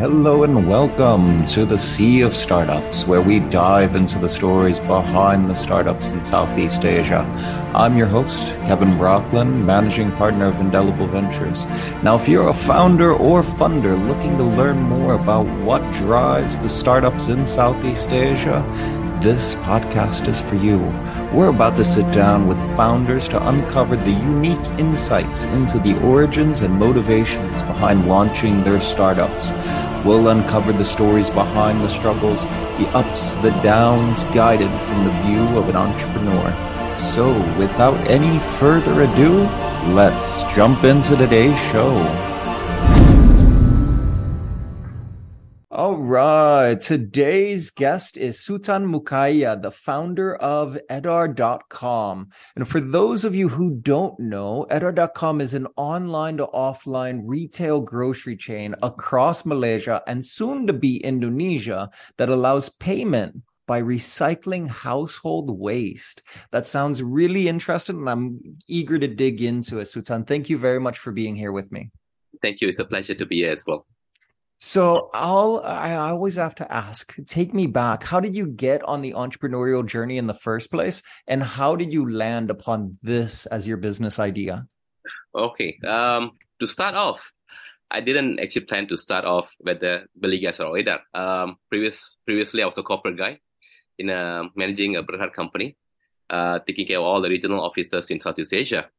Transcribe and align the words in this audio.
Hello 0.00 0.44
and 0.44 0.66
welcome 0.66 1.44
to 1.44 1.66
the 1.66 1.76
Sea 1.76 2.22
of 2.22 2.34
Startups, 2.34 3.06
where 3.06 3.20
we 3.20 3.38
dive 3.38 3.94
into 3.94 4.18
the 4.18 4.30
stories 4.30 4.80
behind 4.80 5.50
the 5.50 5.54
startups 5.54 6.08
in 6.08 6.22
Southeast 6.22 6.86
Asia. 6.86 7.18
I'm 7.74 7.98
your 7.98 8.06
host, 8.06 8.38
Kevin 8.64 8.92
Brockland, 8.92 9.62
managing 9.66 10.10
partner 10.12 10.46
of 10.46 10.58
Indelible 10.58 11.06
Ventures. 11.06 11.66
Now, 12.02 12.16
if 12.18 12.26
you're 12.26 12.48
a 12.48 12.54
founder 12.54 13.12
or 13.12 13.42
funder 13.42 13.94
looking 14.08 14.38
to 14.38 14.42
learn 14.44 14.80
more 14.80 15.12
about 15.12 15.44
what 15.66 15.82
drives 15.92 16.56
the 16.56 16.70
startups 16.70 17.28
in 17.28 17.44
Southeast 17.44 18.10
Asia, 18.10 18.64
this 19.20 19.54
podcast 19.56 20.28
is 20.28 20.40
for 20.40 20.54
you. 20.54 20.78
We're 21.30 21.50
about 21.50 21.76
to 21.76 21.84
sit 21.84 22.10
down 22.10 22.48
with 22.48 22.56
founders 22.74 23.28
to 23.28 23.48
uncover 23.48 23.96
the 23.96 24.12
unique 24.12 24.66
insights 24.78 25.44
into 25.44 25.78
the 25.78 26.00
origins 26.02 26.62
and 26.62 26.78
motivations 26.78 27.62
behind 27.64 28.08
launching 28.08 28.64
their 28.64 28.80
startups. 28.80 29.50
We'll 30.04 30.28
uncover 30.28 30.72
the 30.72 30.84
stories 30.84 31.28
behind 31.28 31.82
the 31.82 31.90
struggles, 31.90 32.44
the 32.44 32.88
ups, 32.94 33.34
the 33.34 33.50
downs, 33.62 34.24
guided 34.26 34.70
from 34.82 35.04
the 35.04 35.12
view 35.22 35.42
of 35.58 35.68
an 35.68 35.76
entrepreneur. 35.76 36.54
So, 37.14 37.32
without 37.58 37.96
any 38.08 38.38
further 38.58 39.02
ado, 39.02 39.42
let's 39.92 40.44
jump 40.54 40.84
into 40.84 41.16
today's 41.16 41.58
show. 41.70 42.29
All 45.80 45.96
right. 45.96 46.78
Today's 46.78 47.70
guest 47.70 48.18
is 48.18 48.36
Suthan 48.36 48.84
Mookaiah, 48.84 49.62
the 49.62 49.70
founder 49.70 50.34
of 50.34 50.76
Edar.com. 50.90 52.28
And 52.54 52.68
for 52.68 52.80
those 52.80 53.24
of 53.24 53.34
you 53.34 53.48
who 53.48 53.76
don't 53.76 54.20
know, 54.20 54.66
Edar.com 54.70 55.40
is 55.40 55.54
an 55.54 55.66
online 55.76 56.36
to 56.36 56.48
offline 56.48 57.22
retail 57.24 57.80
grocery 57.80 58.36
chain 58.36 58.74
across 58.82 59.46
Malaysia 59.46 60.02
and 60.06 60.26
soon 60.26 60.66
to 60.66 60.74
be 60.74 60.98
Indonesia 60.98 61.88
that 62.18 62.28
allows 62.28 62.68
payment 62.68 63.40
by 63.66 63.80
recycling 63.80 64.68
household 64.68 65.58
waste. 65.58 66.22
That 66.50 66.66
sounds 66.66 67.02
really 67.02 67.48
interesting, 67.48 68.00
and 68.00 68.10
I'm 68.10 68.58
eager 68.68 68.98
to 68.98 69.08
dig 69.08 69.40
into 69.40 69.80
it. 69.80 69.84
Suthan, 69.84 70.26
thank 70.26 70.50
you 70.50 70.58
very 70.58 70.78
much 70.78 70.98
for 70.98 71.10
being 71.10 71.36
here 71.36 71.52
with 71.52 71.72
me. 71.72 71.90
Thank 72.42 72.60
you. 72.60 72.68
It's 72.68 72.80
a 72.80 72.84
pleasure 72.84 73.14
to 73.14 73.24
be 73.24 73.36
here 73.36 73.52
as 73.52 73.64
well. 73.66 73.86
So 74.60 75.08
I'll 75.14 75.62
I 75.64 75.94
always 75.94 76.36
have 76.36 76.54
to 76.56 76.70
ask, 76.70 77.16
take 77.24 77.54
me 77.54 77.66
back. 77.66 78.04
How 78.04 78.20
did 78.20 78.36
you 78.36 78.46
get 78.46 78.82
on 78.84 79.00
the 79.00 79.14
entrepreneurial 79.14 79.86
journey 79.86 80.18
in 80.18 80.26
the 80.26 80.34
first 80.34 80.70
place? 80.70 81.02
And 81.26 81.42
how 81.42 81.76
did 81.76 81.94
you 81.94 82.12
land 82.12 82.50
upon 82.50 82.98
this 83.02 83.46
as 83.46 83.66
your 83.66 83.78
business 83.78 84.18
idea? 84.18 84.66
Okay. 85.34 85.78
Um, 85.86 86.32
to 86.60 86.66
start 86.66 86.94
off, 86.94 87.32
I 87.90 88.02
didn't 88.02 88.38
actually 88.38 88.66
plan 88.66 88.86
to 88.88 88.98
start 88.98 89.24
off 89.24 89.48
with 89.60 89.80
the 89.80 90.04
Beli 90.14 90.38
Gas 90.38 90.60
or. 90.60 90.76
Um, 91.14 91.56
previous 91.70 92.16
previously 92.26 92.62
I 92.62 92.66
was 92.66 92.76
a 92.76 92.82
corporate 92.82 93.16
guy 93.16 93.40
in 93.98 94.10
a, 94.10 94.44
managing 94.54 94.94
a 94.94 95.02
Berhad 95.02 95.32
company, 95.32 95.78
uh, 96.28 96.58
taking 96.66 96.86
care 96.86 96.98
of 96.98 97.04
all 97.04 97.22
the 97.22 97.30
regional 97.30 97.64
offices 97.64 98.10
in 98.10 98.20
Southeast 98.20 98.52
Asia. 98.52 98.90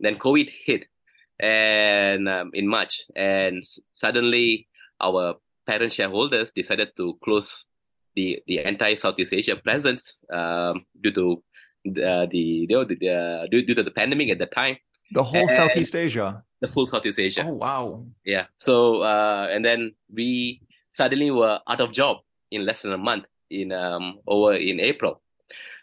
Then 0.00 0.16
COVID 0.16 0.50
hit 0.66 0.86
and 1.38 2.28
um, 2.28 2.50
in 2.52 2.66
March 2.66 3.02
and 3.14 3.62
suddenly 3.92 4.66
our 5.04 5.36
parent 5.66 5.92
shareholders 5.92 6.52
decided 6.52 6.90
to 6.96 7.18
close 7.22 7.66
the 8.16 8.40
the 8.46 8.58
entire 8.64 8.96
Southeast 8.96 9.32
Asia 9.32 9.56
presence 9.56 10.22
um, 10.32 10.84
due 11.00 11.12
to 11.12 11.42
uh, 11.88 12.26
the 12.30 12.66
the, 12.68 13.08
uh, 13.10 13.46
due, 13.50 13.64
due 13.66 13.74
to 13.74 13.82
the 13.82 13.90
pandemic 13.90 14.30
at 14.30 14.38
the 14.38 14.46
time. 14.46 14.76
The 15.12 15.22
whole 15.22 15.42
and 15.42 15.50
Southeast 15.50 15.94
Asia. 15.94 16.42
The 16.60 16.68
full 16.68 16.86
Southeast 16.86 17.18
Asia. 17.18 17.44
Oh 17.46 17.54
wow! 17.54 18.06
Yeah. 18.24 18.46
So 18.58 19.02
uh, 19.02 19.48
and 19.50 19.64
then 19.64 19.92
we 20.12 20.62
suddenly 20.88 21.30
were 21.30 21.60
out 21.68 21.80
of 21.80 21.92
job 21.92 22.18
in 22.50 22.64
less 22.64 22.82
than 22.82 22.92
a 22.92 22.98
month 22.98 23.26
in 23.50 23.72
um, 23.72 24.20
over 24.26 24.54
in 24.54 24.80
April. 24.80 25.20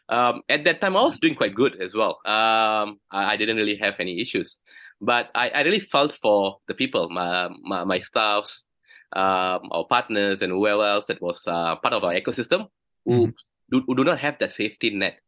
Um, 0.09 0.41
at 0.49 0.65
that 0.65 0.81
time, 0.81 0.97
I 0.97 1.03
was 1.03 1.19
doing 1.19 1.35
quite 1.35 1.55
good 1.55 1.81
as 1.81 1.93
well. 1.95 2.19
Um, 2.25 2.99
I, 3.11 3.31
I, 3.31 3.37
didn't 3.37 3.55
really 3.55 3.77
have 3.77 3.93
any 3.97 4.19
issues, 4.19 4.59
but 4.99 5.29
I, 5.33 5.49
I 5.49 5.61
really 5.61 5.79
felt 5.79 6.17
for 6.21 6.57
the 6.67 6.73
people, 6.73 7.09
my 7.09 7.47
my, 7.61 7.85
my 7.85 8.01
staffs, 8.01 8.65
um, 9.13 9.69
our 9.71 9.85
partners 9.89 10.41
and 10.41 10.51
whoever 10.51 10.85
else 10.85 11.07
that 11.07 11.21
was 11.21 11.45
uh, 11.47 11.75
part 11.77 11.93
of 11.93 12.03
our 12.03 12.13
ecosystem 12.13 12.67
who, 13.05 13.27
mm. 13.27 13.33
do, 13.71 13.83
who 13.85 13.95
do 13.95 14.03
not 14.03 14.19
have 14.19 14.37
that 14.39 14.53
safety 14.53 14.91
net. 14.91 15.19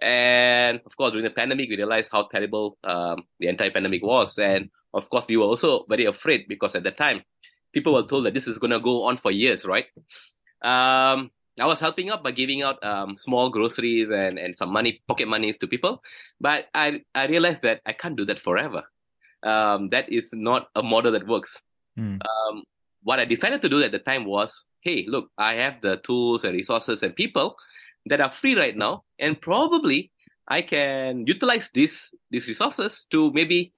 And 0.00 0.80
of 0.84 0.96
course, 0.96 1.12
during 1.12 1.24
the 1.24 1.30
pandemic, 1.30 1.68
we 1.68 1.76
realized 1.76 2.10
how 2.10 2.24
terrible 2.24 2.76
um, 2.82 3.22
the 3.38 3.48
entire 3.48 3.70
pandemic 3.70 4.02
was. 4.02 4.38
And 4.38 4.70
of 4.92 5.08
course, 5.08 5.26
we 5.28 5.36
were 5.36 5.44
also 5.44 5.84
very 5.88 6.04
afraid 6.06 6.46
because 6.48 6.74
at 6.74 6.82
that 6.82 6.96
time, 6.96 7.22
people 7.72 7.94
were 7.94 8.02
told 8.02 8.26
that 8.26 8.34
this 8.34 8.46
is 8.46 8.58
going 8.58 8.70
to 8.70 8.80
go 8.80 9.04
on 9.04 9.18
for 9.18 9.30
years, 9.30 9.64
right? 9.64 9.86
Um, 10.62 11.30
I 11.60 11.66
was 11.66 11.78
helping 11.78 12.10
out 12.10 12.24
by 12.24 12.32
giving 12.32 12.62
out 12.62 12.82
um, 12.82 13.16
small 13.18 13.50
groceries 13.50 14.08
and, 14.10 14.38
and 14.38 14.56
some 14.56 14.72
money, 14.72 15.02
pocket 15.06 15.28
monies 15.28 15.58
to 15.58 15.68
people. 15.68 16.02
But 16.40 16.66
I, 16.74 17.02
I 17.14 17.26
realized 17.26 17.62
that 17.62 17.80
I 17.86 17.92
can't 17.92 18.16
do 18.16 18.24
that 18.26 18.40
forever. 18.40 18.82
Um, 19.42 19.90
that 19.90 20.10
is 20.12 20.30
not 20.32 20.68
a 20.74 20.82
model 20.82 21.12
that 21.12 21.28
works. 21.28 21.60
Mm. 21.98 22.18
Um, 22.20 22.64
what 23.04 23.20
I 23.20 23.26
decided 23.26 23.62
to 23.62 23.68
do 23.68 23.82
at 23.82 23.92
the 23.92 24.00
time 24.00 24.24
was, 24.24 24.64
hey, 24.80 25.04
look, 25.06 25.30
I 25.38 25.54
have 25.54 25.80
the 25.82 25.98
tools 25.98 26.42
and 26.42 26.54
resources 26.54 27.02
and 27.02 27.14
people 27.14 27.56
that 28.06 28.20
are 28.20 28.32
free 28.32 28.56
right 28.56 28.76
now, 28.76 29.04
and 29.20 29.40
probably 29.40 30.10
I 30.48 30.62
can 30.62 31.26
utilize 31.26 31.70
these 31.72 32.12
these 32.30 32.48
resources 32.48 33.06
to 33.12 33.30
maybe 33.32 33.72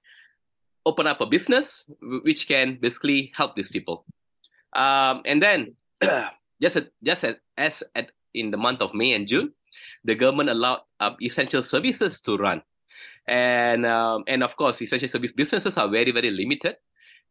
open 0.85 1.07
up 1.07 1.19
a 1.21 1.25
business 1.25 1.85
which 2.23 2.47
can 2.47 2.79
basically 2.79 3.31
help 3.35 3.55
these 3.55 3.69
people. 3.69 4.05
Um, 4.73 5.21
and 5.25 5.43
then 5.43 5.75
just 6.61 6.77
at, 6.77 6.87
just 7.03 7.23
at, 7.23 7.39
as 7.57 7.83
at 7.95 8.11
in 8.33 8.51
the 8.51 8.57
month 8.57 8.81
of 8.81 8.93
May 8.93 9.11
and 9.13 9.27
June, 9.27 9.51
the 10.03 10.15
government 10.15 10.49
allowed 10.49 10.81
uh, 10.99 11.11
essential 11.21 11.63
services 11.63 12.21
to 12.21 12.37
run, 12.37 12.63
and 13.27 13.85
um, 13.85 14.23
and 14.27 14.41
of 14.43 14.55
course, 14.55 14.81
essential 14.81 15.09
service 15.09 15.33
businesses 15.33 15.77
are 15.77 15.89
very 15.89 16.11
very 16.11 16.31
limited 16.31 16.77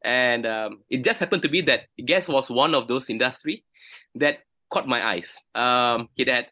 and 0.07 0.47
um, 0.47 0.83
it 0.89 1.05
just 1.05 1.19
happened 1.19 1.43
to 1.43 1.49
be 1.49 1.63
that 1.63 1.91
gas 1.99 2.29
was 2.29 2.49
one 2.49 2.75
of 2.75 2.87
those 2.87 3.11
industry 3.11 3.65
that 4.15 4.39
caught 4.71 4.87
my 4.87 5.05
eyes. 5.05 5.45
Um, 5.53 6.09
it 6.17 6.29
had 6.29 6.47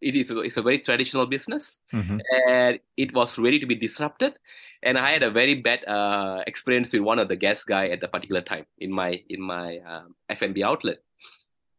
it 0.00 0.14
is 0.14 0.30
it's 0.30 0.56
a 0.56 0.62
very 0.62 0.80
traditional 0.80 1.26
business, 1.26 1.78
mm-hmm. 1.94 2.18
and 2.48 2.80
it 2.96 3.14
was 3.14 3.38
ready 3.38 3.60
to 3.60 3.66
be 3.66 3.76
disrupted. 3.76 4.34
And 4.82 4.98
I 4.98 5.10
had 5.10 5.22
a 5.22 5.30
very 5.30 5.54
bad 5.54 5.86
uh, 5.86 6.42
experience 6.46 6.92
with 6.92 7.02
one 7.02 7.18
of 7.18 7.28
the 7.28 7.36
gas 7.36 7.64
guy 7.64 7.88
at 7.88 8.00
the 8.00 8.08
particular 8.08 8.42
time 8.42 8.66
in 8.78 8.92
my 8.92 9.22
in 9.28 9.40
my 9.40 9.78
um, 9.78 10.14
F&B 10.28 10.62
outlet. 10.62 10.98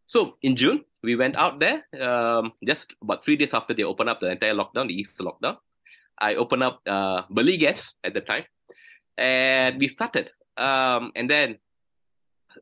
So 0.05 0.37
in 0.41 0.55
June, 0.55 0.83
we 1.03 1.15
went 1.15 1.35
out 1.35 1.59
there 1.59 1.83
um, 2.01 2.53
just 2.65 2.95
about 3.01 3.23
three 3.23 3.37
days 3.37 3.53
after 3.53 3.73
they 3.73 3.83
opened 3.83 4.09
up 4.09 4.19
the 4.19 4.31
entire 4.31 4.55
lockdown, 4.55 4.87
the 4.87 4.95
East 4.95 5.19
lockdown. 5.19 5.57
I 6.17 6.35
opened 6.35 6.63
up 6.63 6.81
uh, 6.87 7.23
Beli 7.29 7.57
Gas 7.57 7.95
at 8.03 8.13
the 8.13 8.21
time, 8.21 8.43
and 9.17 9.79
we 9.79 9.87
started 9.87 10.31
um, 10.59 11.11
and 11.15 11.29
then 11.29 11.57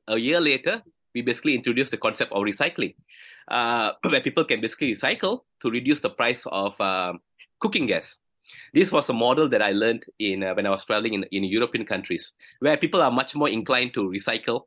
a 0.08 0.18
year 0.18 0.40
later, 0.40 0.84
we 1.14 1.22
basically 1.22 1.56
introduced 1.56 1.92
the 1.92 1.98
concept 1.98 2.32
of 2.32 2.44
recycling, 2.44 2.96
uh, 3.48 3.92
where 4.04 4.22
people 4.22 4.46
can 4.46 4.62
basically 4.62 4.94
recycle 4.94 5.42
to 5.62 5.70
reduce 5.70 6.00
the 6.02 6.10
price 6.10 6.46
of 6.46 6.80
um, 6.80 7.20
cooking 7.60 7.88
gas. 7.88 8.22
This 8.74 8.92
was 8.92 9.10
a 9.10 9.14
model 9.14 9.50
that 9.50 9.62
I 9.62 9.72
learned 9.72 10.06
in 10.20 10.44
uh, 10.44 10.54
when 10.54 10.66
I 10.66 10.70
was 10.70 10.86
traveling 10.86 11.14
in, 11.14 11.24
in 11.32 11.44
European 11.44 11.86
countries, 11.86 12.34
where 12.60 12.78
people 12.78 13.02
are 13.02 13.12
much 13.12 13.36
more 13.36 13.50
inclined 13.50 13.94
to 13.96 14.02
recycle 14.08 14.62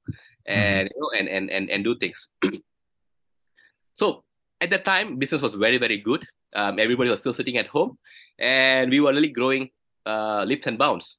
and 0.47 0.89
mm-hmm. 0.89 0.95
you 0.95 1.01
know, 1.01 1.11
and, 1.19 1.29
and 1.29 1.51
and 1.51 1.71
and 1.71 1.85
do 1.85 1.97
things. 1.97 2.33
so 3.95 4.25
at 4.61 4.71
that 4.71 4.85
time, 4.85 5.19
business 5.19 5.43
was 5.43 5.55
very 5.55 5.79
very 5.79 5.99
good. 6.01 6.27
Um, 6.55 6.79
everybody 6.79 7.11
was 7.11 7.21
still 7.21 7.35
sitting 7.35 7.57
at 7.57 7.69
home, 7.69 7.99
and 8.39 8.91
we 8.91 9.01
were 9.01 9.13
really 9.13 9.29
growing 9.31 9.71
uh, 10.05 10.45
leaps 10.45 10.67
and 10.67 10.77
bounds. 10.77 11.19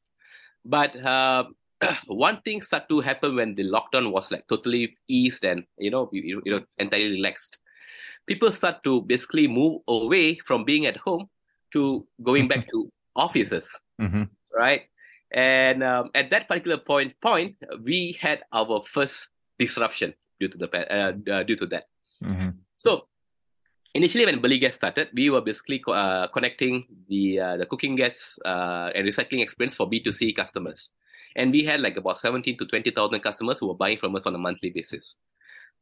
But 0.63 0.95
uh, 0.95 1.45
one 2.07 2.41
thing 2.41 2.61
started 2.61 2.87
to 2.89 2.99
happen 2.99 3.35
when 3.35 3.55
the 3.55 3.63
lockdown 3.63 4.11
was 4.11 4.31
like 4.31 4.47
totally 4.47 4.97
eased 5.07 5.43
and 5.43 5.63
you 5.77 5.89
know 5.89 6.09
you, 6.11 6.41
you 6.45 6.51
know 6.51 6.61
entirely 6.77 7.11
relaxed 7.11 7.57
people 8.27 8.51
start 8.51 8.83
to 8.83 9.01
basically 9.01 9.47
move 9.47 9.81
away 9.87 10.37
from 10.45 10.63
being 10.63 10.85
at 10.85 10.97
home 10.97 11.29
to 11.73 12.05
going 12.21 12.47
back 12.47 12.69
to 12.69 12.89
offices 13.15 13.79
mm-hmm. 13.99 14.23
right 14.55 14.83
and 15.31 15.83
um, 15.83 16.09
at 16.13 16.29
that 16.29 16.47
particular 16.47 16.77
point 16.77 17.13
point 17.21 17.55
we 17.83 18.17
had 18.19 18.41
our 18.51 18.83
first 18.85 19.29
disruption 19.57 20.13
due 20.39 20.47
to 20.47 20.57
the 20.57 20.67
uh, 20.71 21.13
uh, 21.31 21.43
due 21.43 21.55
to 21.55 21.65
that 21.65 21.85
mm-hmm. 22.23 22.49
so 22.77 23.07
initially 23.93 24.25
when 24.25 24.39
Beli 24.41 24.59
Gas 24.59 24.75
started 24.75 25.09
we 25.13 25.29
were 25.29 25.41
basically 25.41 25.81
uh, 25.87 26.27
connecting 26.27 26.85
the 27.09 27.39
uh, 27.39 27.57
the 27.57 27.65
cooking 27.65 27.95
gas 27.95 28.39
uh, 28.45 28.91
and 28.95 29.07
recycling 29.07 29.41
experience 29.41 29.75
for 29.75 29.89
b2c 29.89 30.35
customers 30.35 30.93
and 31.35 31.51
we 31.51 31.63
had 31.63 31.81
like 31.81 31.97
about 31.97 32.19
17 32.19 32.57
to 32.57 32.65
20,000 32.65 33.19
customers 33.21 33.59
who 33.59 33.67
were 33.67 33.75
buying 33.75 33.97
from 33.97 34.15
us 34.15 34.25
on 34.25 34.35
a 34.35 34.37
monthly 34.37 34.69
basis. 34.69 35.17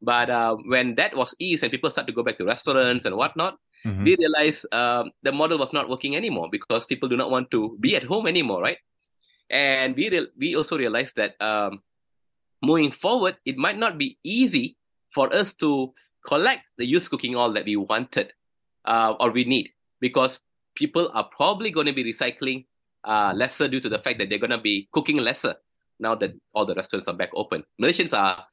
But 0.02 0.30
uh, 0.30 0.56
when 0.56 0.94
that 0.94 1.16
was 1.16 1.34
eased 1.38 1.62
and 1.62 1.70
people 1.70 1.90
started 1.90 2.12
to 2.12 2.16
go 2.16 2.22
back 2.22 2.38
to 2.38 2.44
restaurants 2.44 3.04
and 3.04 3.16
whatnot, 3.16 3.58
mm-hmm. 3.84 4.04
we 4.04 4.16
realized 4.16 4.72
um, 4.72 5.10
the 5.22 5.32
model 5.32 5.58
was 5.58 5.72
not 5.72 5.88
working 5.88 6.16
anymore 6.16 6.48
because 6.50 6.86
people 6.86 7.08
do 7.08 7.16
not 7.16 7.30
want 7.30 7.50
to 7.50 7.76
be 7.80 7.96
at 7.96 8.04
home 8.04 8.26
anymore, 8.26 8.62
right? 8.62 8.78
And 9.50 9.96
we 9.96 10.08
re- 10.08 10.30
we 10.38 10.54
also 10.54 10.78
realized 10.78 11.16
that 11.16 11.40
um, 11.40 11.82
moving 12.62 12.92
forward, 12.92 13.36
it 13.44 13.56
might 13.56 13.76
not 13.76 13.98
be 13.98 14.18
easy 14.22 14.76
for 15.12 15.34
us 15.34 15.54
to 15.56 15.92
collect 16.24 16.62
the 16.78 16.86
used 16.86 17.10
cooking 17.10 17.34
oil 17.34 17.52
that 17.54 17.64
we 17.64 17.76
wanted 17.76 18.32
uh, 18.84 19.14
or 19.18 19.30
we 19.30 19.44
need 19.44 19.70
because 20.00 20.40
people 20.74 21.10
are 21.12 21.28
probably 21.36 21.70
going 21.70 21.86
to 21.86 21.92
be 21.92 22.04
recycling 22.04 22.66
uh, 23.04 23.32
lesser 23.34 23.68
due 23.68 23.80
to 23.80 23.88
the 23.88 23.98
fact 23.98 24.18
that 24.18 24.28
they're 24.28 24.38
going 24.38 24.50
to 24.50 24.58
be 24.58 24.88
cooking 24.92 25.16
lesser 25.18 25.56
now 25.98 26.14
that 26.14 26.32
all 26.54 26.66
the 26.66 26.74
restaurants 26.74 27.08
are 27.08 27.14
back 27.14 27.30
open. 27.34 27.64
Malaysians 27.80 28.12
are 28.12 28.44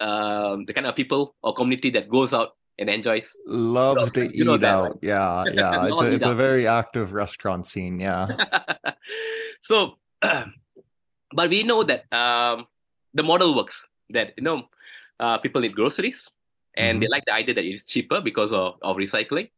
um, 0.00 0.64
the 0.64 0.72
kind 0.72 0.86
of 0.86 0.94
people 0.94 1.34
or 1.42 1.54
community 1.54 1.90
that 1.90 2.08
goes 2.08 2.32
out 2.32 2.56
and 2.78 2.88
enjoys 2.88 3.36
loves 3.46 4.10
to 4.12 4.36
you 4.36 4.54
eat 4.54 4.64
out. 4.64 4.82
Right? 4.82 4.98
Yeah, 5.02 5.44
yeah. 5.52 5.86
it's 5.86 6.00
a, 6.00 6.12
it's 6.12 6.26
a 6.26 6.34
very 6.34 6.66
active 6.66 7.12
restaurant 7.12 7.66
scene. 7.66 7.98
Yeah. 7.98 8.28
so, 9.62 9.98
but 10.20 11.50
we 11.50 11.64
know 11.64 11.82
that 11.82 12.12
um, 12.12 12.66
the 13.14 13.22
model 13.22 13.54
works. 13.54 13.88
That 14.10 14.32
you 14.38 14.44
know, 14.44 14.68
uh, 15.20 15.38
people 15.38 15.60
need 15.60 15.74
groceries, 15.74 16.30
and 16.76 16.94
mm-hmm. 16.96 17.00
they 17.00 17.08
like 17.08 17.24
the 17.26 17.34
idea 17.34 17.54
that 17.56 17.64
it's 17.64 17.84
cheaper 17.84 18.20
because 18.20 18.52
of, 18.52 18.76
of 18.80 18.96
recycling. 18.96 19.50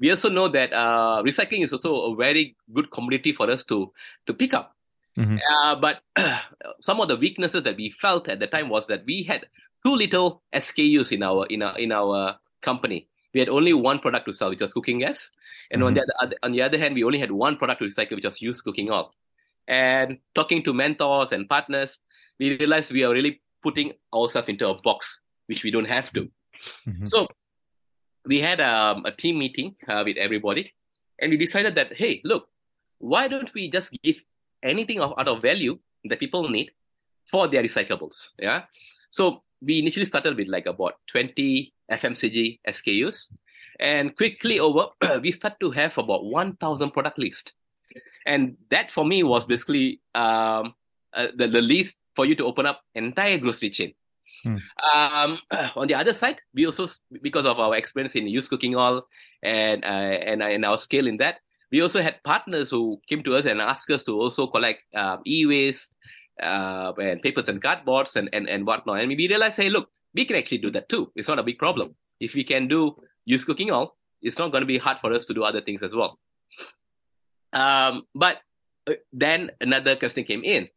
We 0.00 0.10
also 0.10 0.28
know 0.28 0.48
that 0.48 0.72
uh, 0.72 1.22
recycling 1.24 1.64
is 1.64 1.72
also 1.72 2.12
a 2.12 2.16
very 2.16 2.56
good 2.72 2.90
commodity 2.90 3.32
for 3.32 3.50
us 3.50 3.64
to 3.66 3.92
to 4.26 4.34
pick 4.34 4.54
up. 4.54 4.76
Mm-hmm. 5.16 5.38
Uh, 5.38 5.74
but 5.76 6.02
some 6.80 7.00
of 7.00 7.08
the 7.08 7.16
weaknesses 7.16 7.64
that 7.64 7.76
we 7.76 7.90
felt 7.90 8.28
at 8.28 8.38
the 8.38 8.46
time 8.46 8.68
was 8.68 8.86
that 8.86 9.04
we 9.04 9.24
had 9.24 9.46
too 9.84 9.96
little 9.96 10.42
SKUs 10.54 11.12
in 11.12 11.22
our 11.22 11.46
in 11.46 11.62
our 11.62 11.78
in 11.78 11.92
our 11.92 12.38
company. 12.62 13.08
We 13.34 13.40
had 13.40 13.48
only 13.48 13.72
one 13.72 13.98
product 13.98 14.26
to 14.26 14.32
sell, 14.32 14.50
which 14.50 14.60
was 14.60 14.72
cooking 14.72 15.00
gas, 15.00 15.30
and 15.70 15.80
mm-hmm. 15.80 15.86
on 15.88 15.94
the 15.94 16.14
other, 16.20 16.36
on 16.42 16.52
the 16.52 16.62
other 16.62 16.78
hand, 16.78 16.94
we 16.94 17.04
only 17.04 17.18
had 17.18 17.30
one 17.30 17.56
product 17.56 17.80
to 17.80 17.88
recycle, 17.88 18.16
which 18.16 18.24
was 18.24 18.40
used 18.40 18.64
cooking 18.64 18.90
oil. 18.90 19.12
And 19.66 20.18
talking 20.34 20.64
to 20.64 20.72
mentors 20.72 21.32
and 21.32 21.46
partners, 21.46 21.98
we 22.38 22.56
realized 22.56 22.90
we 22.90 23.04
are 23.04 23.12
really 23.12 23.42
putting 23.62 23.92
ourselves 24.14 24.48
into 24.48 24.66
a 24.66 24.80
box, 24.80 25.20
which 25.46 25.62
we 25.62 25.70
don't 25.70 25.84
have 25.88 26.10
to. 26.14 26.30
Mm-hmm. 26.86 27.04
So 27.04 27.28
we 28.28 28.40
had 28.40 28.60
um, 28.60 29.06
a 29.06 29.10
team 29.10 29.38
meeting 29.38 29.74
uh, 29.88 30.02
with 30.04 30.18
everybody, 30.18 30.74
and 31.18 31.30
we 31.30 31.38
decided 31.38 31.74
that 31.76 31.96
hey, 31.96 32.20
look, 32.24 32.48
why 32.98 33.26
don't 33.26 33.52
we 33.54 33.70
just 33.70 33.96
give 34.02 34.16
anything 34.62 35.00
of, 35.00 35.14
out 35.18 35.28
of 35.28 35.40
value 35.40 35.78
that 36.04 36.20
people 36.20 36.48
need 36.48 36.70
for 37.30 37.48
their 37.48 37.62
recyclables? 37.62 38.28
Yeah. 38.38 38.64
So 39.10 39.42
we 39.62 39.78
initially 39.78 40.06
started 40.06 40.36
with 40.36 40.48
like 40.48 40.66
about 40.66 41.00
20 41.10 41.72
FMCG 41.90 42.60
SKUs. 42.68 43.32
And 43.80 44.16
quickly 44.16 44.60
over, 44.60 44.88
we 45.22 45.32
start 45.32 45.58
to 45.60 45.70
have 45.70 45.96
about 45.96 46.24
1,000 46.24 46.90
product 46.90 47.18
list. 47.18 47.52
And 48.26 48.56
that 48.70 48.90
for 48.90 49.04
me 49.04 49.22
was 49.22 49.46
basically 49.46 50.00
um, 50.14 50.74
uh, 51.14 51.28
the, 51.34 51.48
the 51.48 51.62
list 51.62 51.96
for 52.14 52.26
you 52.26 52.34
to 52.36 52.44
open 52.44 52.66
up 52.66 52.82
entire 52.94 53.38
grocery 53.38 53.70
chain. 53.70 53.94
Hmm. 54.42 54.56
Um, 54.94 55.38
on 55.76 55.88
the 55.88 55.94
other 55.94 56.14
side, 56.14 56.36
we 56.54 56.66
also, 56.66 56.88
because 57.22 57.46
of 57.46 57.58
our 57.58 57.76
experience 57.76 58.14
in 58.14 58.26
used 58.26 58.50
cooking 58.50 58.76
oil 58.76 59.06
and, 59.42 59.84
uh, 59.84 59.86
and, 59.86 60.42
uh, 60.42 60.46
and 60.46 60.64
our 60.64 60.78
scale 60.78 61.06
in 61.06 61.16
that, 61.18 61.36
we 61.70 61.82
also 61.82 62.00
had 62.00 62.22
partners 62.24 62.70
who 62.70 63.00
came 63.08 63.22
to 63.24 63.36
us 63.36 63.44
and 63.44 63.60
asked 63.60 63.90
us 63.90 64.04
to 64.04 64.18
also 64.18 64.46
collect 64.46 64.80
um, 64.94 65.20
e-waste 65.26 65.92
uh, 66.42 66.92
and 66.98 67.20
papers 67.20 67.48
and 67.48 67.62
cardboards 67.62 68.16
and, 68.16 68.30
and, 68.32 68.48
and 68.48 68.66
whatnot. 68.66 69.00
And 69.00 69.08
we 69.08 69.16
realized, 69.16 69.56
hey, 69.56 69.68
look, 69.68 69.90
we 70.14 70.24
can 70.24 70.36
actually 70.36 70.58
do 70.58 70.70
that 70.70 70.88
too. 70.88 71.12
It's 71.14 71.28
not 71.28 71.38
a 71.38 71.42
big 71.42 71.58
problem. 71.58 71.94
If 72.20 72.34
we 72.34 72.44
can 72.44 72.68
do 72.68 72.96
use 73.24 73.44
cooking 73.44 73.70
oil, 73.70 73.94
it's 74.22 74.38
not 74.38 74.50
going 74.50 74.62
to 74.62 74.66
be 74.66 74.78
hard 74.78 74.98
for 75.00 75.12
us 75.12 75.26
to 75.26 75.34
do 75.34 75.44
other 75.44 75.60
things 75.60 75.82
as 75.82 75.94
well. 75.94 76.18
Um, 77.52 78.04
but 78.14 78.38
uh, 78.88 78.94
then 79.12 79.50
another 79.60 79.96
question 79.96 80.24
came 80.24 80.42
in. 80.42 80.68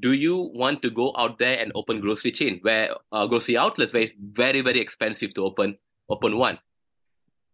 Do 0.00 0.12
you 0.12 0.50
want 0.54 0.82
to 0.82 0.90
go 0.90 1.12
out 1.16 1.38
there 1.38 1.58
and 1.58 1.70
open 1.74 2.00
grocery 2.00 2.32
chain 2.32 2.60
where 2.62 2.94
uh, 3.12 3.26
grocery 3.26 3.56
outlets 3.56 3.92
where 3.92 4.02
it's 4.02 4.14
very, 4.18 4.60
very 4.60 4.80
expensive 4.80 5.34
to 5.34 5.44
open, 5.44 5.76
open 6.08 6.38
one? 6.38 6.58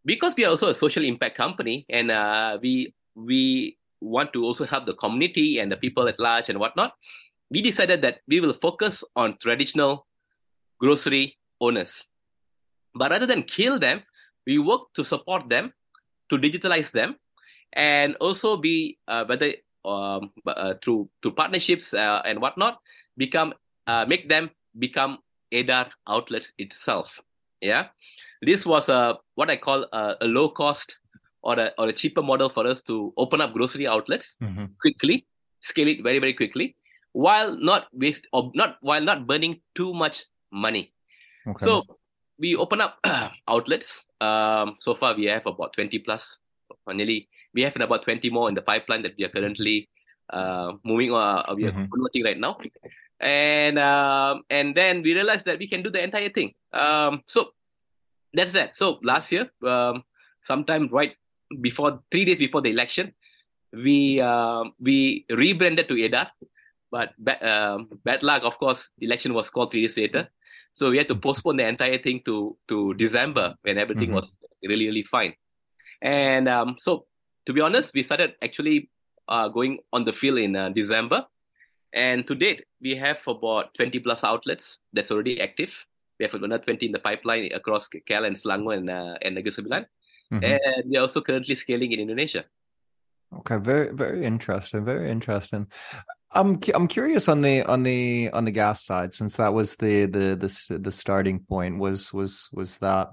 Because 0.04 0.36
we 0.36 0.44
are 0.44 0.50
also 0.50 0.68
a 0.68 0.74
social 0.74 1.04
impact 1.04 1.36
company 1.36 1.84
and 1.88 2.10
uh, 2.10 2.58
we, 2.62 2.94
we 3.14 3.76
want 4.00 4.32
to 4.32 4.44
also 4.44 4.64
help 4.64 4.86
the 4.86 4.94
community 4.94 5.58
and 5.58 5.72
the 5.72 5.76
people 5.76 6.08
at 6.08 6.20
large 6.20 6.48
and 6.48 6.60
whatnot 6.60 6.94
we 7.50 7.62
decided 7.62 8.02
that 8.02 8.20
we 8.26 8.40
will 8.40 8.54
focus 8.54 9.04
on 9.16 9.36
traditional 9.40 10.06
grocery 10.78 11.36
owners. 11.60 12.04
But 12.94 13.10
rather 13.10 13.26
than 13.26 13.42
kill 13.42 13.78
them, 13.78 14.02
we 14.46 14.58
work 14.58 14.92
to 14.94 15.04
support 15.04 15.48
them, 15.48 15.72
to 16.30 16.36
digitalize 16.36 16.90
them, 16.90 17.16
and 17.72 18.16
also 18.16 18.56
be 18.56 18.98
uh, 19.08 19.24
whether 19.24 19.52
um, 19.84 20.32
uh, 20.46 20.74
through 20.82 21.08
through 21.22 21.32
partnerships 21.32 21.94
uh, 21.94 22.22
and 22.24 22.40
whatnot, 22.40 22.80
become 23.16 23.54
uh, 23.86 24.04
make 24.06 24.28
them 24.28 24.50
become 24.78 25.18
EDAR 25.50 25.90
outlets 26.06 26.52
itself. 26.58 27.20
Yeah, 27.60 27.88
this 28.42 28.64
was 28.66 28.88
a 28.88 29.18
what 29.34 29.50
I 29.50 29.56
call 29.56 29.86
a, 29.92 30.16
a 30.20 30.26
low 30.26 30.48
cost 30.48 30.98
or 31.42 31.58
a 31.58 31.72
or 31.78 31.88
a 31.88 31.92
cheaper 31.92 32.22
model 32.22 32.48
for 32.48 32.66
us 32.66 32.82
to 32.84 33.12
open 33.16 33.40
up 33.40 33.52
grocery 33.52 33.86
outlets 33.86 34.36
mm-hmm. 34.42 34.66
quickly, 34.80 35.26
scale 35.60 35.88
it 35.88 36.02
very 36.02 36.18
very 36.18 36.34
quickly, 36.34 36.76
while 37.12 37.56
not 37.56 37.86
waste 37.92 38.26
or 38.32 38.52
not 38.54 38.76
while 38.80 39.02
not 39.02 39.26
burning 39.26 39.60
too 39.74 39.92
much 39.92 40.26
money. 40.52 40.92
Okay. 41.46 41.64
So 41.64 41.82
we 42.38 42.54
open 42.54 42.80
up 42.80 42.98
outlets. 43.48 44.04
Um, 44.20 44.76
so 44.80 44.94
far 44.94 45.14
we 45.14 45.26
have 45.26 45.46
about 45.46 45.72
20 45.74 45.98
plus, 46.00 46.38
nearly 46.86 47.28
we 47.58 47.64
have 47.66 47.76
about 47.76 48.04
20 48.04 48.30
more 48.30 48.48
in 48.48 48.54
the 48.54 48.62
pipeline 48.62 49.02
that 49.02 49.14
we 49.18 49.24
are 49.24 49.34
currently 49.36 49.88
uh, 50.30 50.72
moving 50.84 51.10
or 51.10 51.22
uh, 51.22 51.54
we 51.54 51.64
are 51.64 51.72
mm-hmm. 51.72 51.90
converting 51.92 52.24
right 52.24 52.38
now. 52.38 52.56
And 53.20 53.78
um, 53.78 54.42
and 54.48 54.74
then 54.74 55.02
we 55.02 55.14
realized 55.14 55.46
that 55.46 55.58
we 55.58 55.68
can 55.68 55.82
do 55.82 55.90
the 55.90 56.02
entire 56.02 56.30
thing. 56.30 56.54
Um, 56.72 57.22
so 57.26 57.48
that's 58.32 58.52
that. 58.52 58.76
So 58.76 59.00
last 59.02 59.32
year, 59.32 59.50
um, 59.66 60.04
sometime 60.44 60.88
right 60.92 61.14
before 61.60 62.00
three 62.12 62.24
days 62.24 62.38
before 62.38 62.62
the 62.62 62.70
election, 62.70 63.14
we 63.72 64.20
uh, 64.20 64.64
we 64.78 65.26
rebranded 65.28 65.88
to 65.88 65.96
EDAR 65.98 66.30
but 66.90 67.12
um, 67.42 67.88
bad 68.04 68.22
luck, 68.22 68.42
of 68.44 68.58
course, 68.58 68.90
the 68.98 69.06
election 69.06 69.34
was 69.34 69.50
called 69.50 69.70
three 69.70 69.86
days 69.86 69.96
later. 69.96 70.28
So 70.72 70.90
we 70.90 70.98
had 70.98 71.08
to 71.08 71.16
postpone 71.16 71.56
the 71.56 71.66
entire 71.66 71.98
thing 71.98 72.22
to, 72.24 72.56
to 72.68 72.94
December 72.94 73.56
when 73.62 73.78
everything 73.78 74.10
mm-hmm. 74.10 74.14
was 74.14 74.30
really, 74.62 74.86
really 74.86 75.02
fine. 75.02 75.34
And 76.00 76.48
um, 76.48 76.76
so, 76.78 77.06
to 77.48 77.54
be 77.54 77.62
honest, 77.62 77.94
we 77.94 78.02
started 78.02 78.34
actually 78.44 78.90
uh, 79.26 79.48
going 79.48 79.78
on 79.90 80.04
the 80.04 80.12
field 80.12 80.36
in 80.36 80.54
uh, 80.54 80.68
December. 80.68 81.24
And 81.94 82.26
to 82.26 82.34
date, 82.34 82.66
we 82.78 82.94
have 82.96 83.26
about 83.26 83.72
20 83.72 84.00
plus 84.00 84.22
outlets 84.22 84.78
that's 84.92 85.10
already 85.10 85.40
active. 85.40 85.72
We 86.20 86.26
have 86.26 86.34
another 86.34 86.62
20 86.62 86.84
in 86.84 86.92
the 86.92 86.98
pipeline 86.98 87.48
across 87.54 87.88
KL 87.88 88.26
and 88.26 88.36
Selangor 88.36 88.76
and, 88.76 88.90
uh, 88.90 89.16
and 89.22 89.34
Negeri 89.34 89.56
Sembilan. 89.56 89.86
Mm-hmm. 90.30 90.44
And 90.44 90.90
we 90.90 90.98
are 90.98 91.08
also 91.08 91.22
currently 91.22 91.54
scaling 91.54 91.92
in 91.92 92.00
Indonesia. 92.00 92.44
Okay, 93.32 93.56
very 93.56 93.92
very 93.94 94.24
interesting, 94.24 94.84
very 94.84 95.10
interesting. 95.10 95.68
I'm 96.32 96.60
I'm 96.74 96.88
curious 96.88 97.28
on 97.28 97.40
the 97.40 97.62
on 97.64 97.82
the 97.82 98.28
on 98.32 98.44
the 98.44 98.52
gas 98.52 98.84
side 98.84 99.12
since 99.12 99.36
that 99.36 99.52
was 99.52 99.76
the 99.76 100.04
the 100.04 100.36
the 100.36 100.78
the 100.78 100.92
starting 100.92 101.40
point 101.40 101.78
was 101.78 102.12
was 102.12 102.48
was 102.52 102.78
that 102.78 103.12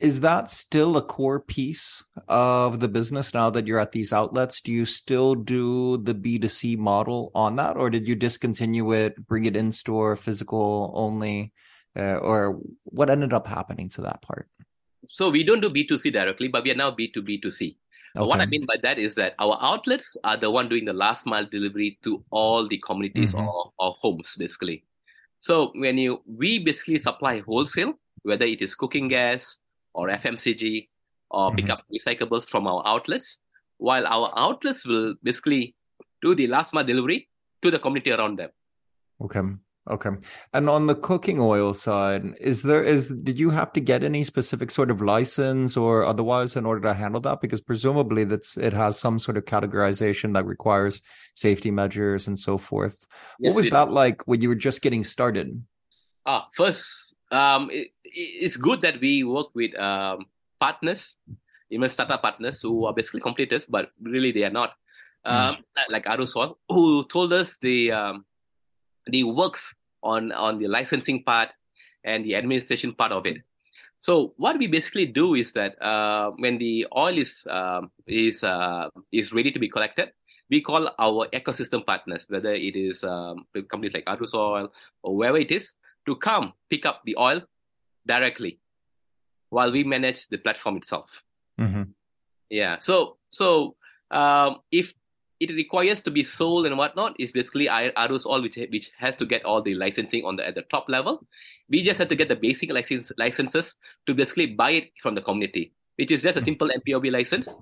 is 0.00 0.20
that 0.20 0.50
still 0.50 0.96
a 0.96 1.02
core 1.02 1.40
piece 1.40 2.04
of 2.28 2.78
the 2.80 2.88
business 2.88 3.34
now 3.34 3.50
that 3.50 3.66
you're 3.66 3.78
at 3.78 3.92
these 3.92 4.12
outlets 4.12 4.60
do 4.62 4.72
you 4.72 4.84
still 4.84 5.34
do 5.34 5.98
the 5.98 6.14
b2c 6.14 6.78
model 6.78 7.30
on 7.34 7.56
that 7.56 7.76
or 7.76 7.90
did 7.90 8.06
you 8.06 8.14
discontinue 8.14 8.92
it 8.92 9.14
bring 9.26 9.44
it 9.44 9.56
in 9.56 9.72
store 9.72 10.16
physical 10.16 10.92
only 10.94 11.52
uh, 11.96 12.16
or 12.16 12.60
what 12.84 13.10
ended 13.10 13.32
up 13.32 13.46
happening 13.46 13.88
to 13.88 14.02
that 14.02 14.22
part 14.22 14.48
so 15.08 15.30
we 15.30 15.42
don't 15.42 15.60
do 15.60 15.70
b2c 15.70 16.12
directly 16.12 16.48
but 16.48 16.64
we 16.64 16.70
are 16.70 16.76
now 16.76 16.90
b2b2c 16.90 17.76
Okay. 18.16 18.26
What 18.26 18.40
I 18.40 18.46
mean 18.46 18.64
by 18.64 18.76
that 18.82 18.98
is 18.98 19.14
that 19.16 19.34
our 19.38 19.58
outlets 19.60 20.16
are 20.24 20.38
the 20.38 20.50
one 20.50 20.68
doing 20.68 20.86
the 20.86 20.94
last 20.94 21.26
mile 21.26 21.44
delivery 21.44 21.98
to 22.04 22.24
all 22.30 22.66
the 22.66 22.78
communities 22.78 23.34
mm-hmm. 23.34 23.46
or, 23.46 23.72
or 23.78 23.96
homes, 24.00 24.34
basically. 24.38 24.84
So 25.40 25.72
when 25.74 25.98
you 25.98 26.22
we 26.26 26.58
basically 26.58 26.98
supply 26.98 27.40
wholesale, 27.40 27.94
whether 28.22 28.46
it 28.46 28.62
is 28.62 28.74
cooking 28.74 29.08
gas 29.08 29.58
or 29.98 30.08
FMCG 30.08 30.88
or 31.30 31.50
mm-hmm. 31.50 31.56
pick 31.56 31.70
up 31.70 31.82
recyclables 31.92 32.48
from 32.48 32.66
our 32.66 32.82
outlets, 32.86 33.38
while 33.78 34.06
our 34.06 34.32
outlets 34.36 34.86
will 34.86 35.16
basically 35.22 35.74
do 36.22 36.34
the 36.34 36.46
last 36.46 36.72
mile 36.72 36.84
delivery 36.84 37.28
to 37.62 37.70
the 37.70 37.78
community 37.78 38.12
around 38.12 38.38
them. 38.38 38.50
Okay. 39.20 39.40
Okay. 39.90 40.10
And 40.52 40.68
on 40.68 40.86
the 40.86 40.94
cooking 40.94 41.40
oil 41.40 41.72
side, 41.72 42.22
is 42.40 42.60
there 42.62 42.82
is 42.82 43.08
did 43.08 43.38
you 43.40 43.50
have 43.50 43.72
to 43.72 43.80
get 43.80 44.04
any 44.04 44.22
specific 44.22 44.70
sort 44.70 44.90
of 44.90 45.00
license 45.00 45.78
or 45.78 46.04
otherwise 46.04 46.56
in 46.56 46.66
order 46.66 46.82
to 46.82 46.92
handle 46.92 47.22
that? 47.22 47.40
Because 47.40 47.62
presumably 47.62 48.24
that's 48.24 48.58
it 48.58 48.74
has 48.74 48.98
some 48.98 49.18
sort 49.18 49.38
of 49.38 49.46
categorization 49.46 50.34
that 50.34 50.44
requires 50.44 51.00
safety 51.34 51.70
measures 51.70 52.26
and 52.26 52.38
so 52.38 52.58
forth. 52.58 53.06
Yes, 53.40 53.48
what 53.48 53.56
was 53.56 53.70
that 53.70 53.90
like 53.90 54.28
when 54.28 54.42
you 54.42 54.50
were 54.50 54.62
just 54.68 54.82
getting 54.82 55.04
started? 55.04 55.64
Ah, 56.26 56.48
first, 56.54 57.16
um, 57.30 57.70
it, 57.70 57.88
it's 58.04 58.56
good 58.56 58.80
that 58.82 59.00
we 59.00 59.24
work 59.24 59.48
with 59.54 59.78
um, 59.78 60.26
partners, 60.60 61.16
even 61.70 61.88
startup 61.88 62.22
partners 62.22 62.62
who 62.62 62.86
are 62.86 62.94
basically 62.94 63.20
completers, 63.20 63.64
but 63.64 63.90
really 64.00 64.32
they 64.32 64.44
are 64.44 64.50
not. 64.50 64.74
Mm. 65.26 65.32
Um, 65.32 65.56
like 65.90 66.06
Arus 66.06 66.36
Oil, 66.36 66.58
who 66.68 67.04
told 67.04 67.32
us 67.32 67.58
the 67.58 67.92
um, 67.92 68.24
the 69.06 69.24
works 69.24 69.74
on 70.02 70.32
on 70.32 70.58
the 70.58 70.68
licensing 70.68 71.24
part 71.24 71.50
and 72.04 72.24
the 72.24 72.36
administration 72.36 72.94
part 72.94 73.12
of 73.12 73.26
it. 73.26 73.38
So 74.00 74.32
what 74.36 74.58
we 74.58 74.68
basically 74.68 75.06
do 75.06 75.34
is 75.34 75.52
that 75.52 75.80
uh, 75.82 76.30
when 76.38 76.58
the 76.58 76.86
oil 76.96 77.18
is 77.18 77.46
um, 77.50 77.90
is 78.06 78.44
uh, 78.44 78.90
is 79.10 79.32
ready 79.32 79.50
to 79.50 79.58
be 79.58 79.68
collected, 79.68 80.12
we 80.50 80.62
call 80.62 80.90
our 80.98 81.26
ecosystem 81.34 81.84
partners, 81.84 82.24
whether 82.28 82.54
it 82.54 82.76
is 82.76 83.02
um, 83.02 83.46
companies 83.68 83.94
like 83.94 84.06
Arus 84.06 84.34
Oil 84.34 84.72
or 85.02 85.16
wherever 85.16 85.38
it 85.38 85.50
is, 85.50 85.74
to 86.08 86.16
come 86.16 86.52
pick 86.70 86.84
up 86.84 87.02
the 87.04 87.16
oil 87.16 87.42
directly, 88.06 88.58
while 89.50 89.70
we 89.70 89.84
manage 89.84 90.26
the 90.28 90.38
platform 90.38 90.76
itself. 90.78 91.08
Mm-hmm. 91.60 91.94
Yeah. 92.50 92.78
So 92.80 93.18
so 93.30 93.76
um, 94.10 94.60
if 94.72 94.94
it 95.40 95.54
requires 95.54 96.02
to 96.02 96.10
be 96.10 96.24
sold 96.24 96.66
and 96.66 96.76
whatnot 96.76 97.14
is 97.18 97.30
basically 97.32 97.68
Arus 97.68 98.26
Oil, 98.26 98.42
which 98.42 98.56
which 98.56 98.90
has 98.98 99.16
to 99.16 99.26
get 99.26 99.44
all 99.44 99.62
the 99.62 99.74
licensing 99.74 100.24
on 100.24 100.36
the 100.36 100.46
at 100.46 100.54
the 100.54 100.62
top 100.62 100.88
level. 100.88 101.26
We 101.68 101.84
just 101.84 101.98
have 101.98 102.08
to 102.08 102.16
get 102.16 102.28
the 102.28 102.34
basic 102.36 102.72
license, 102.72 103.12
licenses 103.18 103.76
to 104.06 104.14
basically 104.14 104.46
buy 104.46 104.70
it 104.72 104.90
from 105.02 105.14
the 105.14 105.20
community, 105.20 105.74
which 105.96 106.10
is 106.10 106.22
just 106.22 106.38
a 106.38 106.42
simple 106.42 106.70
MPOB 106.74 107.12
license 107.12 107.60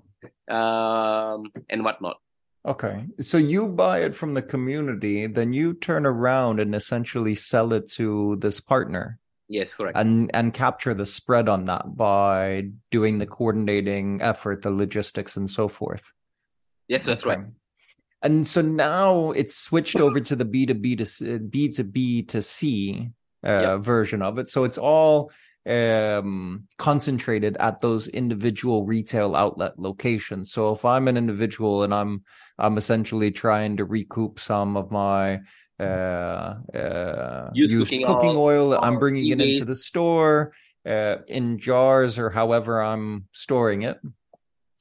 um, 0.49 1.53
and 1.69 1.85
whatnot. 1.85 2.17
Okay, 2.66 3.06
so 3.20 3.38
you 3.38 3.68
buy 3.68 4.00
it 4.00 4.14
from 4.14 4.35
the 4.35 4.42
community, 4.42 5.28
then 5.28 5.52
you 5.52 5.73
turn 5.75 6.04
around 6.04 6.58
and 6.58 6.75
essentially 6.75 7.37
sell 7.37 7.73
it 7.73 7.88
to 7.92 8.37
this 8.40 8.61
partner. 8.61 9.20
Yes, 9.49 9.73
correct. 9.73 9.96
And 9.96 10.30
and 10.35 10.52
capture 10.52 10.92
the 10.92 11.06
spread 11.06 11.49
on 11.49 11.66
that 11.66 11.96
by 11.96 12.70
doing 12.90 13.18
the 13.18 13.26
coordinating 13.26 14.20
effort, 14.20 14.62
the 14.62 14.73
logistics, 14.73 15.37
and 15.37 15.49
so 15.49 15.68
forth. 15.68 16.12
Yes, 16.88 17.04
that's 17.04 17.23
okay. 17.23 17.37
right. 17.37 17.46
And 18.23 18.44
so 18.46 18.62
now 18.62 19.30
it's 19.30 19.54
switched 19.54 19.96
over 19.96 20.18
to 20.18 20.35
the 20.35 20.44
B 20.44 20.66
to 20.66 20.75
B 20.75 20.96
to 20.96 21.38
B 21.38 21.68
to 21.68 21.85
B 21.85 22.23
to 22.25 22.42
C 22.42 23.11
uh, 23.44 23.78
version 23.78 24.23
of 24.23 24.38
it. 24.38 24.49
So 24.49 24.64
it's 24.64 24.78
all 24.78 25.30
um, 25.66 26.64
concentrated 26.78 27.56
at 27.58 27.80
those 27.80 28.08
individual 28.08 28.85
retail 28.85 29.35
outlet 29.35 29.78
locations. 29.78 30.52
So 30.52 30.73
if 30.73 30.85
I'm 30.85 31.08
an 31.08 31.16
individual 31.16 31.82
and 31.82 31.92
I'm 31.92 32.23
I'm 32.58 32.78
essentially 32.78 33.30
trying 33.30 33.76
to 33.78 33.85
recoup 33.85 34.40
some 34.40 34.76
of 34.76 34.90
my 34.90 35.40
uh, 35.78 36.54
uh, 36.73 37.50
used, 37.52 37.75
used 37.75 37.90
cooking, 37.90 38.04
cooking, 38.04 38.30
oil, 38.30 38.73
oil 38.73 38.80
I'm 38.82 38.99
bringing 38.99 39.26
it 39.30 39.40
into 39.40 39.64
the 39.64 39.76
store 39.76 40.52
uh, 40.87 41.16
in 41.26 41.58
jars 41.58 42.18
or 42.18 42.30
however 42.30 42.80
I'm 42.80 43.26
storing 43.32 43.82
it, 43.82 43.99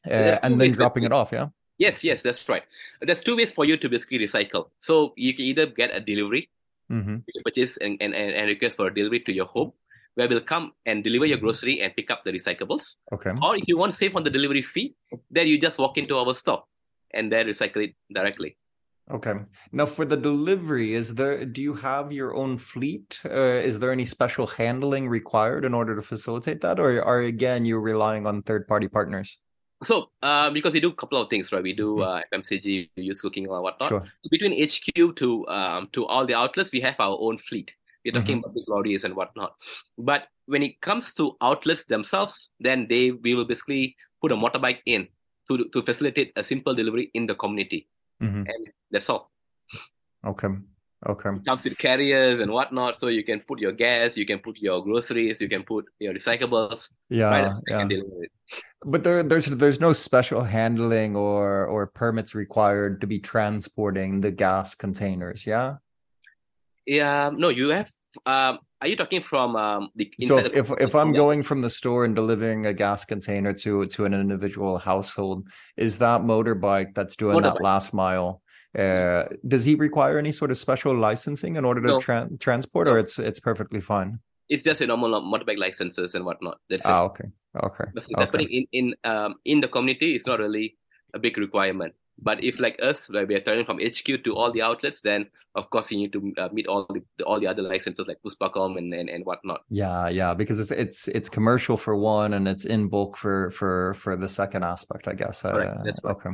uh, 0.10 0.38
and 0.44 0.62
then 0.62 0.72
dropping 0.72 1.04
it 1.04 1.12
off. 1.12 1.32
Yeah. 1.32 1.50
Yes, 1.78 2.04
yes, 2.04 2.24
that's 2.24 2.48
right. 2.48 2.64
There's 3.02 3.22
two 3.22 3.36
ways 3.36 3.52
for 3.52 3.66
you 3.66 3.76
to 3.76 3.90
basically 3.90 4.20
recycle. 4.20 4.70
So 4.80 5.14
you 5.18 5.34
can 5.34 5.44
either 5.44 5.66
get 5.66 5.94
a 5.94 6.00
delivery, 6.00 6.50
mm-hmm. 6.90 7.18
you 7.28 7.42
purchase 7.44 7.76
and, 7.76 7.98
and, 8.00 8.14
and 8.14 8.48
request 8.48 8.78
for 8.78 8.88
a 8.88 8.94
delivery 8.94 9.20
to 9.22 9.34
your 9.34 9.48
home, 9.48 9.74
where 10.16 10.28
we'll 10.28 10.42
come 10.42 10.72
and 10.86 11.04
deliver 11.04 11.26
your 11.26 11.38
grocery 11.38 11.82
and 11.82 11.96
pick 11.96 12.10
up 12.10 12.24
the 12.24 12.32
recyclables. 12.32 12.96
Okay. 13.12 13.32
Or 13.42 13.56
if 13.56 13.64
you 13.68 13.78
want 13.78 13.92
to 13.92 13.98
save 13.98 14.16
on 14.16 14.24
the 14.24 14.30
delivery 14.30 14.62
fee, 14.62 14.96
then 15.30 15.48
you 15.48 15.60
just 15.60 15.78
walk 15.78 15.98
into 15.98 16.18
our 16.18 16.34
store 16.34 16.64
and 17.14 17.32
then 17.32 17.48
recycle 17.48 17.84
it 17.84 17.96
directly. 18.14 18.58
Okay. 19.12 19.34
Now 19.72 19.86
for 19.86 20.04
the 20.04 20.18
delivery, 20.18 20.96
is 20.96 21.14
there 21.14 21.46
do 21.46 21.62
you 21.62 21.76
have 21.76 22.12
your 22.12 22.34
own 22.34 22.58
fleet? 22.58 23.20
Uh, 23.24 23.62
is 23.62 23.78
there 23.80 23.92
any 23.92 24.06
special 24.06 24.48
handling 24.48 25.08
required 25.08 25.64
in 25.64 25.76
order 25.76 25.96
to 25.96 26.02
facilitate 26.02 26.62
that, 26.62 26.80
or 26.80 27.04
are 27.04 27.20
again 27.20 27.66
you 27.66 27.78
relying 27.78 28.26
on 28.26 28.42
third 28.42 28.68
party 28.68 28.88
partners? 28.88 29.38
So, 29.84 30.10
uh, 30.24 30.50
because 30.50 30.74
we 30.74 30.80
do 30.80 30.90
a 30.90 30.96
couple 30.96 31.22
of 31.22 31.30
things, 31.30 31.52
right? 31.52 31.62
We 31.62 31.74
do 31.74 31.98
mm-hmm. 31.98 32.36
uh, 32.36 32.40
FMCG, 32.40 32.90
we 32.98 33.04
use 33.04 33.22
cooking 33.22 33.48
or 33.48 33.62
whatnot. 33.62 33.90
Sure. 33.90 34.08
Between 34.32 34.64
HQ 34.64 35.16
to 35.18 35.48
um, 35.50 35.90
to 35.94 36.06
all 36.08 36.26
the 36.26 36.34
outlets, 36.34 36.72
we 36.72 36.82
have 36.82 36.96
our 37.00 37.16
own 37.20 37.38
fleet. 37.38 37.72
We're 38.06 38.14
talking 38.14 38.38
mm-hmm. 38.38 38.46
about 38.46 38.54
big 38.54 38.64
lorries 38.68 39.04
and 39.04 39.16
whatnot. 39.16 39.56
But 39.98 40.28
when 40.46 40.62
it 40.62 40.80
comes 40.80 41.14
to 41.16 41.36
outlets 41.42 41.86
themselves, 41.86 42.52
then 42.60 42.86
they 42.88 43.12
we 43.12 43.34
will 43.34 43.46
basically 43.46 43.98
put 44.22 44.32
a 44.32 44.36
motorbike 44.36 44.80
in 44.86 45.08
to 45.50 45.66
to 45.74 45.82
facilitate 45.82 46.32
a 46.36 46.44
simple 46.44 46.76
delivery 46.76 47.10
in 47.14 47.26
the 47.26 47.36
community, 47.36 47.90
mm-hmm. 48.22 48.44
and 48.46 48.70
that's 48.92 49.10
all. 49.10 49.32
Okay. 50.26 50.50
Okay. 51.08 51.30
It 51.30 51.46
comes 51.46 51.64
with 51.64 51.78
carriers 51.78 52.40
and 52.40 52.52
whatnot, 52.52 53.00
so 53.00 53.08
you 53.08 53.24
can 53.24 53.40
put 53.42 53.60
your 53.60 53.74
gas, 53.74 54.18
you 54.18 54.26
can 54.26 54.40
put 54.40 54.58
your 54.58 54.82
groceries, 54.82 55.40
you 55.40 55.48
can 55.48 55.64
put 55.64 55.86
your 56.00 56.14
recyclables. 56.14 56.90
Yeah, 57.10 57.30
right 57.30 57.54
yeah. 57.68 57.88
But 58.84 59.04
there, 59.04 59.22
there's 59.22 59.46
there's 59.46 59.80
no 59.80 59.94
special 59.94 60.44
handling 60.44 61.16
or 61.16 61.68
or 61.68 61.86
permits 61.86 62.34
required 62.34 63.02
to 63.02 63.08
be 63.08 63.20
transporting 63.20 64.22
the 64.22 64.32
gas 64.32 64.74
containers. 64.74 65.46
Yeah. 65.46 65.78
Yeah. 66.88 67.30
No, 67.34 67.50
you 67.50 67.70
have. 67.70 67.92
Um, 68.26 68.60
are 68.82 68.88
you 68.88 68.96
talking 68.96 69.22
from 69.22 69.56
um, 69.56 69.90
the? 69.96 70.12
So 70.26 70.38
if 70.38 70.54
if, 70.54 70.72
if 70.80 70.96
I'm 70.96 71.14
going 71.14 71.44
from 71.44 71.62
the 71.62 71.70
store 71.70 72.06
and 72.06 72.16
delivering 72.16 72.66
a 72.66 72.74
gas 72.74 73.06
container 73.06 73.54
to 73.54 73.86
to 73.88 74.06
an 74.06 74.14
individual 74.14 74.78
household, 74.78 75.48
is 75.78 76.00
that 76.00 76.22
motorbike 76.22 76.94
that's 76.94 77.16
doing 77.16 77.38
motorbike. 77.38 77.44
that 77.44 77.62
last 77.62 77.94
mile? 77.94 78.42
Uh, 78.78 79.24
does 79.48 79.64
he 79.64 79.76
require 79.76 80.18
any 80.18 80.32
sort 80.32 80.52
of 80.52 80.58
special 80.58 80.96
licensing 80.96 81.56
in 81.56 81.64
order 81.64 81.82
to 81.82 81.88
no. 81.88 82.00
tra- 82.00 82.30
transport, 82.40 82.88
no. 82.88 82.94
or 82.94 83.00
it's 83.00 83.18
it's 83.18 83.40
perfectly 83.40 83.80
fine? 83.80 84.20
It's 84.50 84.64
just 84.64 84.82
a 84.82 84.88
normal 84.88 85.22
motorbike 85.22 85.58
licenses 85.58 86.14
and 86.14 86.26
whatnot. 86.26 86.60
That's 86.70 86.86
ah, 86.86 87.04
it. 87.04 87.06
okay, 87.06 87.24
okay. 87.64 87.86
That's 87.94 88.08
okay. 88.08 88.22
happening 88.22 88.50
in 88.52 88.68
in 88.72 88.96
um 89.04 89.36
in 89.46 89.62
the 89.62 89.68
community. 89.68 90.16
It's 90.16 90.28
not 90.28 90.40
really 90.40 90.78
a 91.14 91.20
big 91.20 91.38
requirement. 91.38 91.96
But 92.18 92.44
if 92.44 92.60
like 92.60 92.80
us, 92.82 93.10
where 93.10 93.26
we 93.26 93.36
are 93.36 93.42
turning 93.42 93.66
from 93.66 93.80
HQ 93.80 94.24
to 94.24 94.36
all 94.36 94.52
the 94.52 94.62
outlets, 94.62 95.02
then 95.02 95.28
of 95.56 95.70
course 95.70 95.92
you 95.92 95.98
need 95.98 96.14
to 96.14 96.34
uh, 96.38 96.50
meet 96.52 96.68
all 96.68 96.86
the 96.90 97.24
all 97.24 97.40
the 97.40 97.48
other 97.48 97.62
licenses 97.62 98.08
like 98.08 98.20
Puspakom 98.26 98.78
and, 98.78 98.94
and 98.94 99.10
and 99.10 99.26
whatnot. 99.26 99.62
Yeah, 99.70 100.10
yeah, 100.10 100.34
because 100.34 100.60
it's 100.60 100.72
it's 100.72 101.08
it's 101.10 101.30
commercial 101.30 101.78
for 101.78 101.96
one, 101.96 102.34
and 102.34 102.48
it's 102.48 102.66
in 102.66 102.88
bulk 102.88 103.18
for 103.18 103.52
for 103.52 103.94
for 103.96 104.16
the 104.16 104.30
second 104.30 104.64
aspect, 104.64 105.08
I 105.08 105.14
guess. 105.14 105.42
Correct. 105.42 105.78
Uh, 105.78 105.84
right. 105.84 106.00
Okay. 106.06 106.30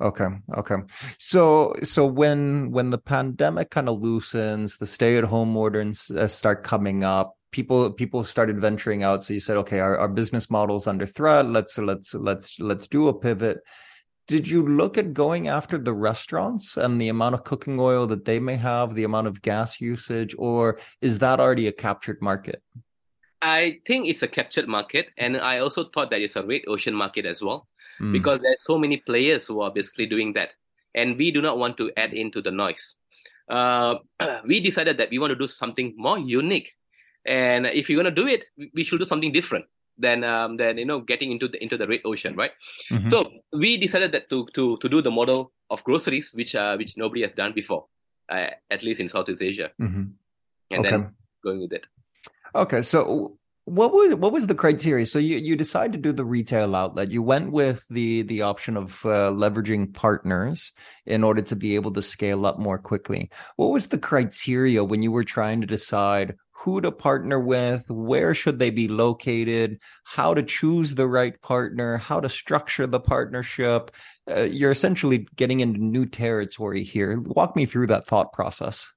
Okay. 0.00 0.26
Okay. 0.58 0.76
So 1.18 1.74
so 1.82 2.06
when 2.06 2.70
when 2.70 2.90
the 2.90 2.98
pandemic 2.98 3.70
kind 3.70 3.88
of 3.88 4.00
loosens, 4.00 4.76
the 4.76 4.86
stay 4.86 5.16
at 5.16 5.24
home 5.24 5.56
orders 5.56 6.10
uh, 6.10 6.28
start 6.28 6.64
coming 6.64 7.02
up. 7.02 7.36
People 7.50 7.90
people 7.90 8.22
started 8.22 8.60
venturing 8.60 9.02
out. 9.02 9.22
So 9.22 9.32
you 9.32 9.40
said, 9.40 9.56
okay, 9.58 9.80
our, 9.80 9.96
our 9.96 10.08
business 10.08 10.50
model's 10.50 10.86
under 10.86 11.06
threat. 11.06 11.46
Let's 11.46 11.78
let's 11.78 12.14
let's 12.14 12.60
let's 12.60 12.86
do 12.88 13.08
a 13.08 13.14
pivot. 13.14 13.58
Did 14.26 14.48
you 14.48 14.66
look 14.66 14.98
at 14.98 15.14
going 15.14 15.46
after 15.46 15.78
the 15.78 15.94
restaurants 15.94 16.76
and 16.76 17.00
the 17.00 17.08
amount 17.08 17.34
of 17.36 17.44
cooking 17.44 17.78
oil 17.78 18.06
that 18.08 18.24
they 18.24 18.40
may 18.40 18.56
have, 18.56 18.94
the 18.94 19.04
amount 19.04 19.28
of 19.28 19.40
gas 19.40 19.80
usage, 19.80 20.34
or 20.36 20.80
is 21.00 21.20
that 21.20 21.38
already 21.38 21.68
a 21.68 21.72
captured 21.72 22.20
market? 22.20 22.60
I 23.40 23.78
think 23.86 24.08
it's 24.08 24.22
a 24.22 24.28
captured 24.28 24.66
market, 24.66 25.06
and 25.16 25.36
I 25.36 25.58
also 25.58 25.84
thought 25.94 26.10
that 26.10 26.20
it's 26.20 26.34
a 26.34 26.44
red 26.44 26.62
ocean 26.66 26.94
market 26.94 27.24
as 27.24 27.40
well 27.40 27.68
mm. 28.00 28.12
because 28.12 28.40
there's 28.40 28.64
so 28.64 28.78
many 28.78 28.96
players 28.96 29.46
who 29.46 29.60
are 29.60 29.70
basically 29.70 30.06
doing 30.06 30.32
that, 30.32 30.50
and 30.92 31.16
we 31.16 31.30
do 31.30 31.40
not 31.40 31.56
want 31.56 31.76
to 31.76 31.92
add 31.96 32.12
into 32.12 32.42
the 32.42 32.50
noise. 32.50 32.96
Uh, 33.48 33.96
we 34.44 34.58
decided 34.58 34.98
that 34.98 35.10
we 35.10 35.20
want 35.20 35.30
to 35.30 35.38
do 35.38 35.46
something 35.46 35.94
more 35.96 36.18
unique, 36.18 36.72
and 37.24 37.66
if 37.66 37.88
you're 37.88 38.02
going 38.02 38.12
to 38.12 38.22
do 38.22 38.26
it, 38.26 38.44
we 38.74 38.82
should 38.82 38.98
do 38.98 39.04
something 39.04 39.30
different 39.30 39.66
than 39.98 40.24
um, 40.24 40.56
than 40.56 40.78
you 40.78 40.84
know 40.84 41.00
getting 41.00 41.32
into 41.32 41.48
the 41.48 41.62
into 41.62 41.76
the 41.76 41.86
red 41.86 42.00
ocean, 42.04 42.36
right? 42.36 42.52
Mm-hmm. 42.90 43.08
So 43.08 43.30
we 43.52 43.76
decided 43.76 44.12
that 44.12 44.28
to 44.30 44.46
to 44.54 44.76
to 44.78 44.88
do 44.88 45.02
the 45.02 45.10
model 45.10 45.52
of 45.70 45.82
groceries, 45.84 46.32
which 46.34 46.54
uh, 46.54 46.76
which 46.76 46.96
nobody 46.96 47.22
has 47.22 47.32
done 47.32 47.52
before, 47.52 47.86
uh, 48.28 48.50
at 48.70 48.82
least 48.82 49.00
in 49.00 49.08
Southeast 49.08 49.42
Asia, 49.42 49.70
mm-hmm. 49.80 50.04
and 50.70 50.80
okay. 50.80 50.90
then 50.90 51.14
going 51.42 51.60
with 51.60 51.72
it. 51.72 51.86
Okay, 52.54 52.82
so 52.82 53.38
what 53.66 53.92
was 53.92 54.14
what 54.14 54.32
was 54.32 54.46
the 54.46 54.54
criteria? 54.54 55.04
So 55.06 55.18
you 55.18 55.38
you 55.38 55.56
decided 55.56 55.92
to 55.92 55.98
do 55.98 56.12
the 56.12 56.24
retail 56.24 56.76
outlet. 56.76 57.10
You 57.10 57.20
went 57.20 57.50
with 57.50 57.84
the 57.90 58.22
the 58.22 58.42
option 58.42 58.76
of 58.76 59.04
uh, 59.04 59.30
leveraging 59.32 59.92
partners 59.92 60.72
in 61.04 61.24
order 61.24 61.42
to 61.42 61.56
be 61.56 61.74
able 61.74 61.92
to 61.92 62.02
scale 62.02 62.46
up 62.46 62.60
more 62.60 62.78
quickly. 62.78 63.28
What 63.56 63.72
was 63.72 63.88
the 63.88 63.98
criteria 63.98 64.84
when 64.84 65.02
you 65.02 65.10
were 65.10 65.24
trying 65.24 65.60
to 65.62 65.66
decide 65.66 66.36
who 66.66 66.80
to 66.80 66.90
partner 66.90 67.38
with, 67.38 67.88
where 67.88 68.34
should 68.34 68.58
they 68.58 68.70
be 68.70 68.88
located, 68.88 69.78
how 70.02 70.34
to 70.34 70.42
choose 70.42 70.96
the 70.96 71.06
right 71.06 71.40
partner, 71.40 71.96
how 71.96 72.18
to 72.18 72.28
structure 72.28 72.88
the 72.88 72.98
partnership? 72.98 73.94
Uh, 74.28 74.50
you're 74.50 74.72
essentially 74.72 75.28
getting 75.36 75.60
into 75.60 75.78
new 75.78 76.04
territory 76.04 76.82
here. 76.82 77.22
Walk 77.22 77.54
me 77.54 77.66
through 77.66 77.86
that 77.86 78.10
thought 78.10 78.32
process. 78.32 78.90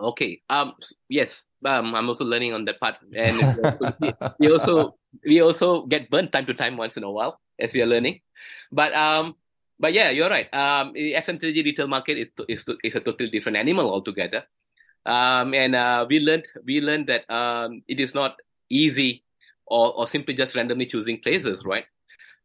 Okay. 0.00 0.40
Um. 0.48 0.72
Yes. 1.10 1.44
Um. 1.62 1.94
I'm 1.94 2.08
also 2.08 2.24
learning 2.24 2.54
on 2.56 2.64
that 2.64 2.80
part, 2.80 2.96
and 3.12 3.36
we 4.40 4.48
also 4.48 4.96
we 5.20 5.42
also 5.42 5.84
get 5.84 6.08
burnt 6.08 6.32
time 6.32 6.46
to 6.46 6.54
time 6.54 6.78
once 6.78 6.96
in 6.96 7.04
a 7.04 7.10
while 7.12 7.38
as 7.60 7.74
we 7.74 7.82
are 7.82 7.86
learning. 7.86 8.24
But 8.72 8.96
um. 8.96 9.36
But 9.78 9.92
yeah, 9.92 10.08
you're 10.08 10.32
right. 10.32 10.48
Um. 10.56 10.96
The 10.96 11.20
FMCG 11.20 11.68
retail 11.68 11.86
market 11.86 12.16
is 12.16 12.32
is 12.48 12.64
is 12.80 12.96
a 12.96 13.00
totally 13.04 13.28
different 13.28 13.60
animal 13.60 13.92
altogether. 13.92 14.48
Um. 15.06 15.54
And 15.54 15.74
uh, 15.74 16.06
we 16.08 16.20
learned 16.20 16.46
we 16.64 16.80
learned 16.80 17.08
that 17.08 17.28
um 17.30 17.82
it 17.88 18.00
is 18.00 18.14
not 18.14 18.36
easy, 18.68 19.24
or 19.66 19.92
or 19.94 20.06
simply 20.06 20.34
just 20.34 20.54
randomly 20.54 20.86
choosing 20.86 21.20
places, 21.20 21.64
right? 21.64 21.86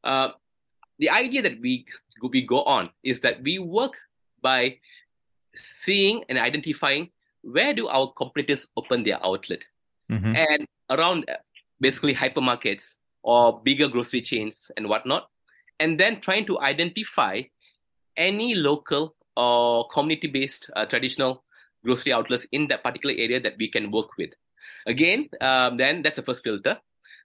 Uh, 0.03 0.29
the 0.99 1.09
idea 1.09 1.41
that 1.41 1.59
we 1.61 1.85
we 2.31 2.41
go 2.41 2.63
on 2.63 2.89
is 3.03 3.21
that 3.21 3.41
we 3.43 3.59
work 3.59 3.97
by 4.41 4.77
seeing 5.55 6.23
and 6.29 6.37
identifying 6.37 7.09
where 7.41 7.73
do 7.73 7.87
our 7.87 8.11
competitors 8.13 8.67
open 8.75 9.03
their 9.03 9.23
outlet? 9.23 9.59
Mm-hmm. 10.11 10.35
And 10.35 10.67
around 10.89 11.29
uh, 11.29 11.37
basically 11.79 12.13
hypermarkets 12.13 12.97
or 13.23 13.61
bigger 13.61 13.87
grocery 13.87 14.21
chains 14.21 14.71
and 14.77 14.89
whatnot. 14.89 15.29
And 15.79 15.99
then 15.99 16.21
trying 16.21 16.45
to 16.47 16.59
identify 16.59 17.43
any 18.17 18.55
local 18.55 19.15
or 19.37 19.87
community 19.89 20.27
based 20.27 20.69
uh, 20.75 20.85
traditional 20.85 21.43
grocery 21.85 22.11
outlets 22.11 22.45
in 22.51 22.67
that 22.67 22.83
particular 22.83 23.15
area 23.17 23.39
that 23.39 23.55
we 23.57 23.69
can 23.69 23.91
work 23.91 24.17
with. 24.17 24.31
Again, 24.85 25.29
um, 25.41 25.77
then 25.77 26.01
that's 26.01 26.17
the 26.17 26.21
first 26.21 26.43
filter. 26.43 26.77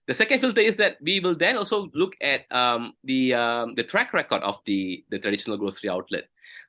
The 0.07 0.14
second 0.14 0.40
filter 0.40 0.61
is 0.61 0.76
that 0.76 0.97
we 1.00 1.21
will 1.21 1.37
then 1.37 1.57
also 1.57 1.90
look 1.95 2.14
at 2.21 2.50
um, 2.50 2.95
the 3.05 3.35
um, 3.35 3.75
the 3.75 3.85
track 3.85 4.12
record 4.12 4.43
of 4.43 4.59
the 4.67 5.05
the 5.11 5.19
traditional 5.19 5.57
grocery 5.57 5.90
outlet. 5.90 6.25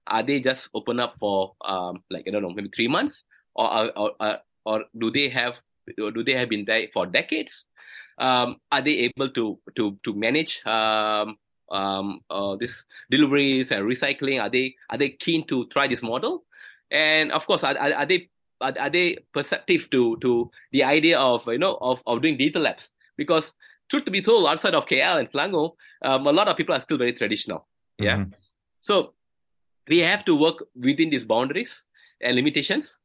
Are 0.08 0.24
they 0.24 0.40
just 0.40 0.70
open 0.74 1.00
up 1.00 1.16
for 1.20 1.56
um, 1.64 2.04
like 2.10 2.26
I 2.28 2.32
don't 2.32 2.44
know 2.44 2.54
maybe 2.54 2.70
three 2.70 2.88
months, 2.88 3.26
or 3.56 3.92
or, 3.96 4.12
or, 4.20 4.38
or 4.66 4.86
do 4.98 5.12
they 5.12 5.30
have 5.30 5.62
do 5.98 6.24
they 6.24 6.34
have 6.34 6.50
been 6.50 6.66
there 6.66 6.88
for 6.94 7.06
decades? 7.06 7.66
Um, 8.18 8.58
are 8.72 8.82
they 8.82 9.10
able 9.10 9.30
to 9.32 9.60
to 9.76 9.98
to 10.04 10.14
manage 10.14 10.62
um, 10.66 11.38
um, 11.72 12.22
uh, 12.30 12.56
this 12.58 12.84
deliveries 13.10 13.72
and 13.72 13.86
recycling? 13.86 14.42
Are 14.42 14.50
they 14.50 14.76
are 14.90 14.98
they 14.98 15.10
keen 15.10 15.48
to 15.48 15.66
try 15.68 15.88
this 15.88 16.04
model? 16.04 16.44
And 16.92 17.32
of 17.32 17.48
course, 17.48 17.64
are, 17.64 17.78
are, 17.78 18.06
they 18.06 18.30
are, 18.60 18.74
are, 18.78 18.90
they 18.90 19.18
perceptive 19.34 19.90
to 19.92 20.18
to 20.18 20.52
the 20.72 20.84
idea 20.84 21.18
of 21.18 21.48
you 21.48 21.58
know 21.58 21.78
of, 21.80 22.04
of 22.06 22.22
doing 22.22 22.38
digital 22.38 22.64
labs? 22.64 22.92
Because 23.18 23.54
truth 23.90 24.06
to 24.06 24.12
be 24.12 24.22
told, 24.22 24.48
outside 24.48 24.76
of 24.76 24.86
KL 24.86 25.20
and 25.20 25.30
Selangor, 25.30 25.74
um, 26.04 26.28
a 26.28 26.32
lot 26.32 26.48
of 26.48 26.58
people 26.58 26.76
are 26.76 26.82
still 26.82 26.98
very 26.98 27.14
traditional. 27.14 27.68
Yeah, 27.98 28.18
mm-hmm. 28.18 28.32
so 28.82 29.14
we 29.88 30.00
have 30.00 30.26
to 30.26 30.36
work 30.36 30.66
within 30.76 31.10
these 31.10 31.24
boundaries 31.24 31.84
and 32.22 32.36
limitations 32.36 33.00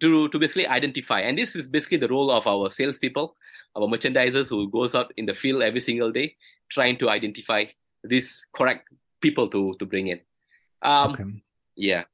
to 0.00 0.28
to 0.28 0.38
basically 0.38 0.68
identify. 0.68 1.20
And 1.20 1.36
this 1.36 1.56
is 1.56 1.66
basically 1.66 1.98
the 1.98 2.08
role 2.08 2.30
of 2.30 2.46
our 2.46 2.70
salespeople, 2.70 3.34
our 3.74 3.88
merchandisers 3.88 4.48
who 4.48 4.70
goes 4.70 4.94
out 4.94 5.12
in 5.16 5.26
the 5.26 5.34
field 5.34 5.62
every 5.62 5.80
single 5.80 6.12
day, 6.12 6.36
trying 6.70 6.98
to 6.98 7.10
identify 7.10 7.64
these 8.04 8.46
correct 8.54 8.88
people 9.20 9.48
to 9.48 9.74
to 9.80 9.86
bring 9.86 10.08
in. 10.08 10.20
Um, 10.82 11.12
okay. 11.12 11.24
Yeah. 11.76 12.04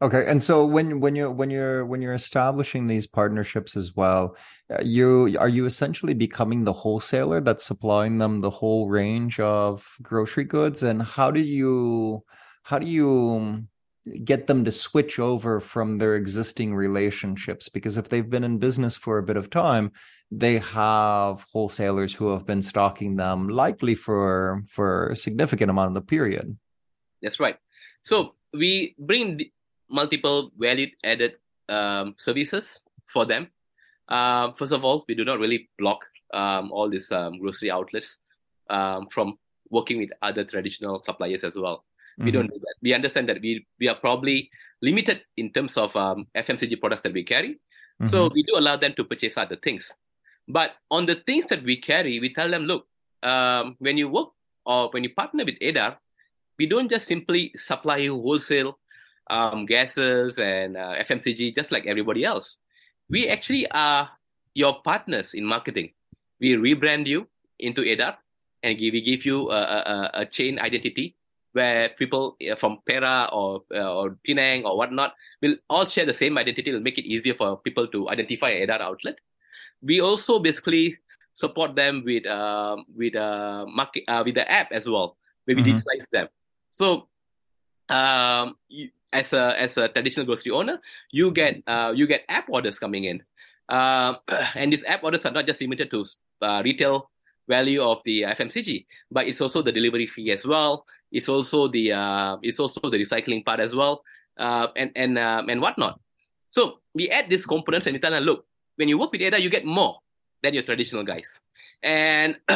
Okay, 0.00 0.24
and 0.28 0.40
so 0.40 0.64
when 0.64 1.00
when 1.00 1.16
you're 1.16 1.30
when 1.30 1.50
you're 1.50 1.84
when 1.84 2.00
you're 2.00 2.14
establishing 2.14 2.86
these 2.86 3.08
partnerships 3.08 3.76
as 3.76 3.96
well, 3.96 4.36
uh, 4.70 4.80
you 4.80 5.36
are 5.40 5.48
you 5.48 5.66
essentially 5.66 6.14
becoming 6.14 6.62
the 6.62 6.72
wholesaler 6.72 7.40
that's 7.40 7.66
supplying 7.66 8.18
them 8.18 8.40
the 8.40 8.50
whole 8.50 8.88
range 8.88 9.40
of 9.40 9.96
grocery 10.00 10.44
goods, 10.44 10.84
and 10.84 11.02
how 11.02 11.32
do 11.32 11.40
you 11.40 12.22
how 12.62 12.78
do 12.78 12.86
you 12.86 13.66
get 14.24 14.46
them 14.46 14.64
to 14.64 14.70
switch 14.70 15.18
over 15.18 15.58
from 15.58 15.98
their 15.98 16.14
existing 16.14 16.76
relationships? 16.76 17.68
Because 17.68 17.96
if 17.96 18.08
they've 18.08 18.30
been 18.30 18.44
in 18.44 18.58
business 18.58 18.96
for 18.96 19.18
a 19.18 19.24
bit 19.24 19.36
of 19.36 19.50
time, 19.50 19.90
they 20.30 20.58
have 20.58 21.44
wholesalers 21.52 22.14
who 22.14 22.30
have 22.30 22.46
been 22.46 22.62
stocking 22.62 23.16
them 23.16 23.48
likely 23.48 23.96
for 23.96 24.62
for 24.68 25.08
a 25.08 25.16
significant 25.16 25.70
amount 25.70 25.88
of 25.88 25.94
the 25.94 26.06
period. 26.06 26.56
That's 27.20 27.40
right. 27.40 27.56
So 28.04 28.36
we 28.54 28.94
bring 28.96 29.50
multiple 29.90 30.50
value 30.58 30.88
added 31.04 31.34
um, 31.68 32.14
services 32.18 32.82
for 33.06 33.24
them. 33.24 33.48
Uh, 34.08 34.52
first 34.56 34.72
of 34.72 34.84
all, 34.84 35.04
we 35.08 35.14
do 35.14 35.24
not 35.24 35.38
really 35.38 35.68
block 35.78 36.04
um, 36.32 36.72
all 36.72 36.88
these 36.88 37.12
um, 37.12 37.38
grocery 37.38 37.70
outlets 37.70 38.18
um, 38.70 39.08
from 39.08 39.38
working 39.70 39.98
with 39.98 40.10
other 40.22 40.44
traditional 40.44 41.02
suppliers 41.02 41.44
as 41.44 41.54
well. 41.54 41.84
Mm-hmm. 42.18 42.24
We 42.24 42.30
don't 42.32 42.46
do 42.46 42.58
that. 42.58 42.74
We 42.82 42.94
understand 42.94 43.28
that 43.28 43.40
we 43.40 43.66
we 43.78 43.88
are 43.88 43.94
probably 43.94 44.50
limited 44.82 45.22
in 45.36 45.52
terms 45.52 45.76
of 45.76 45.94
um, 45.96 46.26
FMCG 46.34 46.80
products 46.80 47.02
that 47.02 47.12
we 47.12 47.24
carry. 47.24 47.54
Mm-hmm. 48.00 48.06
So 48.06 48.30
we 48.32 48.42
do 48.42 48.56
allow 48.56 48.76
them 48.76 48.94
to 48.96 49.04
purchase 49.04 49.36
other 49.36 49.56
things. 49.56 49.92
But 50.46 50.72
on 50.90 51.04
the 51.06 51.16
things 51.26 51.46
that 51.46 51.62
we 51.62 51.80
carry, 51.80 52.20
we 52.20 52.32
tell 52.32 52.48
them, 52.48 52.62
look, 52.64 52.86
um, 53.22 53.76
when 53.78 53.98
you 53.98 54.08
work 54.08 54.28
or 54.64 54.88
when 54.90 55.04
you 55.04 55.10
partner 55.14 55.44
with 55.44 55.56
Edar, 55.60 55.96
we 56.58 56.66
don't 56.66 56.88
just 56.88 57.06
simply 57.06 57.52
supply 57.56 57.98
you 57.98 58.14
wholesale 58.14 58.78
um, 59.30 59.66
gases 59.66 60.38
and 60.38 60.76
uh, 60.76 60.94
FMCG 61.04 61.54
just 61.54 61.72
like 61.72 61.86
everybody 61.86 62.24
else. 62.24 62.58
We 63.08 63.28
actually 63.28 63.70
are 63.70 64.10
your 64.54 64.82
partners 64.82 65.34
in 65.34 65.44
marketing. 65.44 65.92
We 66.40 66.56
rebrand 66.56 67.06
you 67.06 67.26
into 67.58 67.82
Edar 67.82 68.16
and 68.62 68.78
we 68.78 69.00
give 69.00 69.24
you 69.24 69.50
a, 69.50 69.60
a, 69.60 70.10
a 70.14 70.26
chain 70.26 70.58
identity 70.58 71.16
where 71.52 71.90
people 71.90 72.36
uh, 72.38 72.54
from 72.56 72.78
Perak 72.86 73.32
or 73.32 73.62
uh, 73.74 73.94
or 73.94 74.18
Penang 74.24 74.64
or 74.64 74.76
whatnot 74.76 75.14
will 75.42 75.56
all 75.68 75.86
share 75.86 76.06
the 76.06 76.14
same 76.14 76.36
identity. 76.38 76.70
It'll 76.70 76.82
make 76.82 76.98
it 76.98 77.08
easier 77.08 77.34
for 77.34 77.56
people 77.58 77.86
to 77.88 78.08
identify 78.10 78.50
an 78.50 78.68
Edar 78.68 78.80
outlet. 78.80 79.18
We 79.82 80.00
also 80.00 80.38
basically 80.38 80.98
support 81.34 81.74
them 81.74 82.02
with 82.04 82.26
uh, 82.26 82.76
with 82.94 83.16
uh, 83.16 83.66
market 83.66 84.04
uh, 84.08 84.22
with 84.24 84.34
the 84.34 84.50
app 84.50 84.72
as 84.72 84.88
well, 84.88 85.16
where 85.44 85.56
we 85.56 85.62
mm-hmm. 85.62 85.78
digitalize 85.78 86.08
them. 86.10 86.28
So 86.70 87.08
um, 87.88 88.56
you, 88.68 88.90
as 89.12 89.32
a 89.32 89.60
as 89.60 89.76
a 89.76 89.88
traditional 89.88 90.26
grocery 90.26 90.52
owner, 90.52 90.80
you 91.10 91.30
get 91.30 91.62
uh, 91.66 91.92
you 91.94 92.06
get 92.06 92.24
app 92.28 92.48
orders 92.48 92.78
coming 92.78 93.04
in, 93.04 93.22
uh, 93.68 94.14
and 94.54 94.72
these 94.72 94.84
app 94.84 95.04
orders 95.04 95.24
are 95.26 95.32
not 95.32 95.46
just 95.46 95.60
limited 95.60 95.90
to 95.90 96.04
uh, 96.42 96.62
retail 96.64 97.10
value 97.48 97.82
of 97.82 98.02
the 98.04 98.22
FMCG, 98.22 98.86
but 99.10 99.26
it's 99.26 99.40
also 99.40 99.62
the 99.62 99.72
delivery 99.72 100.06
fee 100.06 100.30
as 100.30 100.46
well. 100.46 100.84
It's 101.10 101.28
also 101.28 101.68
the 101.68 101.92
uh, 101.92 102.36
it's 102.42 102.60
also 102.60 102.80
the 102.90 102.98
recycling 102.98 103.44
part 103.44 103.60
as 103.60 103.74
well, 103.74 104.04
uh, 104.36 104.68
and 104.76 104.92
and 104.94 105.18
um, 105.18 105.48
and 105.48 105.60
whatnot. 105.60 106.00
So 106.50 106.80
we 106.94 107.08
add 107.08 107.28
these 107.28 107.46
components 107.46 107.86
and 107.86 107.94
we 107.94 108.00
tell 108.00 108.10
them, 108.10 108.24
look, 108.24 108.46
when 108.76 108.88
you 108.88 108.98
work 108.98 109.12
with 109.12 109.20
Edar, 109.20 109.40
you 109.40 109.50
get 109.50 109.64
more 109.64 110.00
than 110.42 110.54
your 110.54 110.62
traditional 110.62 111.04
guys, 111.04 111.40
and 111.82 112.36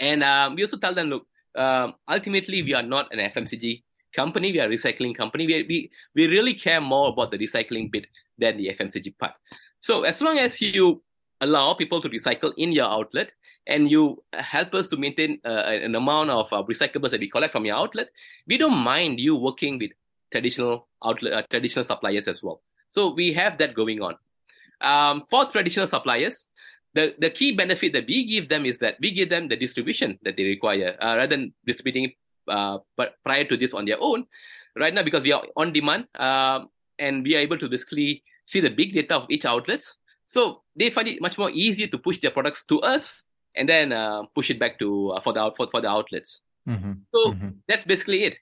and 0.00 0.24
um, 0.24 0.54
we 0.56 0.62
also 0.62 0.76
tell 0.76 0.94
them, 0.94 1.08
look, 1.08 1.26
um, 1.54 1.94
ultimately 2.08 2.62
we 2.62 2.74
are 2.74 2.82
not 2.82 3.12
an 3.14 3.18
FMCG 3.30 3.82
company, 4.14 4.52
we 4.52 4.60
are 4.60 4.66
a 4.66 4.70
recycling 4.70 5.16
company. 5.16 5.46
We, 5.46 5.66
we, 5.68 5.90
we 6.14 6.26
really 6.28 6.54
care 6.54 6.80
more 6.80 7.08
about 7.08 7.30
the 7.30 7.38
recycling 7.38 7.90
bit 7.90 8.06
than 8.38 8.56
the 8.56 8.68
FMCG 8.68 9.18
part. 9.18 9.32
So 9.80 10.02
as 10.02 10.20
long 10.20 10.38
as 10.38 10.60
you 10.60 11.02
allow 11.40 11.74
people 11.74 12.00
to 12.02 12.08
recycle 12.08 12.52
in 12.56 12.72
your 12.72 12.86
outlet 12.86 13.30
and 13.66 13.90
you 13.90 14.22
help 14.34 14.74
us 14.74 14.88
to 14.88 14.96
maintain 14.96 15.40
uh, 15.44 15.48
an 15.48 15.94
amount 15.94 16.30
of 16.30 16.52
uh, 16.52 16.62
recyclables 16.62 17.10
that 17.10 17.20
we 17.20 17.28
collect 17.28 17.52
from 17.52 17.64
your 17.64 17.76
outlet, 17.76 18.08
we 18.46 18.58
don't 18.58 18.76
mind 18.76 19.20
you 19.20 19.36
working 19.36 19.78
with 19.78 19.92
traditional 20.30 20.88
outlet, 21.04 21.32
uh, 21.32 21.42
traditional 21.50 21.84
suppliers 21.84 22.28
as 22.28 22.42
well. 22.42 22.62
So 22.90 23.14
we 23.14 23.32
have 23.34 23.58
that 23.58 23.74
going 23.74 24.02
on. 24.02 24.16
Um, 24.80 25.24
for 25.28 25.44
traditional 25.46 25.86
suppliers, 25.86 26.48
the, 26.94 27.14
the 27.18 27.30
key 27.30 27.52
benefit 27.52 27.92
that 27.92 28.06
we 28.06 28.26
give 28.26 28.48
them 28.48 28.66
is 28.66 28.78
that 28.78 28.96
we 29.00 29.12
give 29.12 29.30
them 29.30 29.48
the 29.48 29.56
distribution 29.56 30.18
that 30.22 30.36
they 30.36 30.44
require 30.44 30.96
uh, 31.00 31.16
rather 31.16 31.36
than 31.36 31.52
distributing 31.66 32.12
but 32.46 33.14
prior 33.24 33.44
to 33.44 33.56
this 33.56 33.74
on 33.74 33.84
their 33.84 34.00
own. 34.00 34.26
Right 34.78 34.94
now, 34.94 35.02
because 35.02 35.22
we 35.22 35.32
are 35.32 35.42
on 35.56 35.72
demand 35.72 36.06
um, 36.14 36.68
and 36.98 37.24
we 37.24 37.34
are 37.34 37.40
able 37.40 37.58
to 37.58 37.68
basically 37.68 38.22
see 38.46 38.60
the 38.60 38.70
big 38.70 38.94
data 38.94 39.16
of 39.16 39.26
each 39.28 39.44
outlets, 39.44 39.98
so 40.26 40.62
they 40.76 40.90
find 40.90 41.08
it 41.08 41.20
much 41.20 41.38
more 41.38 41.50
easier 41.50 41.88
to 41.88 41.98
push 41.98 42.20
their 42.20 42.30
products 42.30 42.64
to 42.66 42.80
us 42.80 43.24
and 43.56 43.68
then 43.68 43.92
uh, 43.92 44.22
push 44.34 44.48
it 44.50 44.60
back 44.60 44.78
to 44.78 45.10
uh, 45.10 45.20
for 45.20 45.32
the 45.32 45.50
for, 45.56 45.66
for 45.70 45.80
the 45.80 45.88
outlets. 45.88 46.42
Mm-hmm. 46.68 46.92
So 47.12 47.32
mm-hmm. 47.32 47.48
that's 47.66 47.84
basically 47.84 48.24
it. 48.24 48.36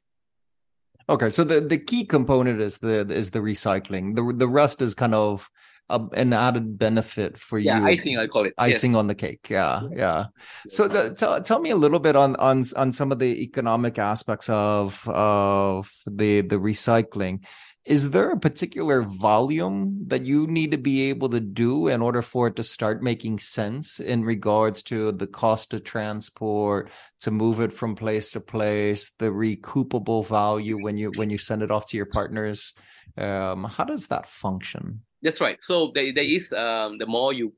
Okay, 1.08 1.30
so 1.30 1.44
the, 1.44 1.62
the 1.62 1.78
key 1.78 2.04
component 2.04 2.60
is 2.60 2.76
the 2.78 3.08
is 3.08 3.30
the 3.30 3.38
recycling. 3.38 4.14
The 4.14 4.34
the 4.36 4.48
rest 4.48 4.82
is 4.82 4.94
kind 4.94 5.14
of 5.14 5.48
a, 5.90 6.00
an 6.14 6.32
added 6.32 6.78
benefit 6.78 7.38
for 7.38 7.58
you. 7.58 7.66
yeah, 7.66 7.80
you. 7.80 7.86
icing, 7.86 8.18
I 8.18 8.26
call 8.26 8.44
it 8.44 8.54
icing 8.58 8.96
on 8.96 9.06
the 9.06 9.14
cake. 9.14 9.48
Yeah, 9.48 9.82
yeah. 9.92 10.26
So 10.68 10.88
the, 10.88 11.14
tell 11.14 11.40
tell 11.42 11.60
me 11.60 11.70
a 11.70 11.76
little 11.76 12.00
bit 12.00 12.16
on 12.16 12.36
on 12.36 12.64
on 12.76 12.92
some 12.92 13.12
of 13.12 13.18
the 13.18 13.42
economic 13.42 13.98
aspects 13.98 14.48
of 14.48 15.06
of 15.08 15.90
the 16.06 16.42
the 16.42 16.56
recycling. 16.56 17.44
Is 17.84 18.10
there 18.10 18.30
a 18.32 18.38
particular 18.38 19.02
volume 19.02 20.04
that 20.08 20.26
you 20.26 20.46
need 20.46 20.72
to 20.72 20.76
be 20.76 21.08
able 21.08 21.30
to 21.30 21.40
do 21.40 21.88
in 21.88 22.02
order 22.02 22.20
for 22.20 22.48
it 22.48 22.56
to 22.56 22.62
start 22.62 23.02
making 23.02 23.38
sense 23.38 23.98
in 23.98 24.24
regards 24.24 24.82
to 24.84 25.10
the 25.12 25.26
cost 25.26 25.72
of 25.72 25.84
transport, 25.84 26.90
to 27.20 27.30
move 27.30 27.60
it 27.60 27.72
from 27.72 27.96
place 27.96 28.32
to 28.32 28.40
place, 28.40 29.12
the 29.18 29.30
recoupable 29.30 30.26
value 30.26 30.76
when 30.78 30.98
you 30.98 31.10
when 31.12 31.30
you 31.30 31.38
send 31.38 31.62
it 31.62 31.70
off 31.70 31.86
to 31.86 31.96
your 31.96 32.04
partners? 32.04 32.74
Um, 33.16 33.64
how 33.64 33.84
does 33.84 34.08
that 34.08 34.28
function? 34.28 35.00
That's 35.22 35.40
right. 35.40 35.58
So 35.60 35.90
there, 35.94 36.12
there 36.14 36.24
is 36.24 36.52
um, 36.52 36.98
the 36.98 37.06
more 37.06 37.32
you, 37.32 37.52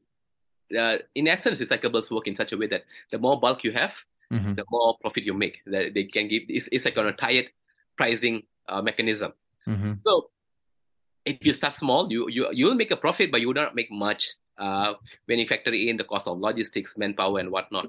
uh, 0.77 0.99
in 1.15 1.29
essence, 1.29 1.61
recyclables 1.61 2.11
work 2.11 2.27
in 2.27 2.37
such 2.37 2.53
a 2.53 2.57
way 2.57 2.67
that 2.69 2.85
the 3.11 3.19
more 3.19 3.39
bulk 3.39 3.65
you 3.65 3.73
have, 3.73 3.95
mm-hmm. 4.33 4.55
the 4.55 4.65
more 4.71 4.97
profit 5.01 5.25
you 5.25 5.35
make. 5.35 5.59
That 5.67 5.93
they 5.95 6.05
can 6.05 6.29
give. 6.29 6.45
It's, 6.49 6.69
it's 6.73 6.85
like 6.85 6.97
on 6.97 7.07
a 7.07 7.13
tired 7.13 7.51
pricing 7.97 8.45
uh, 8.69 8.81
mechanism. 8.81 9.33
Mm-hmm. 9.69 9.95
So 10.07 10.31
if 11.27 11.45
you 11.45 11.53
start 11.53 11.75
small, 11.75 12.11
you 12.11 12.29
you 12.31 12.49
you 12.53 12.67
will 12.67 12.75
make 12.75 12.91
a 12.91 12.97
profit, 12.97 13.31
but 13.31 13.41
you 13.41 13.49
will 13.49 13.55
not 13.55 13.75
make 13.75 13.91
much 13.91 14.31
uh, 14.59 14.95
when 15.27 15.39
you 15.39 15.47
factor 15.47 15.73
in 15.73 15.97
the 15.97 16.05
cost 16.05 16.27
of 16.29 16.39
logistics, 16.39 16.97
manpower, 16.97 17.41
and 17.41 17.51
whatnot. 17.51 17.89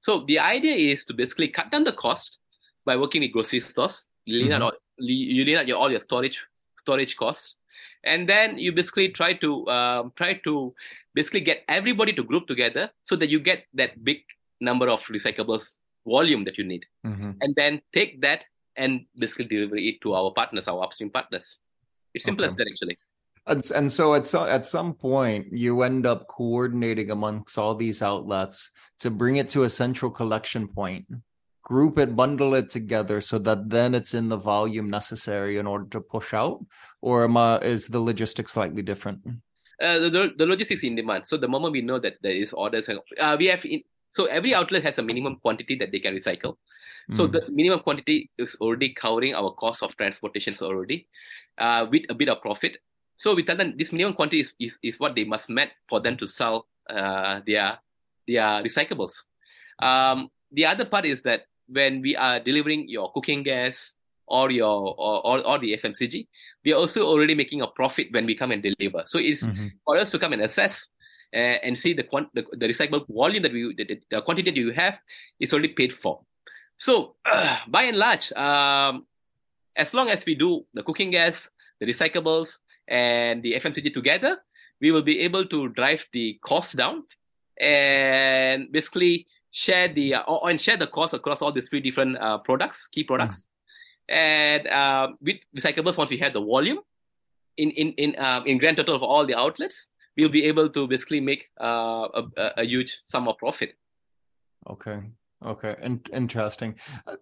So 0.00 0.24
the 0.26 0.38
idea 0.38 0.92
is 0.92 1.04
to 1.06 1.14
basically 1.14 1.48
cut 1.48 1.70
down 1.70 1.84
the 1.84 1.92
cost 1.92 2.38
by 2.84 2.96
working 2.96 3.22
with 3.22 3.32
grocery 3.32 3.60
stores. 3.60 4.06
You 4.24 4.42
lean 4.42 4.50
mm-hmm. 4.52 4.62
out, 4.62 4.74
you 4.98 5.44
lean 5.44 5.56
out 5.56 5.66
your, 5.66 5.78
all 5.78 5.90
your 5.90 6.00
storage 6.00 6.44
storage 6.76 7.16
costs 7.16 7.56
and 8.04 8.28
then 8.28 8.58
you 8.58 8.72
basically 8.72 9.08
try 9.08 9.34
to 9.34 9.66
um, 9.68 10.12
try 10.16 10.34
to 10.44 10.74
basically 11.14 11.40
get 11.40 11.64
everybody 11.68 12.12
to 12.12 12.22
group 12.22 12.46
together 12.46 12.90
so 13.04 13.16
that 13.16 13.28
you 13.28 13.40
get 13.40 13.64
that 13.74 14.02
big 14.04 14.18
number 14.60 14.88
of 14.88 15.02
recyclables 15.06 15.78
volume 16.06 16.44
that 16.44 16.58
you 16.58 16.64
need, 16.64 16.86
mm-hmm. 17.06 17.32
and 17.40 17.54
then 17.54 17.80
take 17.92 18.20
that 18.20 18.44
and 18.76 19.04
basically 19.16 19.44
deliver 19.44 19.76
it 19.76 20.00
to 20.02 20.14
our 20.14 20.30
partners, 20.32 20.68
our 20.68 20.82
upstream 20.84 21.10
partners. 21.10 21.58
It's 22.14 22.24
simple 22.24 22.44
okay. 22.44 22.52
as 22.52 22.56
that, 22.56 22.68
actually. 22.70 22.98
And, 23.46 23.70
and 23.70 23.90
so 23.90 24.14
at 24.14 24.26
some 24.26 24.46
at 24.46 24.66
some 24.66 24.92
point 24.92 25.52
you 25.52 25.82
end 25.82 26.04
up 26.04 26.28
coordinating 26.28 27.10
amongst 27.10 27.56
all 27.56 27.74
these 27.74 28.02
outlets 28.02 28.70
to 29.00 29.10
bring 29.10 29.36
it 29.36 29.48
to 29.50 29.64
a 29.64 29.70
central 29.70 30.10
collection 30.10 30.68
point 30.68 31.06
group 31.62 31.98
it 31.98 32.16
bundle 32.16 32.54
it 32.54 32.70
together 32.70 33.20
so 33.20 33.38
that 33.38 33.68
then 33.68 33.94
it's 33.94 34.14
in 34.14 34.28
the 34.28 34.36
volume 34.36 34.88
necessary 34.90 35.58
in 35.58 35.66
order 35.66 35.86
to 35.90 36.00
push 36.00 36.32
out? 36.34 36.64
Or 37.00 37.24
am 37.24 37.36
I, 37.36 37.58
is 37.58 37.88
the 37.88 38.00
logistics 38.00 38.52
slightly 38.52 38.82
different? 38.82 39.20
Uh, 39.80 39.98
the, 39.98 40.32
the 40.36 40.46
logistics 40.46 40.82
in 40.82 40.96
demand. 40.96 41.26
So 41.26 41.36
the 41.36 41.48
moment 41.48 41.72
we 41.72 41.82
know 41.82 41.98
that 41.98 42.14
there 42.22 42.32
is 42.32 42.52
orders 42.52 42.88
uh, 42.88 43.36
we 43.38 43.46
have 43.46 43.64
in, 43.64 43.82
so 44.10 44.24
every 44.24 44.54
outlet 44.54 44.82
has 44.84 44.98
a 44.98 45.02
minimum 45.02 45.36
quantity 45.36 45.76
that 45.76 45.92
they 45.92 46.00
can 46.00 46.14
recycle. 46.14 46.56
So 47.12 47.26
mm. 47.26 47.32
the 47.32 47.50
minimum 47.50 47.80
quantity 47.80 48.30
is 48.38 48.56
already 48.60 48.92
covering 48.92 49.34
our 49.34 49.52
cost 49.52 49.82
of 49.82 49.96
transportations 49.96 50.60
already 50.60 51.08
uh, 51.58 51.86
with 51.90 52.02
a 52.08 52.14
bit 52.14 52.28
of 52.28 52.40
profit. 52.42 52.78
So 53.16 53.34
we 53.34 53.44
tell 53.44 53.56
them 53.56 53.74
this 53.76 53.92
minimum 53.92 54.14
quantity 54.14 54.40
is, 54.40 54.54
is, 54.60 54.78
is 54.82 55.00
what 55.00 55.14
they 55.14 55.24
must 55.24 55.50
met 55.50 55.70
for 55.88 56.00
them 56.00 56.16
to 56.18 56.26
sell 56.26 56.66
uh, 56.88 57.40
their 57.46 57.78
their 58.26 58.62
recyclables. 58.62 59.22
Um, 59.78 60.28
the 60.52 60.66
other 60.66 60.84
part 60.84 61.04
is 61.04 61.22
that 61.22 61.42
when 61.68 62.00
we 62.00 62.16
are 62.16 62.40
delivering 62.40 62.88
your 62.88 63.12
cooking 63.12 63.42
gas 63.42 63.94
or 64.26 64.50
your 64.50 64.94
or, 64.98 65.26
or, 65.26 65.46
or 65.46 65.58
the 65.58 65.76
FMCG, 65.76 66.26
we 66.64 66.72
are 66.72 66.76
also 66.76 67.06
already 67.06 67.34
making 67.34 67.62
a 67.62 67.66
profit 67.66 68.08
when 68.10 68.26
we 68.26 68.34
come 68.34 68.50
and 68.50 68.62
deliver. 68.62 69.04
So 69.06 69.18
it's 69.18 69.44
mm-hmm. 69.44 69.68
for 69.84 69.96
us 69.96 70.10
to 70.12 70.18
come 70.18 70.32
and 70.32 70.42
assess 70.42 70.90
uh, 71.34 71.60
and 71.62 71.78
see 71.78 71.92
the, 71.92 72.04
quant- 72.04 72.32
the 72.34 72.44
the 72.52 72.66
recyclable 72.66 73.06
volume 73.08 73.42
that 73.42 73.52
we 73.52 73.74
the, 73.76 74.00
the, 74.10 74.22
quantity 74.22 74.50
that 74.50 74.56
you 74.56 74.72
have 74.72 74.98
is 75.40 75.52
already 75.52 75.68
paid 75.68 75.92
for. 75.92 76.20
So 76.78 77.16
uh, 77.24 77.58
by 77.68 77.84
and 77.84 77.98
large, 77.98 78.32
um, 78.32 79.06
as 79.76 79.94
long 79.94 80.08
as 80.08 80.24
we 80.24 80.34
do 80.34 80.64
the 80.74 80.82
cooking 80.82 81.10
gas, 81.10 81.50
the 81.80 81.86
recyclables, 81.86 82.58
and 82.86 83.42
the 83.42 83.54
FMCG 83.54 83.92
together, 83.92 84.38
we 84.80 84.90
will 84.90 85.02
be 85.02 85.20
able 85.20 85.44
to 85.46 85.68
drive 85.68 86.06
the 86.12 86.38
cost 86.42 86.76
down 86.76 87.04
and 87.60 88.70
basically 88.72 89.26
share 89.52 89.92
the 89.92 90.14
uh, 90.14 90.22
or, 90.22 90.50
and 90.50 90.60
share 90.60 90.76
the 90.76 90.86
cost 90.86 91.14
across 91.14 91.42
all 91.42 91.52
these 91.52 91.68
three 91.68 91.80
different 91.80 92.18
uh, 92.18 92.38
products, 92.38 92.86
key 92.88 93.04
products. 93.04 93.48
Mm. 94.10 94.14
And 94.14 94.68
uh, 94.68 95.08
with 95.20 95.36
recyclables, 95.56 95.96
once 95.96 96.10
we 96.10 96.18
have 96.18 96.32
the 96.32 96.40
volume 96.40 96.78
in 97.56 97.70
in 97.70 97.92
in 97.92 98.16
uh, 98.16 98.42
in 98.46 98.58
grand 98.58 98.76
total 98.76 98.94
of 98.94 99.02
all 99.02 99.26
the 99.26 99.34
outlets, 99.34 99.90
we'll 100.16 100.28
be 100.28 100.44
able 100.44 100.68
to 100.70 100.86
basically 100.86 101.20
make 101.20 101.48
uh, 101.60 102.08
a, 102.14 102.22
a 102.58 102.64
huge 102.64 103.00
sum 103.04 103.28
of 103.28 103.36
profit. 103.38 103.76
Okay. 104.68 105.00
Okay, 105.44 105.76
In- 105.82 106.02
interesting. 106.12 106.74
Uh, 107.06 107.16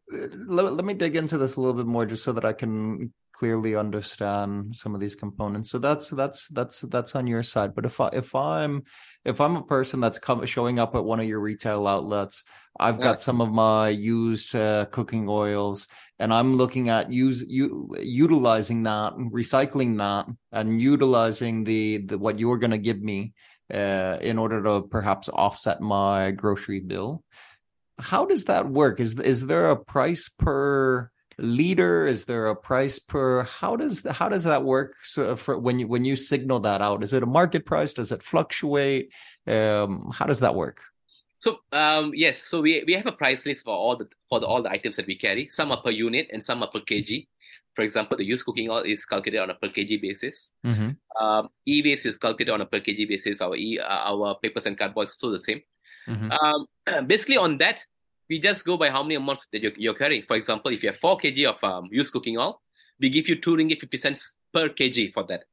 let, 0.47 0.73
let 0.73 0.85
me 0.85 0.95
dig 0.95 1.17
into 1.17 1.37
this 1.37 1.57
a 1.57 1.61
little 1.61 1.75
bit 1.75 1.87
more, 1.87 2.07
just 2.07 2.25
so 2.25 2.33
that 2.33 2.45
I 2.47 2.53
can 2.55 3.13
clearly 3.33 3.77
understand 3.77 4.75
some 4.75 4.95
of 4.95 5.01
these 5.01 5.15
components. 5.15 5.71
So 5.71 5.79
that's 5.79 6.09
that's 6.09 6.49
that's 6.49 6.81
that's 6.81 7.15
on 7.15 7.27
your 7.27 7.43
side. 7.43 7.75
But 7.75 7.85
if 7.85 8.01
I 8.01 8.09
if 8.15 8.35
I'm 8.35 8.85
if 9.25 9.41
I'm 9.41 9.57
a 9.57 9.63
person 9.63 10.01
that's 10.01 10.19
come, 10.19 10.45
showing 10.47 10.79
up 10.79 10.95
at 10.95 11.05
one 11.05 11.21
of 11.21 11.27
your 11.27 11.41
retail 11.41 11.87
outlets, 11.87 12.45
I've 12.81 13.01
got 13.01 13.21
some 13.21 13.41
of 13.41 13.53
my 13.53 13.89
used 13.91 14.55
uh, 14.55 14.87
cooking 14.87 15.29
oils, 15.29 15.87
and 16.19 16.33
I'm 16.33 16.55
looking 16.55 16.89
at 16.89 17.13
use 17.13 17.45
you 17.47 17.95
utilizing 18.01 18.85
that, 18.85 19.15
and 19.15 19.31
recycling 19.31 19.99
that, 19.99 20.27
and 20.53 20.81
utilizing 20.81 21.65
the, 21.65 21.99
the 21.99 22.19
what 22.19 22.39
you're 22.39 22.59
going 22.59 22.71
to 22.71 22.79
give 22.79 23.03
me 23.03 23.35
uh, 23.73 24.19
in 24.21 24.39
order 24.39 24.63
to 24.63 24.83
perhaps 24.83 25.29
offset 25.29 25.81
my 25.81 26.31
grocery 26.31 26.81
bill. 26.81 27.23
How 27.99 28.27
does 28.27 28.45
that 28.45 28.69
work? 28.69 29.01
Is 29.01 29.19
is 29.21 29.47
there 29.47 29.71
a 29.71 29.77
price 29.77 30.29
per 30.29 31.11
leader? 31.39 32.07
Is 32.07 32.25
there 32.25 32.47
a 32.47 32.57
price 32.57 32.99
per? 32.99 33.43
How 33.45 33.77
does 33.77 34.03
the, 34.03 34.13
how 34.13 34.29
does 34.29 34.45
that 34.45 34.65
work? 34.65 34.95
So 35.03 35.37
for 35.37 35.59
when 35.59 35.79
you 35.79 35.87
when 35.87 36.05
you 36.05 36.17
signal 36.17 36.61
that 36.61 36.83
out, 36.83 37.03
is 37.03 37.13
it 37.13 37.23
a 37.23 37.27
market 37.27 37.67
price? 37.67 37.95
Does 37.95 38.13
it 38.13 38.23
fluctuate? 38.23 39.13
Um, 39.47 40.11
how 40.13 40.27
does 40.27 40.41
that 40.41 40.55
work? 40.55 40.81
So 41.39 41.59
um, 41.73 42.13
yes, 42.15 42.43
so 42.43 42.61
we 42.61 42.85
we 42.87 42.95
have 42.95 43.07
a 43.07 43.13
price 43.13 43.47
list 43.47 43.65
for 43.65 43.75
all 43.75 43.97
the 43.97 44.09
for 44.29 44.41
the, 44.41 44.47
all 44.47 44.63
the 44.63 44.71
items 44.71 44.97
that 44.97 45.07
we 45.07 45.17
carry. 45.17 45.49
Some 45.51 45.71
are 45.73 45.81
per 45.81 45.91
unit 45.91 46.29
and 46.33 46.43
some 46.45 46.63
are 46.63 46.71
per 46.71 46.81
kg. 46.81 47.27
For 47.75 47.83
example, 47.83 48.17
the 48.17 48.25
used 48.25 48.47
cooking 48.47 48.71
oil 48.71 48.83
is 48.83 49.05
calculated 49.05 49.43
on 49.43 49.51
a 49.51 49.55
per 49.55 49.69
kg 49.69 50.01
basis. 50.01 50.53
Mm-hmm. 50.65 51.23
Um, 51.23 51.51
e-waste 51.69 52.07
is 52.07 52.19
calculated 52.19 52.53
on 52.53 52.63
a 52.63 52.67
per 52.67 52.81
kg 52.81 53.07
basis. 53.07 53.43
Our 53.43 53.55
e, 53.55 53.79
uh, 53.79 53.85
our 53.85 54.39
papers 54.43 54.65
and 54.65 54.79
cardboard 54.79 55.09
is 55.09 55.13
also 55.13 55.31
the 55.33 55.43
same. 55.43 55.61
Mm-hmm. 56.09 56.31
Um, 56.31 57.07
basically, 57.07 57.37
on 57.37 57.59
that, 57.59 57.77
we 58.29 58.39
just 58.39 58.65
go 58.65 58.77
by 58.77 58.91
how 58.91 59.03
many 59.03 59.15
amounts 59.15 59.47
that 59.53 59.63
you're, 59.63 59.73
you're 59.77 59.95
carrying. 59.95 60.23
For 60.27 60.37
example, 60.37 60.73
if 60.73 60.83
you 60.83 60.91
have 60.91 60.99
4 60.99 61.19
kg 61.19 61.55
of 61.55 61.65
um, 61.65 61.89
used 61.91 62.13
cooking 62.13 62.39
oil, 62.39 62.61
we 63.01 63.11
give 63.11 63.29
you 63.29 63.41
2 63.41 63.57
ringgit 63.57 63.81
50 63.81 63.97
cents 63.97 64.37
per 64.53 64.69
kg 64.69 65.13
for 65.13 65.25
that. 65.25 65.45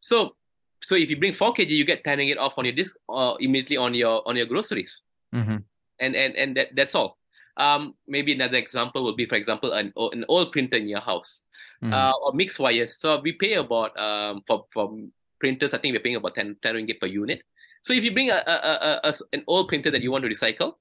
So, 0.00 0.36
so 0.82 0.94
if 0.94 1.10
you 1.10 1.16
bring 1.16 1.34
4 1.34 1.54
kg, 1.54 1.68
you 1.68 1.84
get 1.84 2.04
10 2.04 2.18
ringgit 2.18 2.38
off 2.38 2.58
on 2.58 2.64
your 2.64 2.74
disc 2.74 2.96
or 3.06 3.36
immediately 3.40 3.76
on 3.76 3.94
your 3.94 4.26
on 4.26 4.36
your 4.36 4.46
groceries. 4.46 5.02
Mm-hmm. 5.34 5.56
And 6.00 6.16
and 6.16 6.36
and 6.36 6.56
that, 6.56 6.68
that's 6.74 6.94
all. 6.94 7.18
Um, 7.56 7.94
maybe 8.06 8.32
another 8.32 8.56
example 8.56 9.04
would 9.04 9.16
be, 9.16 9.26
for 9.26 9.34
example, 9.34 9.72
an 9.72 9.92
an 9.96 10.24
old 10.28 10.52
printer 10.52 10.76
in 10.76 10.88
your 10.88 11.00
house, 11.00 11.42
mm-hmm. 11.82 11.92
uh, 11.92 12.12
or 12.12 12.32
mixed 12.32 12.58
wires. 12.60 12.96
So 12.96 13.20
we 13.20 13.32
pay 13.32 13.54
about 13.54 13.98
um 13.98 14.42
for 14.46 14.66
for 14.72 14.94
printers. 15.40 15.74
I 15.74 15.78
think 15.78 15.94
we're 15.94 16.02
paying 16.02 16.16
about 16.16 16.34
10, 16.34 16.56
10 16.62 16.74
ringgit 16.74 17.00
per 17.00 17.06
unit. 17.06 17.42
So 17.82 17.92
if 17.92 18.04
you 18.04 18.12
bring 18.12 18.30
a, 18.30 18.42
a, 18.46 19.00
a, 19.04 19.12
an 19.32 19.44
old 19.46 19.68
printer 19.68 19.90
that 19.90 20.02
you 20.02 20.10
want 20.10 20.24
to 20.24 20.30
recycle, 20.30 20.74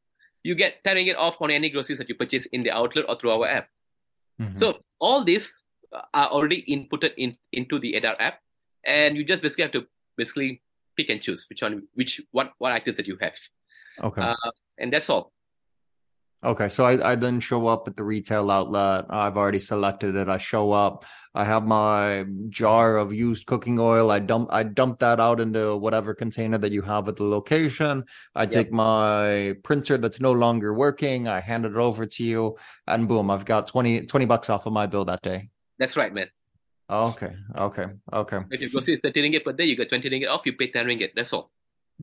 you 0.43 0.55
get 0.55 0.83
10 0.83 0.97
it 0.97 1.17
off 1.17 1.41
on 1.41 1.51
any 1.51 1.69
groceries 1.69 1.97
that 1.99 2.10
you 2.10 2.15
purchase 2.15 2.45
in 2.47 2.63
the 2.63 2.71
outlet 2.71 3.05
or 3.07 3.17
through 3.19 3.31
our 3.31 3.47
app. 3.47 3.69
Mm-hmm. 4.39 4.57
So 4.57 4.79
all 4.99 5.23
these 5.23 5.63
are 5.91 6.27
already 6.27 6.63
inputted 6.67 7.13
in, 7.17 7.38
into 7.51 7.79
the 7.79 7.93
Edar 7.93 8.15
app, 8.19 8.39
and 8.86 9.17
you 9.17 9.23
just 9.23 9.41
basically 9.41 9.63
have 9.63 9.71
to 9.73 9.86
basically 10.15 10.62
pick 10.95 11.10
and 11.10 11.21
choose 11.21 11.45
which 11.49 11.62
one, 11.62 11.88
which 11.93 12.21
what 12.31 12.53
what 12.57 12.71
items 12.71 12.97
that 12.97 13.07
you 13.07 13.17
have. 13.21 13.36
Okay. 14.03 14.21
Uh, 14.21 14.51
and 14.77 14.93
that's 14.93 15.10
all. 15.10 15.33
Okay, 16.43 16.69
so 16.69 16.86
I, 16.86 17.12
I 17.12 17.15
then 17.15 17.39
show 17.39 17.65
up 17.65 17.88
at 17.88 17.97
the 17.97 18.04
retail 18.04 18.52
outlet. 18.52 19.06
I've 19.10 19.38
already 19.38 19.58
selected 19.60 20.15
it. 20.15 20.30
I 20.30 20.38
show 20.38 20.71
up. 20.71 21.04
I 21.34 21.43
have 21.43 21.65
my 21.65 22.26
jar 22.50 22.97
of 22.97 23.13
used 23.13 23.47
cooking 23.47 23.80
oil. 23.80 24.12
I 24.12 24.19
dump 24.19 24.50
I 24.52 24.63
dump 24.63 25.00
that 25.00 25.19
out 25.19 25.39
into 25.39 25.76
whatever 25.78 26.13
container 26.13 26.58
that 26.60 26.71
you 26.71 26.82
have 26.84 27.08
at 27.10 27.15
the 27.15 27.23
location. 27.23 28.06
I 28.36 28.43
yep. 28.43 28.52
take 28.52 28.71
my 28.71 29.56
printer 29.63 29.97
that's 29.97 30.19
no 30.19 30.32
longer 30.32 30.73
working. 30.73 31.28
I 31.28 31.39
hand 31.39 31.65
it 31.65 31.76
over 31.76 32.06
to 32.06 32.23
you, 32.23 32.58
and 32.86 33.08
boom, 33.08 33.32
I've 33.32 33.45
got 33.45 33.67
20, 33.67 34.06
20 34.06 34.26
bucks 34.26 34.50
off 34.50 34.65
of 34.65 34.73
my 34.73 34.86
bill 34.86 35.06
that 35.06 35.21
day. 35.21 35.50
That's 35.80 35.97
right, 35.97 36.13
man. 36.13 36.28
Okay, 36.89 37.36
okay, 37.58 37.86
okay. 38.13 38.39
If 38.50 38.62
you 38.62 38.69
go 38.69 38.82
see 38.82 38.97
30 38.97 39.21
ringgit 39.21 39.43
per 39.43 39.54
day, 39.54 39.65
you 39.65 39.76
get 39.76 39.89
20 39.89 40.10
ringgit 40.10 40.30
off. 40.30 40.45
You 40.45 40.54
pay 40.54 40.71
10 40.71 40.86
ringgit. 40.86 41.10
That's 41.15 41.34
all. 41.34 41.52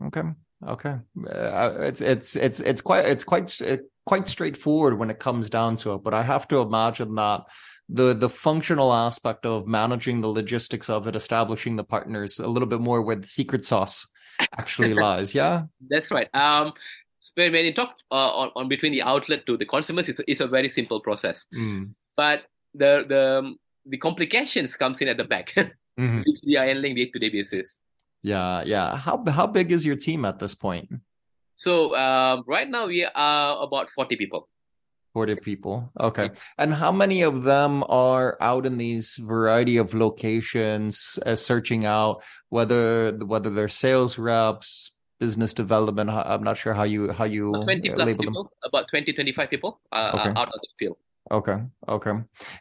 Okay, 0.05 0.23
okay. 0.67 0.97
Uh, 1.29 1.75
it's 1.81 2.01
it's 2.01 2.37
it's 2.37 2.61
it's 2.61 2.81
quite 2.81 3.07
it's 3.07 3.25
quite 3.25 3.49
quite 4.07 4.29
straightforward 4.29 4.99
when 4.99 5.11
it 5.11 5.19
comes 5.19 5.51
down 5.51 5.77
to 5.77 5.95
it. 5.95 6.03
But 6.03 6.15
I 6.15 6.23
have 6.23 6.47
to 6.49 6.59
imagine 6.59 7.15
that 7.17 7.45
the 7.89 8.15
the 8.15 8.29
functional 8.29 8.93
aspect 8.93 9.45
of 9.45 9.67
managing 9.67 10.21
the 10.21 10.29
logistics 10.29 10.89
of 10.89 11.07
it, 11.07 11.17
establishing 11.17 11.77
the 11.77 11.85
partners, 11.85 12.39
a 12.39 12.47
little 12.47 12.69
bit 12.69 12.81
more 12.81 13.03
where 13.03 13.17
the 13.17 13.27
secret 13.27 13.65
sauce 13.65 14.07
actually 14.57 14.95
lies. 15.07 15.35
Yeah, 15.35 15.65
that's 15.89 16.11
right. 16.11 16.29
Um, 16.35 16.73
when 17.35 17.53
when 17.53 17.65
you 17.65 17.75
talk 17.75 17.97
uh, 18.11 18.15
on, 18.15 18.51
on 18.57 18.69
between 18.69 18.93
the 18.93 19.03
outlet 19.03 19.47
to 19.47 19.57
the 19.57 19.67
consumers, 19.67 20.09
it's, 20.09 20.21
it's 20.27 20.41
a 20.41 20.47
very 20.47 20.69
simple 20.69 21.01
process. 21.01 21.47
Mm. 21.55 21.95
But 22.17 22.45
the 22.75 23.05
the 23.09 23.55
the 23.87 23.99
complications 23.99 24.77
comes 24.77 25.01
in 25.01 25.09
at 25.09 25.17
the 25.17 25.25
back, 25.25 25.53
mm-hmm. 25.57 26.19
which 26.19 26.41
we 26.47 26.57
are 26.57 26.67
handling 26.67 26.95
day 26.95 27.07
to 27.07 27.19
day 27.19 27.29
basis. 27.29 27.81
Yeah, 28.23 28.63
yeah. 28.65 28.97
How 28.97 29.23
how 29.27 29.47
big 29.47 29.73
is 29.73 29.85
your 29.85 29.97
team 29.97 30.25
at 30.25 30.39
this 30.39 30.55
point? 30.55 30.89
So 31.57 31.95
uh, 31.95 32.43
right 32.47 32.69
now 32.69 32.87
we 32.87 33.05
are 33.05 33.63
about 33.63 33.91
40 33.91 34.17
people. 34.17 34.49
40 35.15 35.37
people. 35.37 35.93
Okay. 35.99 36.31
And 36.59 36.75
how 36.75 36.91
many 36.91 37.23
of 37.23 37.45
them 37.45 37.85
are 37.89 38.37
out 38.41 38.67
in 38.67 38.79
these 38.79 39.15
variety 39.17 39.77
of 39.77 39.95
locations 39.95 41.19
uh, 41.25 41.37
searching 41.37 41.87
out 41.87 42.23
whether 42.49 43.13
whether 43.13 43.49
they're 43.49 43.69
sales 43.69 44.19
reps, 44.19 44.91
business 45.21 45.55
development, 45.55 46.11
I'm 46.11 46.43
not 46.43 46.59
sure 46.59 46.75
how 46.75 46.83
you 46.83 47.13
how 47.13 47.25
you 47.25 47.55
about 47.55 47.65
20 47.65 47.91
plus 47.91 48.17
people, 48.17 48.43
them. 48.43 48.51
about 48.65 48.89
20 48.91 49.13
25 49.13 49.51
people 49.51 49.81
uh, 49.93 50.11
okay. 50.15 50.31
out 50.31 50.49
of 50.49 50.59
the 50.61 50.69
field. 50.79 50.97
Okay. 51.31 51.59
Okay. 51.89 52.13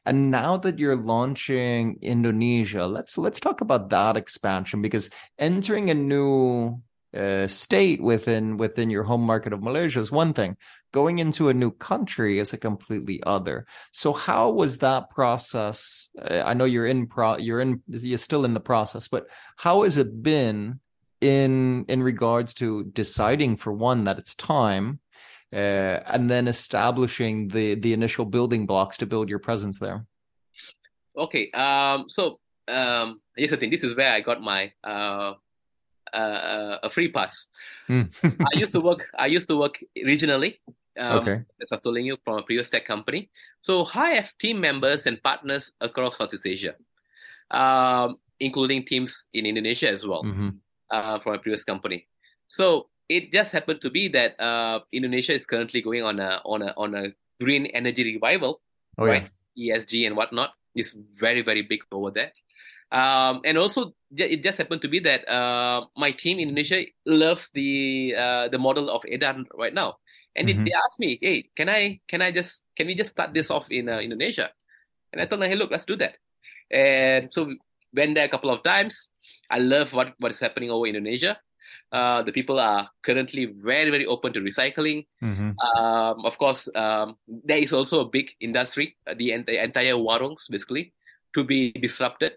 And 0.06 0.32
now 0.32 0.56
that 0.58 0.80
you're 0.80 0.96
launching 0.96 1.98
Indonesia, 2.02 2.86
let's 2.86 3.18
let's 3.18 3.40
talk 3.40 3.62
about 3.62 3.90
that 3.90 4.16
expansion 4.16 4.82
because 4.82 5.10
entering 5.40 5.90
a 5.90 5.94
new 5.94 6.80
uh, 7.13 7.47
state 7.47 8.02
within 8.02 8.58
within 8.58 8.89
your 8.89 9.04
home 9.04 9.21
market 9.21 9.54
of 9.54 9.62
Malaysia 9.62 9.99
is 9.99 10.12
one 10.12 10.34
thing. 10.34 10.58
Going 10.91 11.19
into 11.19 11.49
a 11.49 11.54
new 11.54 11.71
country 11.71 12.39
is 12.39 12.54
a 12.54 12.58
completely 12.58 13.21
other. 13.23 13.65
So 13.91 14.13
how 14.13 14.52
was 14.52 14.80
that 14.80 15.10
process? 15.10 16.10
Uh, 16.19 16.43
I 16.45 16.54
know 16.54 16.65
you're 16.65 16.88
in 16.88 17.08
pro 17.08 17.38
you're 17.38 17.62
in 17.62 17.82
you're 17.88 18.17
still 18.17 18.45
in 18.45 18.54
the 18.54 18.60
process, 18.60 19.08
but 19.08 19.28
how 19.58 19.84
has 19.84 19.97
it 19.97 20.21
been 20.21 20.80
in 21.23 21.86
in 21.88 22.04
regards 22.04 22.54
to 22.54 22.84
deciding 22.84 23.56
for 23.56 23.71
one 23.71 24.04
that 24.04 24.19
it's 24.19 24.36
time 24.36 24.99
uh, 25.54 25.99
and 26.08 26.30
then 26.30 26.47
establishing 26.47 27.47
the 27.47 27.76
the 27.76 27.93
initial 27.93 28.26
building 28.26 28.65
blocks 28.65 28.97
to 28.97 29.06
build 29.06 29.30
your 29.30 29.39
presence 29.39 29.80
there 29.80 30.06
okay 31.17 31.49
um 31.52 32.06
so 32.10 32.39
um 32.67 33.21
here's 33.38 33.52
the 33.52 33.58
thing 33.58 33.71
this 33.71 33.84
is 33.84 33.95
where 33.95 34.12
i 34.12 34.19
got 34.19 34.41
my 34.41 34.71
uh 34.84 35.34
uh, 36.13 36.80
a 36.84 36.89
free 36.89 37.12
pass. 37.12 37.47
Mm. 37.89 38.10
I 38.54 38.60
used 38.60 38.73
to 38.73 38.82
work. 38.82 39.08
I 39.17 39.28
used 39.28 39.47
to 39.47 39.58
work 39.58 39.84
regionally. 39.97 40.60
Um, 40.97 41.19
okay. 41.19 41.41
As 41.62 41.71
I 41.71 41.76
was 41.76 41.82
telling 41.82 42.06
you 42.06 42.17
from 42.23 42.38
a 42.38 42.43
previous 42.43 42.69
tech 42.69 42.86
company. 42.86 43.30
So 43.62 43.88
I 43.93 44.15
have 44.15 44.38
team 44.38 44.62
members 44.62 45.08
and 45.08 45.21
partners 45.23 45.71
across 45.82 46.17
Southeast 46.17 46.45
Asia, 46.45 46.76
um, 47.49 48.17
including 48.39 48.86
teams 48.86 49.28
in 49.34 49.45
Indonesia 49.45 49.89
as 49.89 50.06
well, 50.06 50.23
mm-hmm. 50.23 50.49
uh, 50.91 51.19
from 51.19 51.34
a 51.34 51.39
previous 51.39 51.63
company. 51.63 52.08
So 52.45 52.89
it 53.10 53.32
just 53.32 53.52
happened 53.52 53.82
to 53.82 53.89
be 53.89 54.08
that 54.10 54.39
uh, 54.39 54.80
Indonesia 54.91 55.34
is 55.34 55.45
currently 55.45 55.82
going 55.82 56.04
on 56.04 56.19
a 56.19 56.41
on 56.45 56.62
a 56.62 56.73
on 56.78 56.93
a 56.95 57.13
green 57.41 57.65
energy 57.67 58.04
revival, 58.04 58.62
oh, 58.97 59.06
right? 59.06 59.30
Yeah. 59.56 59.78
ESG 59.78 60.08
and 60.08 60.15
whatnot 60.15 60.54
is 60.76 60.93
very 60.93 61.41
very 61.41 61.62
big 61.62 61.82
over 61.91 62.12
there. 62.12 62.32
Um, 62.91 63.41
and 63.46 63.58
also, 63.58 63.93
it 64.15 64.43
just 64.43 64.58
happened 64.58 64.82
to 64.84 64.88
be 64.88 65.00
that 65.00 65.28
uh, 65.28 65.86
my 65.98 66.12
team 66.12 66.39
in 66.39 66.50
Indonesia 66.50 66.86
loves 67.06 67.50
the 67.54 68.13
uh, 68.15 68.48
the 68.50 68.60
model 68.60 68.89
of 68.89 69.02
Edar 69.10 69.46
right 69.58 69.74
now, 69.74 69.98
and 70.36 70.48
mm-hmm. 70.48 70.63
they, 70.63 70.69
they 70.69 70.76
asked 70.78 71.00
me, 71.00 71.17
"Hey, 71.22 71.50
can 71.56 71.69
I 71.69 72.00
can 72.08 72.22
I 72.22 72.32
just 72.32 72.63
can 72.78 72.88
we 72.88 72.96
just 72.96 73.12
start 73.12 73.34
this 73.34 73.50
off 73.50 73.65
in 73.69 73.89
uh, 73.89 74.00
Indonesia?" 74.00 74.52
And 75.12 75.22
I 75.22 75.26
told 75.26 75.41
them, 75.41 75.50
"Hey, 75.50 75.58
look, 75.58 75.72
let's 75.72 75.86
do 75.86 75.98
that." 75.98 76.17
And 76.69 77.34
so 77.34 77.46
we 77.46 77.58
went 77.93 78.15
there 78.15 78.26
a 78.26 78.30
couple 78.30 78.50
of 78.50 78.62
times. 78.62 79.10
I 79.50 79.58
love 79.58 79.93
what 79.93 80.13
what 80.19 80.32
is 80.32 80.39
happening 80.39 80.69
over 80.69 80.86
in 80.86 80.96
Indonesia. 80.96 81.41
Uh, 81.93 82.22
the 82.22 82.32
people 82.32 82.60
are 82.60 82.89
currently 83.02 83.46
very 83.46 83.89
very 83.89 84.06
open 84.06 84.34
to 84.34 84.41
recycling. 84.41 85.06
Mm-hmm. 85.22 85.58
Um, 85.58 86.26
of 86.26 86.38
course, 86.38 86.69
um, 86.74 87.17
there 87.26 87.62
is 87.62 87.74
also 87.74 88.02
a 88.02 88.10
big 88.10 88.34
industry, 88.41 88.98
uh, 89.06 89.13
the, 89.17 89.34
the 89.46 89.63
entire 89.63 89.93
warungs 89.93 90.50
basically, 90.50 90.93
to 91.34 91.43
be 91.43 91.72
disrupted 91.72 92.34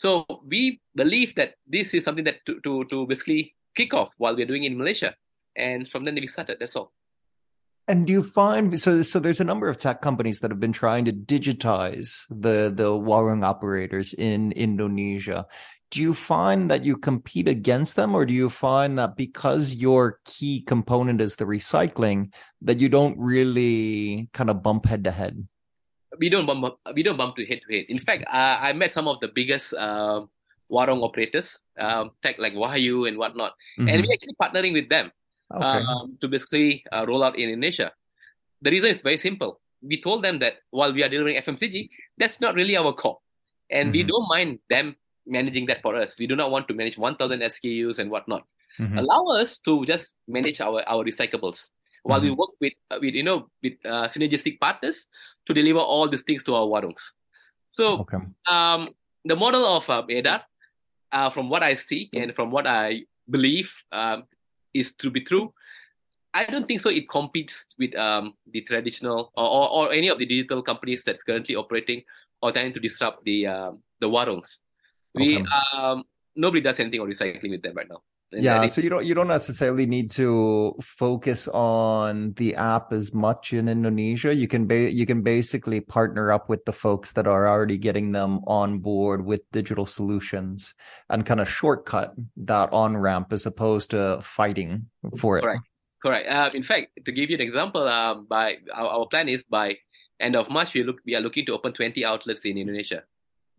so 0.00 0.24
we 0.48 0.80
believe 0.96 1.34
that 1.34 1.56
this 1.66 1.92
is 1.92 2.04
something 2.04 2.24
that 2.24 2.40
to, 2.46 2.58
to, 2.64 2.84
to 2.88 3.06
basically 3.06 3.54
kick 3.76 3.92
off 3.92 4.14
while 4.16 4.34
we're 4.34 4.46
doing 4.46 4.64
it 4.64 4.72
in 4.72 4.78
Malaysia. 4.78 5.14
And 5.54 5.86
from 5.86 6.06
then 6.06 6.14
we 6.14 6.26
started, 6.26 6.56
that's 6.58 6.74
all. 6.74 6.90
And 7.86 8.06
do 8.06 8.14
you 8.14 8.22
find 8.22 8.80
so 8.80 9.02
so 9.02 9.20
there's 9.20 9.40
a 9.40 9.44
number 9.44 9.68
of 9.68 9.76
tech 9.76 10.00
companies 10.00 10.40
that 10.40 10.50
have 10.50 10.60
been 10.60 10.72
trying 10.72 11.04
to 11.04 11.12
digitize 11.12 12.24
the 12.30 12.72
the 12.74 12.96
warung 12.96 13.44
operators 13.44 14.14
in 14.14 14.52
Indonesia. 14.52 15.44
Do 15.90 16.00
you 16.00 16.14
find 16.14 16.70
that 16.70 16.82
you 16.82 16.96
compete 16.96 17.48
against 17.48 17.96
them 17.96 18.14
or 18.14 18.24
do 18.24 18.32
you 18.32 18.48
find 18.48 18.96
that 18.96 19.18
because 19.18 19.74
your 19.74 20.20
key 20.24 20.62
component 20.62 21.20
is 21.20 21.36
the 21.36 21.44
recycling 21.44 22.32
that 22.62 22.80
you 22.80 22.88
don't 22.88 23.18
really 23.18 24.30
kind 24.32 24.48
of 24.48 24.62
bump 24.62 24.86
head 24.86 25.04
to 25.04 25.10
head? 25.10 25.46
We 26.20 26.28
don't 26.28 26.44
bump 26.44 26.76
we 26.92 27.02
don't 27.02 27.16
bump 27.16 27.36
to 27.40 27.46
head 27.48 27.64
to 27.64 27.68
head. 27.72 27.86
In 27.88 27.98
fact, 27.98 28.28
uh, 28.28 28.60
I 28.60 28.76
met 28.76 28.92
some 28.92 29.08
of 29.08 29.20
the 29.24 29.32
biggest 29.32 29.72
uh, 29.72 30.28
warung 30.70 31.00
operators, 31.02 31.64
um, 31.80 32.12
tech 32.22 32.36
like 32.38 32.52
Wahyoo 32.52 33.08
and 33.08 33.16
whatnot, 33.16 33.56
mm-hmm. 33.78 33.88
and 33.88 34.04
we're 34.04 34.12
actually 34.12 34.36
partnering 34.36 34.72
with 34.76 34.88
them 34.88 35.10
okay. 35.48 35.80
um, 35.80 36.20
to 36.20 36.28
basically 36.28 36.84
uh, 36.92 37.04
roll 37.08 37.24
out 37.24 37.36
in 37.40 37.48
Indonesia. 37.48 37.92
The 38.62 38.70
reason 38.70 38.90
is 38.90 39.00
very 39.00 39.16
simple. 39.16 39.60
We 39.80 40.00
told 40.00 40.22
them 40.22 40.38
that 40.44 40.60
while 40.70 40.92
we 40.92 41.02
are 41.02 41.08
delivering 41.08 41.40
FMCG, 41.40 41.88
that's 42.20 42.38
not 42.40 42.54
really 42.54 42.76
our 42.76 42.92
core, 42.92 43.18
and 43.72 43.88
mm-hmm. 43.88 43.92
we 43.92 44.02
don't 44.04 44.28
mind 44.28 44.60
them 44.68 44.96
managing 45.26 45.66
that 45.66 45.80
for 45.80 45.96
us. 45.96 46.18
We 46.18 46.28
do 46.28 46.36
not 46.36 46.50
want 46.50 46.68
to 46.68 46.74
manage 46.74 46.98
1,000 46.98 47.40
SKUs 47.40 47.98
and 47.98 48.10
whatnot. 48.10 48.44
Mm-hmm. 48.78 48.98
Allow 48.98 49.40
us 49.40 49.58
to 49.60 49.84
just 49.84 50.14
manage 50.28 50.60
our 50.60 50.84
our 50.86 51.04
recyclables 51.04 51.72
while 52.02 52.20
we 52.20 52.28
mm-hmm. 52.28 52.40
work 52.40 52.50
with 52.60 52.72
uh, 52.90 52.98
with 53.00 53.14
you 53.14 53.24
know 53.24 53.48
with 53.62 53.74
uh, 53.84 54.08
synergistic 54.08 54.60
partners 54.60 55.08
to 55.50 55.54
deliver 55.54 55.80
all 55.80 56.08
these 56.08 56.22
things 56.22 56.44
to 56.44 56.54
our 56.54 56.66
warungs. 56.66 57.02
So 57.68 58.00
okay. 58.00 58.18
um, 58.50 58.90
the 59.24 59.36
model 59.36 59.64
of 59.66 59.88
uh, 59.90 60.02
EDAR, 60.08 60.42
uh, 61.12 61.30
from 61.30 61.48
what 61.50 61.62
I 61.62 61.74
see 61.74 62.08
and 62.12 62.34
from 62.34 62.50
what 62.50 62.66
I 62.66 63.02
believe 63.28 63.72
um, 63.92 64.24
is 64.72 64.94
to 64.94 65.10
be 65.10 65.20
true, 65.20 65.52
I 66.32 66.44
don't 66.44 66.66
think 66.68 66.80
so. 66.80 66.90
It 66.90 67.08
competes 67.08 67.66
with 67.78 67.94
um, 67.96 68.34
the 68.50 68.60
traditional 68.62 69.32
or, 69.36 69.48
or, 69.48 69.70
or, 69.70 69.92
any 69.92 70.08
of 70.08 70.18
the 70.18 70.26
digital 70.26 70.62
companies 70.62 71.02
that's 71.02 71.24
currently 71.24 71.56
operating 71.56 72.02
or 72.40 72.52
trying 72.52 72.72
to 72.72 72.80
disrupt 72.80 73.24
the 73.24 73.48
uh, 73.48 73.72
the 74.00 74.08
warungs. 74.08 74.58
We 75.14 75.38
okay. 75.38 75.46
um, 75.74 76.04
nobody 76.36 76.60
does 76.60 76.78
anything 76.78 77.00
on 77.00 77.10
recycling 77.10 77.50
with 77.50 77.62
them 77.62 77.74
right 77.74 77.88
now 77.88 78.02
yeah 78.32 78.66
so 78.66 78.80
you 78.80 78.88
don't 78.88 79.04
you 79.04 79.14
don't 79.14 79.28
necessarily 79.28 79.86
need 79.86 80.10
to 80.10 80.74
focus 80.82 81.48
on 81.48 82.32
the 82.34 82.54
app 82.54 82.92
as 82.92 83.12
much 83.12 83.52
in 83.52 83.68
indonesia. 83.68 84.34
You 84.34 84.46
can 84.46 84.66
ba- 84.66 84.92
you 84.92 85.06
can 85.06 85.22
basically 85.22 85.80
partner 85.80 86.30
up 86.30 86.48
with 86.48 86.64
the 86.64 86.72
folks 86.72 87.12
that 87.12 87.26
are 87.26 87.48
already 87.48 87.78
getting 87.78 88.12
them 88.12 88.40
on 88.46 88.78
board 88.78 89.24
with 89.24 89.42
digital 89.50 89.86
solutions 89.86 90.74
and 91.08 91.26
kind 91.26 91.40
of 91.40 91.48
shortcut 91.48 92.14
that 92.36 92.72
on 92.72 92.96
ramp 92.96 93.32
as 93.32 93.46
opposed 93.46 93.90
to 93.90 94.20
fighting 94.22 94.86
for 95.18 95.38
it. 95.38 95.42
Correct 95.42 95.64
correct. 96.02 96.28
Uh, 96.28 96.50
in 96.54 96.62
fact 96.62 96.98
to 97.04 97.12
give 97.12 97.30
you 97.30 97.36
an 97.36 97.42
example 97.42 97.82
uh, 97.82 98.14
by 98.14 98.56
our, 98.74 98.86
our 98.86 99.06
plan 99.06 99.28
is 99.28 99.42
by 99.42 99.76
end 100.18 100.36
of 100.36 100.48
march 100.50 100.74
we 100.74 100.82
look 100.82 100.98
we 101.04 101.14
are 101.14 101.20
looking 101.20 101.46
to 101.46 101.52
open 101.52 101.72
20 101.72 102.04
outlets 102.04 102.44
in 102.44 102.58
indonesia 102.58 103.02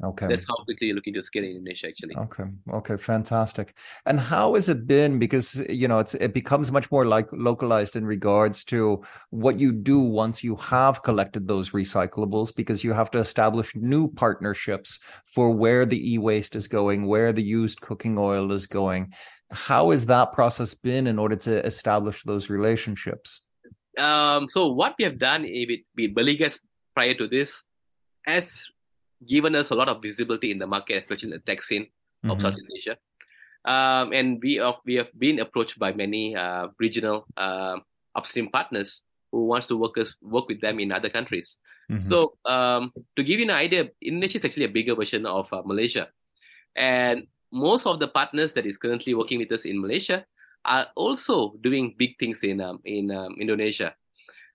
Okay. 0.04 0.28
That's 0.28 0.46
how 0.48 0.56
quickly 0.64 0.88
you're 0.88 0.96
looking 0.96 1.14
to 1.14 1.24
scale 1.24 1.44
in 1.44 1.52
Indonesia, 1.52 1.88
actually. 1.88 2.16
Okay. 2.16 2.46
Okay. 2.74 2.98
Fantastic. 2.98 3.76
And 4.06 4.20
how 4.20 4.56
has 4.56 4.68
it 4.68 4.88
been? 4.88 5.20
Because 5.20 5.64
you 5.70 5.88
know, 5.88 6.00
it's 6.00 6.16
it 6.16 6.34
becomes 6.34 6.72
much 6.72 6.90
more 6.92 7.06
like 7.06 7.28
localized 7.32 7.96
in 7.96 8.06
regards 8.06 8.64
to 8.66 9.04
what 9.30 9.60
you 9.60 9.72
do 9.72 10.00
once 10.00 10.44
you 10.44 10.56
have 10.56 11.04
collected 11.04 11.48
those 11.48 11.70
recyclables, 11.72 12.56
because 12.56 12.84
you 12.84 12.94
have 12.94 13.12
to 13.12 13.20
establish 13.20 13.76
new 13.76 14.12
partnerships 14.12 15.00
for 15.26 15.52
where 15.52 15.86
the 15.86 16.14
e-waste 16.14 16.56
is 16.56 16.68
going, 16.68 17.06
where 17.06 17.32
the 17.32 17.44
used 17.44 17.82
cooking 17.82 18.18
oil 18.18 18.52
is 18.52 18.68
going. 18.68 19.14
How 19.52 19.92
has 19.92 20.06
that 20.08 20.32
process 20.34 20.74
been 20.74 21.08
in 21.08 21.20
order 21.20 21.36
to 21.36 21.66
establish 21.66 22.24
those 22.24 22.50
relationships? 22.50 23.42
Um, 23.98 24.48
so 24.50 24.72
what 24.72 24.96
we 24.98 25.04
have 25.04 25.20
done 25.20 25.44
with, 25.44 25.82
with 25.98 26.16
Beli 26.16 26.38
Gas 26.38 26.60
prior 26.96 27.14
to 27.16 27.28
this, 27.28 27.64
as 28.26 28.64
given 29.28 29.56
us 29.56 29.70
a 29.70 29.76
lot 29.76 29.90
of 29.90 30.02
visibility 30.02 30.52
in 30.52 30.60
the 30.60 30.68
market, 30.68 30.98
especially 30.98 31.34
in 31.34 31.38
the 31.38 31.40
tech 31.40 31.64
scene 31.64 31.88
of 32.24 32.38
mm-hmm. 32.38 32.42
Southeast 32.42 32.72
Asia. 32.76 32.98
Um, 33.64 34.14
and 34.14 34.42
we 34.42 34.56
have, 34.56 34.82
we 34.86 34.96
have 34.96 35.10
been 35.18 35.40
approached 35.40 35.78
by 35.78 35.94
many 35.94 36.36
uh, 36.36 36.70
regional 36.80 37.26
uh, 37.38 37.78
upstream 38.16 38.50
partners 38.50 39.04
who 39.32 39.46
wants 39.46 39.68
to 39.68 39.78
work 39.78 39.98
us, 39.98 40.18
work 40.22 40.48
with 40.48 40.62
them 40.62 40.80
in 40.80 40.92
other 40.92 41.10
countries. 41.10 41.58
Mm-hmm. 41.90 42.02
So 42.02 42.38
um, 42.46 42.92
to 43.16 43.24
give 43.24 43.40
you 43.40 43.46
an 43.46 43.52
idea, 43.52 43.90
Indonesia 44.02 44.40
is 44.40 44.46
actually 44.46 44.66
a 44.66 44.74
bigger 44.74 44.96
version 44.96 45.26
of 45.26 45.52
uh, 45.52 45.62
Malaysia, 45.66 46.08
and 46.76 47.28
most 47.52 47.86
of 47.86 48.00
the 48.00 48.08
partners 48.08 48.54
that 48.54 48.66
is 48.66 48.78
currently 48.78 49.14
working 49.14 49.40
with 49.40 49.52
us 49.52 49.66
in 49.66 49.82
Malaysia 49.82 50.26
are 50.64 50.88
also 50.96 51.54
doing 51.62 51.94
big 51.98 52.18
things 52.18 52.44
in 52.44 52.62
um, 52.62 52.80
in 52.86 53.12
um, 53.12 53.36
Indonesia. 53.40 53.94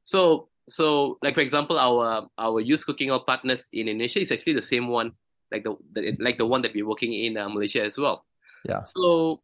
So 0.05 0.49
so 0.69 1.19
like 1.23 1.35
for 1.35 1.41
example 1.41 1.79
our 1.79 2.29
our 2.39 2.61
used 2.61 2.87
cooking 2.87 3.11
oil 3.11 3.21
partners 3.21 3.69
in 3.73 3.89
Indonesia 3.89 4.21
is 4.21 4.33
actually 4.33 4.55
the 4.55 4.63
same 4.63 4.89
one 4.89 5.13
like 5.51 5.65
the, 5.65 5.77
the 5.93 6.17
like 6.19 6.39
the 6.39 6.47
one 6.47 6.63
that 6.63 6.75
we're 6.75 6.87
working 6.87 7.13
in 7.13 7.37
uh, 7.37 7.49
Malaysia 7.49 7.85
as 7.85 7.97
well. 7.99 8.25
Yeah. 8.65 8.83
So 8.83 9.41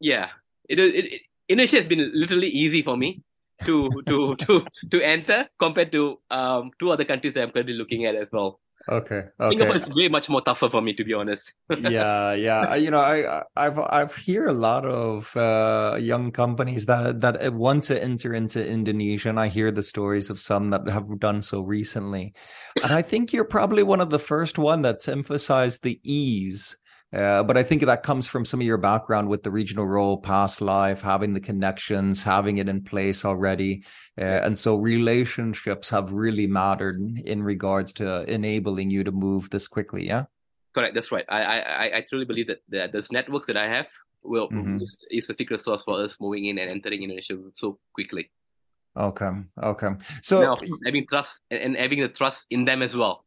yeah, 0.00 0.28
it, 0.68 0.78
it, 0.78 1.04
it 1.04 1.20
Indonesia 1.48 1.76
has 1.76 1.86
been 1.86 2.10
literally 2.14 2.48
easy 2.48 2.82
for 2.82 2.96
me 2.96 3.22
to 3.64 4.02
to 4.08 4.36
to 4.46 4.66
to 4.90 5.00
enter 5.00 5.48
compared 5.58 5.92
to 5.92 6.18
um 6.30 6.70
two 6.78 6.90
other 6.90 7.04
countries 7.04 7.34
that 7.34 7.42
I'm 7.42 7.50
currently 7.50 7.74
looking 7.74 8.04
at 8.04 8.14
as 8.14 8.28
well. 8.32 8.60
Okay. 8.86 9.24
okay. 9.40 9.56
Singapore 9.56 9.76
is 9.76 9.88
way 9.94 10.08
much 10.08 10.28
more 10.28 10.42
tougher 10.42 10.68
for 10.68 10.82
me, 10.82 10.92
to 10.94 11.04
be 11.04 11.14
honest. 11.14 11.54
yeah, 11.78 12.34
yeah. 12.34 12.74
You 12.74 12.90
know, 12.90 13.00
I 13.00 13.42
I've 13.56 13.78
I've 13.78 14.14
hear 14.16 14.46
a 14.46 14.52
lot 14.52 14.84
of 14.84 15.34
uh, 15.36 15.96
young 15.98 16.30
companies 16.32 16.86
that 16.86 17.20
that 17.20 17.54
want 17.54 17.84
to 17.84 18.02
enter 18.02 18.34
into 18.34 18.66
Indonesia, 18.66 19.30
and 19.30 19.40
I 19.40 19.48
hear 19.48 19.70
the 19.70 19.82
stories 19.82 20.28
of 20.28 20.40
some 20.40 20.68
that 20.68 20.86
have 20.88 21.18
done 21.18 21.40
so 21.40 21.62
recently. 21.62 22.34
And 22.82 22.92
I 22.92 23.02
think 23.02 23.32
you're 23.32 23.44
probably 23.44 23.82
one 23.82 24.00
of 24.00 24.10
the 24.10 24.18
first 24.18 24.58
one 24.58 24.82
that's 24.82 25.08
emphasized 25.08 25.82
the 25.82 26.00
ease 26.04 26.76
uh, 27.14 27.42
but 27.42 27.56
I 27.56 27.62
think 27.62 27.82
that 27.82 28.02
comes 28.02 28.26
from 28.26 28.44
some 28.44 28.60
of 28.60 28.66
your 28.66 28.76
background 28.78 29.28
with 29.28 29.42
the 29.42 29.50
regional 29.50 29.86
role, 29.86 30.18
past 30.18 30.60
life, 30.60 31.00
having 31.00 31.32
the 31.32 31.40
connections, 31.40 32.22
having 32.22 32.58
it 32.58 32.68
in 32.68 32.82
place 32.82 33.24
already. 33.24 33.84
Uh, 34.18 34.42
and 34.42 34.58
so 34.58 34.76
relationships 34.76 35.88
have 35.90 36.12
really 36.12 36.46
mattered 36.46 37.00
in 37.24 37.42
regards 37.42 37.92
to 37.94 38.28
enabling 38.30 38.90
you 38.90 39.04
to 39.04 39.12
move 39.12 39.48
this 39.50 39.68
quickly. 39.68 40.06
Yeah. 40.06 40.24
Correct. 40.74 40.94
That's 40.94 41.12
right. 41.12 41.24
I, 41.28 41.60
I, 41.60 41.96
I 41.98 42.00
truly 42.08 42.24
believe 42.24 42.48
that, 42.48 42.62
that 42.70 42.92
those 42.92 43.12
networks 43.12 43.46
that 43.46 43.56
I 43.56 43.68
have 43.68 43.86
will 44.24 44.48
mm-hmm. 44.48 44.78
is, 44.82 44.98
is 45.10 45.26
the 45.28 45.34
secret 45.34 45.60
sauce 45.60 45.84
for 45.84 46.02
us 46.02 46.20
moving 46.20 46.46
in 46.46 46.58
and 46.58 46.68
entering 46.68 47.02
Indonesia 47.02 47.38
so 47.54 47.78
quickly. 47.92 48.30
Okay. 48.96 49.30
Okay. 49.62 49.90
So 50.22 50.40
now, 50.42 50.58
having 50.84 51.06
trust 51.06 51.42
and 51.50 51.76
having 51.76 52.00
the 52.00 52.08
trust 52.08 52.46
in 52.50 52.64
them 52.64 52.82
as 52.82 52.96
well. 52.96 53.23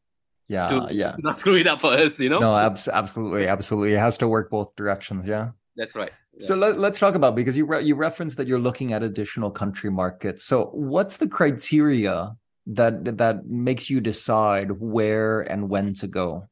Yeah. 0.48 0.70
To, 0.70 0.88
yeah. 0.92 1.16
Not 1.20 1.40
screw 1.40 1.56
it 1.56 1.68
up 1.68 1.82
for 1.82 1.94
us, 1.94 2.20
you 2.20 2.30
know? 2.30 2.40
No, 2.40 2.56
abs- 2.56 2.88
absolutely. 2.88 3.48
Absolutely. 3.48 3.94
It 3.94 4.00
has 4.00 4.18
to 4.20 4.28
work 4.28 4.50
both 4.50 4.76
directions. 4.76 5.28
Yeah. 5.28 5.52
That's 5.76 5.96
right. 5.96 6.12
Yeah. 6.38 6.48
So 6.48 6.56
let, 6.56 6.78
us 6.78 7.00
talk 7.00 7.16
about 7.16 7.36
because 7.36 7.58
you 7.58 7.66
re- 7.66 7.84
you 7.84 7.96
referenced 7.96 8.38
that 8.38 8.48
you're 8.48 8.60
looking 8.60 8.94
at 8.94 9.04
additional 9.04 9.52
country 9.52 9.92
markets. 9.92 10.44
So 10.44 10.66
what's 10.74 11.18
the 11.18 11.28
criteria 11.28 12.36
that 12.68 13.18
that 13.18 13.46
makes 13.48 13.90
you 13.90 14.02
decide 14.02 14.72
where 14.72 15.42
and 15.42 15.70
when 15.70 15.94
to 15.96 16.08
go? 16.08 16.48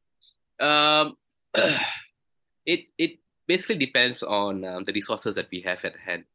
Um, 0.59 1.17
it 2.65 2.85
it 2.97 3.19
basically 3.47 3.77
depends 3.77 4.23
on 4.23 4.63
um, 4.65 4.83
the 4.83 4.93
resources 4.93 5.35
that 5.35 5.47
we 5.51 5.61
have 5.61 5.83
at 5.85 5.95
hand. 5.97 6.25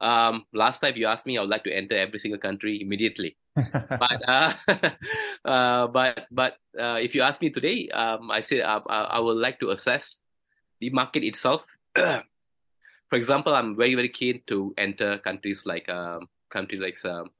Um, 0.00 0.46
last 0.52 0.80
time 0.80 0.94
you 0.96 1.06
asked 1.06 1.26
me, 1.26 1.38
I 1.38 1.40
would 1.40 1.50
like 1.50 1.64
to 1.64 1.74
enter 1.74 1.96
every 1.96 2.18
single 2.18 2.40
country 2.40 2.80
immediately. 2.82 3.36
But 3.54 4.28
uh, 4.28 4.54
uh, 5.44 5.86
but 5.88 6.26
but 6.30 6.56
uh, 6.78 6.96
if 7.00 7.14
you 7.14 7.22
ask 7.22 7.40
me 7.40 7.50
today, 7.50 7.88
um, 7.90 8.30
I 8.30 8.40
say 8.40 8.60
uh, 8.60 8.80
I 8.88 9.20
would 9.20 9.36
like 9.36 9.60
to 9.60 9.70
assess 9.70 10.20
the 10.80 10.90
market 10.90 11.24
itself. 11.24 11.62
For 11.94 13.16
example, 13.16 13.54
I'm 13.54 13.76
very 13.76 13.94
very 13.94 14.08
keen 14.08 14.42
to 14.46 14.72
enter 14.78 15.18
countries 15.18 15.66
like 15.66 15.88
um, 15.88 16.28
countries 16.48 16.80
like 16.80 16.96
um, 17.04 17.30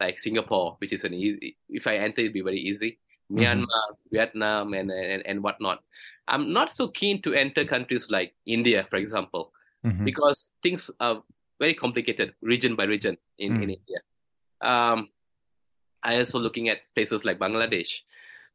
like 0.00 0.18
Singapore, 0.18 0.76
which 0.78 0.92
is 0.92 1.04
an 1.04 1.12
easy. 1.12 1.56
If 1.68 1.86
I 1.86 1.96
enter, 1.96 2.22
it'd 2.22 2.32
be 2.32 2.40
very 2.40 2.60
easy. 2.60 2.98
Mm-hmm. 3.30 3.44
Myanmar, 3.44 3.86
Vietnam, 4.10 4.72
and, 4.72 4.90
and 4.90 5.22
and 5.26 5.42
whatnot. 5.42 5.84
I'm 6.26 6.52
not 6.52 6.70
so 6.70 6.88
keen 6.88 7.20
to 7.22 7.34
enter 7.34 7.64
countries 7.64 8.08
like 8.08 8.34
India, 8.46 8.86
for 8.88 8.96
example, 8.96 9.52
mm-hmm. 9.84 10.04
because 10.04 10.54
things 10.62 10.90
are 11.00 11.22
very 11.58 11.74
complicated 11.74 12.34
region 12.40 12.74
by 12.76 12.84
region 12.84 13.18
in, 13.38 13.52
mm. 13.52 13.62
in 13.62 13.70
India. 13.70 14.00
Um, 14.62 15.08
I 15.10 15.19
also 16.02 16.38
looking 16.38 16.68
at 16.68 16.78
places 16.94 17.24
like 17.24 17.38
Bangladesh. 17.38 18.02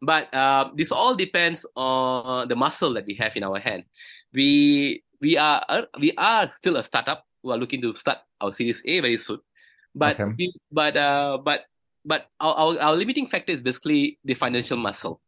But 0.01 0.33
uh, 0.33 0.69
this 0.75 0.91
all 0.91 1.15
depends 1.15 1.65
on 1.75 2.47
the 2.47 2.55
muscle 2.55 2.93
that 2.93 3.05
we 3.05 3.15
have 3.15 3.35
in 3.35 3.43
our 3.43 3.59
hand. 3.59 3.85
We 4.33 5.03
we 5.21 5.37
are 5.37 5.63
uh, 5.67 5.87
we 5.99 6.11
are 6.17 6.51
still 6.51 6.77
a 6.77 6.83
startup 6.83 7.25
We 7.45 7.53
are 7.53 7.61
looking 7.61 7.81
to 7.85 7.93
start 7.93 8.25
our 8.41 8.51
Series 8.51 8.81
A 8.85 8.99
very 8.99 9.17
soon. 9.21 9.39
But 9.93 10.19
okay. 10.19 10.33
we, 10.37 10.53
but 10.73 10.97
uh, 10.97 11.37
but 11.37 11.69
but 12.03 12.27
our, 12.41 12.53
our, 12.53 12.79
our 12.81 12.95
limiting 12.97 13.27
factor 13.27 13.53
is 13.53 13.61
basically 13.61 14.17
the 14.25 14.33
financial 14.33 14.77
muscle. 14.77 15.21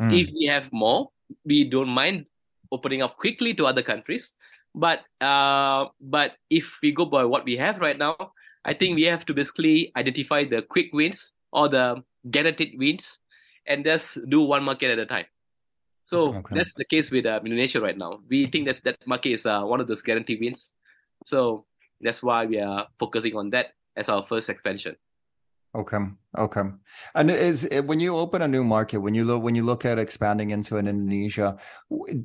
Mm. 0.00 0.16
If 0.16 0.32
we 0.32 0.46
have 0.46 0.72
more, 0.72 1.10
we 1.44 1.68
don't 1.68 1.92
mind 1.92 2.26
opening 2.72 3.02
up 3.02 3.16
quickly 3.16 3.54
to 3.54 3.66
other 3.66 3.82
countries. 3.82 4.34
But 4.74 5.04
uh, 5.20 5.92
but 6.00 6.40
if 6.48 6.72
we 6.82 6.92
go 6.92 7.04
by 7.04 7.24
what 7.24 7.44
we 7.44 7.56
have 7.56 7.78
right 7.78 7.96
now, 7.96 8.16
I 8.64 8.74
think 8.74 8.96
we 8.96 9.04
have 9.04 9.24
to 9.26 9.34
basically 9.34 9.92
identify 9.94 10.44
the 10.44 10.62
quick 10.62 10.90
wins 10.92 11.32
or 11.52 11.68
the 11.68 12.02
guaranteed 12.30 12.78
wins, 12.78 13.18
and 13.66 13.84
just 13.84 14.18
do 14.28 14.42
one 14.42 14.64
market 14.64 14.90
at 14.90 14.98
a 14.98 15.06
time. 15.06 15.26
So 16.04 16.34
okay. 16.36 16.56
that's 16.56 16.74
the 16.74 16.84
case 16.84 17.10
with 17.10 17.26
uh, 17.26 17.40
Indonesia 17.44 17.80
right 17.80 17.96
now. 17.96 18.20
We 18.28 18.46
think 18.46 18.66
that 18.66 18.80
that 18.84 18.96
market 19.06 19.32
is 19.32 19.44
uh, 19.44 19.62
one 19.62 19.80
of 19.80 19.86
those 19.86 20.02
guaranteed 20.02 20.40
wins. 20.40 20.72
So 21.24 21.66
that's 22.00 22.22
why 22.22 22.46
we 22.46 22.58
are 22.60 22.88
focusing 22.98 23.36
on 23.36 23.50
that 23.50 23.74
as 23.96 24.08
our 24.08 24.24
first 24.26 24.48
expansion. 24.48 24.96
Okay. 25.78 25.98
Okay. 26.36 26.62
And 27.14 27.30
is 27.30 27.68
eh, 27.70 27.78
when 27.78 28.00
you 28.00 28.16
open 28.16 28.42
a 28.42 28.48
new 28.48 28.64
market, 28.64 28.98
when 28.98 29.14
you 29.14 29.24
look 29.24 29.44
when 29.44 29.54
you 29.54 29.62
look 29.62 29.84
at 29.84 29.96
expanding 29.96 30.50
into 30.50 30.76
an 30.76 30.88
Indonesia, 30.88 31.56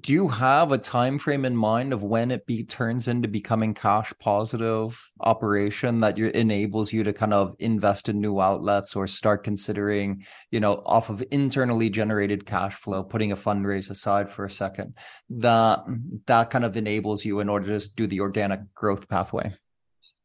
do 0.02 0.12
you 0.12 0.28
have 0.28 0.72
a 0.72 0.80
time 0.80 1.20
frame 1.20 1.46
in 1.46 1.56
mind 1.56 1.94
of 1.94 2.02
when 2.02 2.32
it 2.32 2.48
be 2.48 2.63
turns 2.63 3.08
into 3.08 3.28
becoming 3.28 3.76
cash 3.76 4.12
positive 4.20 5.00
operation 5.20 6.00
that 6.00 6.18
you 6.18 6.30
enables 6.30 6.92
you 6.92 7.04
to 7.04 7.13
kind 7.13 7.32
of 7.34 7.56
invest 7.60 8.10
in 8.10 8.20
new 8.20 8.42
outlets 8.42 8.96
or 8.96 9.06
start 9.06 9.44
considering, 9.44 10.26
you 10.50 10.60
know, 10.60 10.82
off 10.88 11.12
of 11.12 11.24
internally 11.30 11.92
generated 11.92 12.48
cash 12.48 12.74
flow, 12.74 13.04
putting 13.04 13.32
a 13.32 13.38
fundraise 13.38 13.92
aside 13.92 14.32
for 14.32 14.46
a 14.46 14.50
second, 14.50 14.96
that 15.30 15.80
that 16.26 16.50
kind 16.50 16.66
of 16.66 16.76
enables 16.76 17.24
you 17.24 17.39
in 17.39 17.50
order 17.50 17.80
to 17.80 17.94
do 17.96 18.08
the 18.08 18.20
organic 18.20 18.74
growth 18.74 19.08
pathway? 19.08 19.54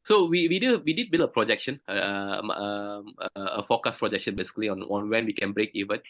So 0.09 0.25
we, 0.25 0.49
we 0.49 0.59
did 0.59 0.83
we 0.87 0.95
did 0.95 1.11
build 1.11 1.25
a 1.25 1.29
projection, 1.29 1.81
um, 1.87 2.51
um, 2.51 3.15
a 3.37 3.63
forecast 3.63 3.99
projection 3.99 4.37
basically 4.37 4.71
on, 4.71 4.81
on 4.85 5.11
when 5.11 5.27
we 5.27 5.35
can 5.35 5.53
break 5.53 5.71
even, 5.75 6.01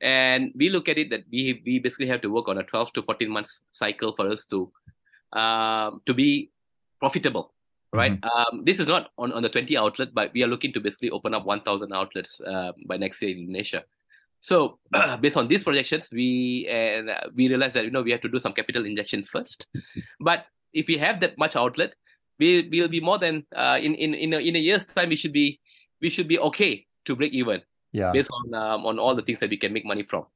and 0.00 0.50
we 0.56 0.70
look 0.70 0.88
at 0.88 0.98
it 0.98 1.10
that 1.10 1.22
we 1.30 1.62
we 1.64 1.78
basically 1.78 2.08
have 2.08 2.20
to 2.22 2.32
work 2.32 2.48
on 2.48 2.58
a 2.58 2.64
12 2.64 2.94
to 2.94 3.02
14 3.02 3.30
months 3.30 3.62
cycle 3.70 4.12
for 4.16 4.26
us 4.26 4.44
to 4.46 4.72
um, 5.38 6.02
to 6.04 6.14
be 6.14 6.50
profitable, 6.98 7.54
right? 7.92 8.20
Mm-hmm. 8.20 8.56
Um, 8.56 8.64
this 8.64 8.80
is 8.80 8.88
not 8.88 9.12
on, 9.16 9.30
on 9.30 9.44
the 9.44 9.48
20 9.48 9.76
outlet, 9.76 10.08
but 10.12 10.32
we 10.34 10.42
are 10.42 10.48
looking 10.48 10.72
to 10.72 10.80
basically 10.80 11.10
open 11.10 11.32
up 11.32 11.46
1,000 11.46 11.92
outlets 11.92 12.40
uh, 12.40 12.72
by 12.88 12.96
next 12.96 13.22
year 13.22 13.30
in 13.30 13.38
Indonesia. 13.38 13.84
So 14.40 14.80
based 15.20 15.36
on 15.36 15.46
these 15.46 15.62
projections, 15.62 16.10
we 16.10 16.66
uh, 16.68 17.30
we 17.36 17.46
realized 17.46 17.74
that 17.74 17.84
you 17.84 17.92
know 17.92 18.02
we 18.02 18.10
have 18.10 18.22
to 18.22 18.28
do 18.28 18.40
some 18.40 18.52
capital 18.52 18.84
injection 18.84 19.22
first, 19.22 19.68
but 20.18 20.46
if 20.72 20.88
we 20.88 20.98
have 20.98 21.20
that 21.20 21.38
much 21.38 21.54
outlet 21.54 21.94
we 22.38 22.68
will 22.70 22.88
be 22.88 23.00
more 23.00 23.18
than 23.18 23.46
uh, 23.54 23.78
in 23.80 23.94
in 23.94 24.14
in 24.14 24.32
a, 24.34 24.38
in 24.38 24.56
a 24.56 24.58
year's 24.58 24.86
time 24.86 25.08
we 25.08 25.16
should 25.16 25.32
be 25.32 25.60
we 26.00 26.10
should 26.10 26.28
be 26.28 26.38
okay 26.38 26.86
to 27.06 27.16
break 27.16 27.32
even 27.32 27.62
yeah. 27.92 28.12
based 28.12 28.30
on 28.30 28.54
um, 28.54 28.86
on 28.86 28.98
all 28.98 29.14
the 29.14 29.22
things 29.22 29.40
that 29.40 29.50
we 29.50 29.56
can 29.56 29.72
make 29.72 29.86
money 29.86 30.02
from. 30.02 30.26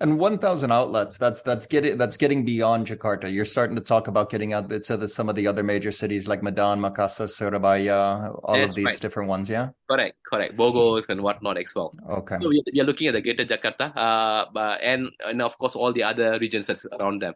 And 0.00 0.18
1000 0.18 0.72
outlets 0.72 1.18
that's 1.18 1.40
that's 1.42 1.66
getting 1.66 1.96
that's 1.96 2.16
getting 2.16 2.44
beyond 2.44 2.88
jakarta. 2.88 3.32
You're 3.32 3.44
starting 3.44 3.76
to 3.76 3.82
talk 3.82 4.08
about 4.08 4.28
getting 4.28 4.52
out 4.52 4.68
to 4.68 4.96
the, 4.96 5.08
some 5.08 5.28
of 5.28 5.36
the 5.36 5.46
other 5.46 5.62
major 5.62 5.92
cities 5.92 6.26
like 6.26 6.42
medan 6.42 6.80
makassar 6.80 7.30
surabaya 7.30 8.32
all 8.42 8.56
that's 8.56 8.70
of 8.70 8.74
these 8.74 8.86
right. 8.86 9.00
different 9.00 9.28
ones 9.28 9.48
yeah? 9.48 9.68
Correct 9.88 10.16
correct. 10.26 10.56
Bogor 10.56 11.08
and 11.08 11.22
whatnot 11.22 11.58
as 11.58 11.72
well. 11.76 11.94
Okay. 12.10 12.38
So 12.42 12.48
we 12.48 12.80
are 12.80 12.84
looking 12.84 13.06
at 13.06 13.14
the 13.14 13.22
greater 13.22 13.46
jakarta 13.46 13.94
uh, 13.96 14.76
and 14.82 15.10
and 15.24 15.40
of 15.40 15.56
course 15.58 15.76
all 15.76 15.92
the 15.92 16.02
other 16.02 16.38
regions 16.40 16.66
that's 16.66 16.86
around 16.98 17.22
them 17.22 17.34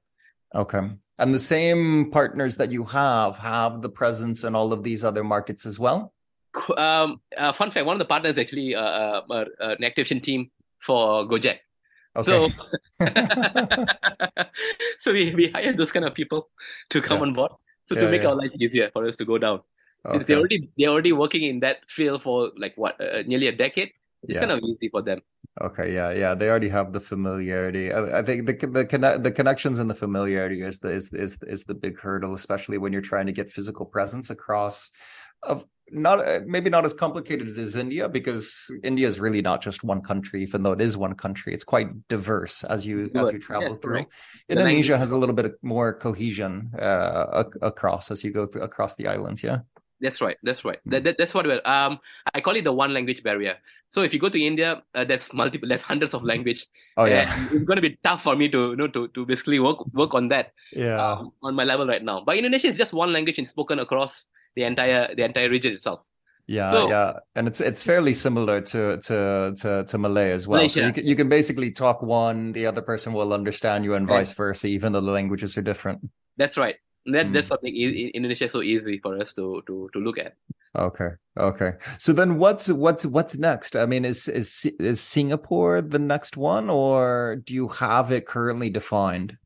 Okay. 0.55 0.91
And 1.19 1.35
the 1.35 1.41
same 1.41 2.11
partners 2.11 2.57
that 2.57 2.71
you 2.71 2.85
have 2.85 3.39
have 3.39 3.83
the 3.83 3.89
presence 3.89 4.45
in 4.45 4.55
all 4.55 4.73
of 4.73 4.85
these 4.85 5.03
other 5.03 5.25
markets 5.25 5.67
as 5.67 5.79
well? 5.79 6.13
Um, 6.77 7.21
uh, 7.37 7.53
fun 7.53 7.71
fact: 7.71 7.87
one 7.87 7.97
of 7.97 7.99
the 7.99 8.05
partners 8.05 8.39
actually 8.39 8.75
uh, 8.75 8.81
uh, 8.81 9.23
uh 9.31 9.45
an 9.61 9.85
activation 9.85 10.21
team 10.21 10.51
for 10.81 11.25
Gojek. 11.29 11.59
Okay. 12.17 12.23
So, 12.23 12.49
so 14.99 15.13
we, 15.13 15.35
we 15.35 15.51
hire 15.51 15.73
those 15.77 15.93
kind 15.93 16.05
of 16.05 16.15
people 16.15 16.49
to 16.91 17.01
come 17.01 17.19
yeah. 17.19 17.23
on 17.23 17.35
board, 17.35 17.53
so 17.87 17.95
yeah, 17.95 18.01
to 18.03 18.11
make 18.11 18.23
yeah. 18.23 18.29
our 18.29 18.35
life 18.35 18.51
easier 18.59 18.91
for 18.93 19.07
us 19.07 19.17
to 19.17 19.25
go 19.25 19.39
down. 19.39 19.61
Okay. 20.07 20.25
they 20.25 20.35
already 20.35 20.71
they're 20.79 20.89
already 20.89 21.13
working 21.13 21.43
in 21.43 21.61
that 21.61 21.79
field 21.89 22.23
for 22.23 22.51
like 22.57 22.75
what 22.77 23.01
uh, 23.01 23.23
nearly 23.27 23.49
a 23.49 23.53
decade, 23.53 23.93
it's 24.23 24.39
kind 24.39 24.53
of 24.53 24.61
easy 24.61 24.89
for 24.91 25.03
them. 25.03 25.21
Okay, 25.61 25.93
yeah, 25.93 26.11
yeah, 26.11 26.35
they 26.35 26.49
already 26.49 26.69
have 26.69 26.93
the 26.93 27.01
familiarity. 27.01 27.93
I, 27.93 28.21
I 28.21 28.23
think 28.23 28.47
the 28.47 28.67
the 28.67 28.85
connect 28.85 29.23
the 29.23 29.33
connections 29.33 29.79
and 29.79 29.91
the 29.91 29.95
familiarity 29.95 30.63
is 30.63 30.79
the 30.79 30.91
is 30.91 31.13
is 31.13 31.39
is 31.43 31.65
the 31.65 31.75
big 31.75 31.99
hurdle, 31.99 32.35
especially 32.35 32.79
when 32.79 32.93
you're 32.93 33.03
trying 33.03 33.27
to 33.27 33.33
get 33.33 33.51
physical 33.51 33.87
presence 33.87 34.31
across. 34.31 34.91
Of 35.43 35.65
not 35.91 36.27
uh, 36.27 36.41
maybe 36.47 36.71
not 36.71 36.85
as 36.85 36.95
complicated 36.95 37.59
as 37.59 37.77
India 37.77 38.09
because 38.09 38.71
India 38.85 39.09
is 39.09 39.19
really 39.19 39.43
not 39.43 39.61
just 39.63 39.83
one 39.83 40.01
country, 40.01 40.43
even 40.43 40.63
though 40.63 40.73
it 40.73 40.81
is 40.81 40.97
one 40.97 41.15
country. 41.15 41.55
It's 41.55 41.65
quite 41.65 42.09
diverse 42.09 42.65
as 42.65 42.87
you 42.87 43.11
as 43.15 43.33
you 43.33 43.39
travel 43.39 43.75
through. 43.75 43.95
Right. 43.95 44.07
Indonesia 44.49 44.99
has 44.99 45.11
a 45.11 45.17
little 45.17 45.35
bit 45.35 45.55
more 45.63 45.95
cohesion 45.95 46.71
uh, 46.79 47.45
across 47.63 48.11
as 48.11 48.23
you 48.23 48.33
go 48.33 48.43
across 48.43 48.97
the 48.97 49.09
islands. 49.09 49.43
Yeah. 49.43 49.61
That's 50.01 50.21
right. 50.21 50.37
That's 50.43 50.65
right. 50.65 50.79
That, 50.87 51.05
that, 51.05 51.17
that's 51.19 51.35
what 51.35 51.47
we're, 51.47 51.61
um 51.65 51.99
I 52.33 52.41
call 52.41 52.57
it 52.57 52.65
the 52.65 52.73
one 52.73 52.95
language 52.95 53.23
barrier. 53.23 53.59
So 53.91 54.03
if 54.03 54.13
you 54.13 54.21
go 54.21 54.29
to 54.29 54.41
India, 54.41 54.83
uh, 54.95 55.05
there's 55.05 55.33
multiple, 55.33 55.69
there's 55.69 55.83
hundreds 55.83 56.15
of 56.15 56.23
language. 56.23 56.67
Oh 56.97 57.07
yeah. 57.07 57.33
it's 57.51 57.65
going 57.65 57.77
to 57.77 57.83
be 57.83 57.99
tough 58.03 58.23
for 58.23 58.37
me 58.37 58.49
to 58.51 58.71
you 58.71 58.77
know 58.77 58.89
to 58.89 59.09
to 59.09 59.27
basically 59.27 59.59
work 59.59 59.87
work 59.93 60.15
on 60.15 60.29
that. 60.29 60.53
Yeah. 60.73 61.01
Um, 61.01 61.33
on 61.43 61.55
my 61.55 61.65
level 61.65 61.87
right 61.87 62.03
now, 62.03 62.23
but 62.25 62.37
Indonesia 62.37 62.69
is 62.69 62.77
just 62.77 62.93
one 62.93 63.13
language 63.13 63.39
and 63.39 63.49
spoken 63.49 63.79
across 63.79 64.29
the 64.55 64.65
entire 64.65 65.15
the 65.15 65.25
entire 65.25 65.49
region 65.49 65.73
itself. 65.73 66.01
Yeah, 66.49 66.73
so, 66.73 66.89
yeah, 66.89 67.13
and 67.37 67.47
it's 67.47 67.61
it's 67.61 67.83
fairly 67.83 68.15
similar 68.15 68.63
to 68.73 68.97
to 68.97 69.55
to, 69.59 69.85
to 69.85 69.99
Malay 69.99 70.33
as 70.33 70.49
well. 70.49 70.61
Malaysia. 70.61 70.81
So 70.81 70.87
you 70.87 70.93
can, 70.93 71.07
you 71.07 71.15
can 71.15 71.29
basically 71.29 71.71
talk 71.71 72.01
one, 72.01 72.53
the 72.53 72.65
other 72.65 72.81
person 72.81 73.13
will 73.13 73.35
understand 73.35 73.85
you, 73.85 73.93
and 73.93 74.09
vice 74.09 74.33
versa, 74.33 74.67
even 74.67 74.93
though 74.93 75.03
the 75.03 75.13
languages 75.13 75.59
are 75.59 75.63
different. 75.63 76.09
That's 76.39 76.57
right. 76.57 76.77
That 77.13 77.27
mm. 77.27 77.33
that's 77.33 77.51
what 77.51 77.63
makes 77.63 77.79
Indonesia 78.15 78.51
so 78.51 78.63
easy 78.63 78.99
for 78.99 79.17
us 79.19 79.35
to 79.35 79.63
to 79.67 79.89
to 79.93 79.99
look 79.99 80.19
at. 80.19 80.35
Okay. 80.77 81.11
Okay. 81.37 81.73
So 81.99 82.13
then 82.13 82.37
what's 82.37 82.69
what's 82.69 83.07
what's 83.07 83.39
next? 83.39 83.77
I 83.77 83.87
mean, 83.87 84.05
is 84.05 84.29
is 84.29 84.71
is 84.79 85.01
Singapore 85.01 85.81
the 85.81 85.99
next 85.99 86.37
one 86.37 86.69
or 86.69 87.41
do 87.45 87.55
you 87.55 87.69
have 87.69 88.13
it 88.13 88.27
currently 88.27 88.71
defined? 88.71 89.39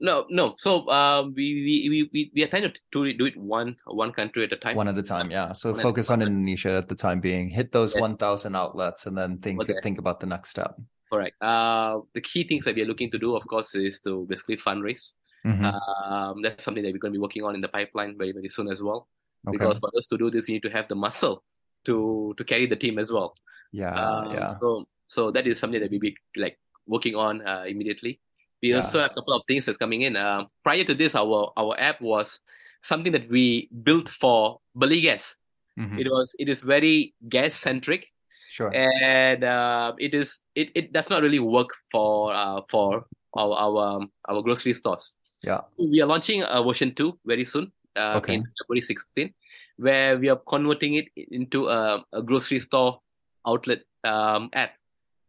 No, 0.00 0.26
no. 0.28 0.54
So 0.58 0.88
uh, 0.90 1.22
we, 1.22 1.30
we 1.64 2.08
we 2.12 2.30
we 2.34 2.42
are 2.42 2.48
trying 2.48 2.68
to 2.68 2.74
do 2.92 3.04
it 3.04 3.36
one 3.36 3.76
one 3.86 4.12
country 4.12 4.44
at 4.44 4.52
a 4.52 4.56
time. 4.56 4.76
One 4.76 4.88
at 4.88 4.98
a 4.98 5.02
time, 5.02 5.30
yeah. 5.30 5.52
So 5.52 5.72
one 5.72 5.80
focus 5.80 6.10
on 6.10 6.20
Indonesia 6.20 6.72
at 6.72 6.88
the 6.88 6.94
time 6.94 7.20
being. 7.20 7.48
Hit 7.48 7.72
those 7.72 7.94
yes. 7.94 8.00
one 8.00 8.16
thousand 8.16 8.56
outlets, 8.56 9.06
and 9.06 9.16
then 9.16 9.38
think 9.38 9.62
okay. 9.62 9.74
think 9.82 9.98
about 9.98 10.20
the 10.20 10.26
next 10.26 10.50
step. 10.50 10.74
Correct. 11.10 11.40
Uh, 11.40 12.00
the 12.12 12.20
key 12.20 12.42
things 12.44 12.64
that 12.64 12.74
we 12.74 12.82
are 12.82 12.90
looking 12.90 13.10
to 13.12 13.18
do, 13.18 13.36
of 13.36 13.46
course, 13.46 13.74
is 13.74 14.00
to 14.00 14.26
basically 14.28 14.56
fundraise 14.56 15.14
Mm-hmm. 15.44 15.64
Um, 15.64 16.42
that's 16.42 16.64
something 16.64 16.82
that 16.82 16.92
we're 16.92 16.98
going 16.98 17.12
to 17.12 17.18
be 17.18 17.22
working 17.22 17.44
on 17.44 17.54
in 17.54 17.60
the 17.60 17.68
pipeline 17.68 18.16
very 18.16 18.32
very 18.32 18.48
soon 18.48 18.68
as 18.68 18.80
well. 18.82 19.08
Okay. 19.46 19.58
Because 19.58 19.78
for 19.78 19.90
us 19.98 20.06
to 20.08 20.16
do 20.16 20.30
this, 20.30 20.46
we 20.48 20.54
need 20.54 20.62
to 20.62 20.70
have 20.70 20.88
the 20.88 20.94
muscle 20.94 21.44
to 21.84 22.34
to 22.38 22.44
carry 22.44 22.66
the 22.66 22.76
team 22.76 22.98
as 22.98 23.12
well. 23.12 23.34
Yeah, 23.72 23.92
Um, 23.92 24.32
yeah. 24.32 24.52
So 24.58 24.86
so 25.08 25.30
that 25.32 25.46
is 25.46 25.58
something 25.58 25.80
that 25.80 25.90
we 25.90 25.98
be 25.98 26.16
like 26.36 26.58
working 26.86 27.14
on 27.14 27.46
uh, 27.46 27.64
immediately. 27.68 28.20
We 28.62 28.70
Yeah. 28.70 28.80
also 28.80 29.00
have 29.04 29.10
a 29.12 29.14
couple 29.14 29.34
of 29.34 29.42
things 29.46 29.66
that's 29.66 29.76
coming 29.76 30.02
in. 30.02 30.16
Um, 30.16 30.48
prior 30.64 30.84
to 30.84 30.94
this, 30.94 31.14
our 31.14 31.52
our 31.56 31.76
app 31.78 32.00
was 32.00 32.40
something 32.80 33.12
that 33.12 33.28
we 33.28 33.68
built 33.82 34.08
for 34.08 34.60
Beli 34.74 35.00
Gas. 35.04 35.36
Mhm. 35.76 36.00
It 36.00 36.08
was 36.08 36.32
it 36.38 36.48
is 36.48 36.60
very 36.64 37.12
guest 37.28 37.60
centric 37.60 38.08
Sure. 38.48 38.70
and 38.72 39.42
uh, 39.42 39.92
it 39.98 40.14
is 40.14 40.40
it, 40.54 40.70
it 40.74 40.92
does 40.92 41.10
not 41.10 41.20
really 41.22 41.40
work 41.42 41.74
for 41.92 42.32
uh, 42.32 42.62
for 42.70 43.04
our 43.36 43.52
our 43.52 43.76
um, 44.00 44.12
our 44.28 44.40
grocery 44.40 44.72
stores. 44.72 45.18
Yeah. 45.44 45.60
We 45.78 46.00
are 46.00 46.06
launching 46.06 46.42
a 46.42 46.62
version 46.62 46.94
two 46.94 47.18
very 47.24 47.44
soon, 47.44 47.72
uh, 47.96 48.18
Okay. 48.18 48.34
in 48.34 48.44
February 48.58 48.82
16, 48.82 49.34
where 49.76 50.18
we 50.18 50.28
are 50.28 50.36
converting 50.36 50.94
it 50.94 51.08
into 51.16 51.68
a, 51.68 52.04
a 52.12 52.22
grocery 52.22 52.60
store 52.60 53.00
outlet 53.46 53.82
um, 54.04 54.50
app. 54.52 54.72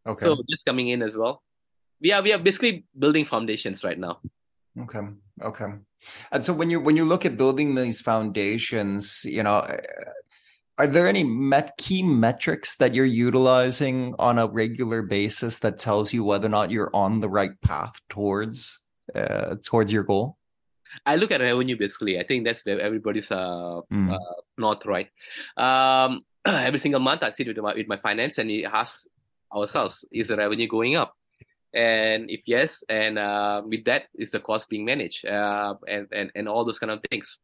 Okay. 0.07 0.25
So 0.25 0.37
just 0.49 0.65
coming 0.65 0.89
in 0.89 1.01
as 1.01 1.15
well. 1.15 1.41
Yeah, 1.99 2.21
we 2.21 2.33
are 2.33 2.39
basically 2.39 2.85
building 2.97 3.25
foundations 3.25 3.83
right 3.83 3.97
now. 3.97 4.19
Okay. 4.79 4.99
Okay. 5.41 5.73
And 6.31 6.45
so 6.45 6.53
when 6.53 6.69
you 6.69 6.79
when 6.79 6.95
you 6.95 7.05
look 7.05 7.25
at 7.25 7.37
building 7.37 7.73
these 7.73 8.01
foundations, 8.01 9.23
you 9.25 9.41
know, 9.41 9.57
uh, 9.63 9.77
are 10.77 10.87
there 10.87 11.07
any 11.07 11.23
met 11.23 11.77
key 11.77 12.03
metrics 12.03 12.75
that 12.77 12.93
you're 12.93 13.05
utilizing 13.05 14.13
on 14.19 14.37
a 14.37 14.47
regular 14.47 15.01
basis 15.01 15.59
that 15.59 15.79
tells 15.79 16.11
you 16.13 16.23
whether 16.23 16.47
or 16.47 16.49
not 16.49 16.69
you're 16.69 16.91
on 16.93 17.21
the 17.21 17.29
right 17.29 17.59
path 17.61 17.95
towards 18.09 18.79
uh, 19.13 19.55
towards 19.63 19.91
your 19.91 20.03
goal? 20.03 20.37
I 21.05 21.15
look 21.17 21.31
at 21.31 21.41
revenue 21.41 21.77
basically. 21.77 22.19
I 22.19 22.23
think 22.23 22.45
that's 22.45 22.63
where 22.65 22.79
everybody's 22.79 23.31
uh, 23.31 23.81
Mm. 23.91 24.13
uh 24.13 24.41
north, 24.57 24.85
right? 24.85 25.09
Um, 25.57 26.23
every 26.45 26.79
single 26.79 27.01
month 27.01 27.23
I 27.23 27.31
sit 27.31 27.47
with 27.47 27.57
my 27.57 27.73
with 27.73 27.87
my 27.87 27.97
finance 27.97 28.37
and 28.37 28.47
we 28.49 28.65
ask 28.65 29.05
ourselves, 29.53 30.05
is 30.11 30.29
the 30.29 30.37
revenue 30.37 30.67
going 30.67 30.95
up? 30.95 31.15
And 31.73 32.29
if 32.29 32.41
yes, 32.45 32.83
and 32.87 33.19
uh, 33.19 33.61
with 33.65 33.83
that, 33.85 34.03
is 34.15 34.31
the 34.31 34.39
cost 34.39 34.69
being 34.69 34.85
managed? 34.85 35.25
Uh, 35.25 35.75
and, 35.87 36.07
and 36.13 36.31
and 36.33 36.47
all 36.47 36.63
those 36.63 36.79
kind 36.79 36.91
of 36.91 37.01
things. 37.09 37.39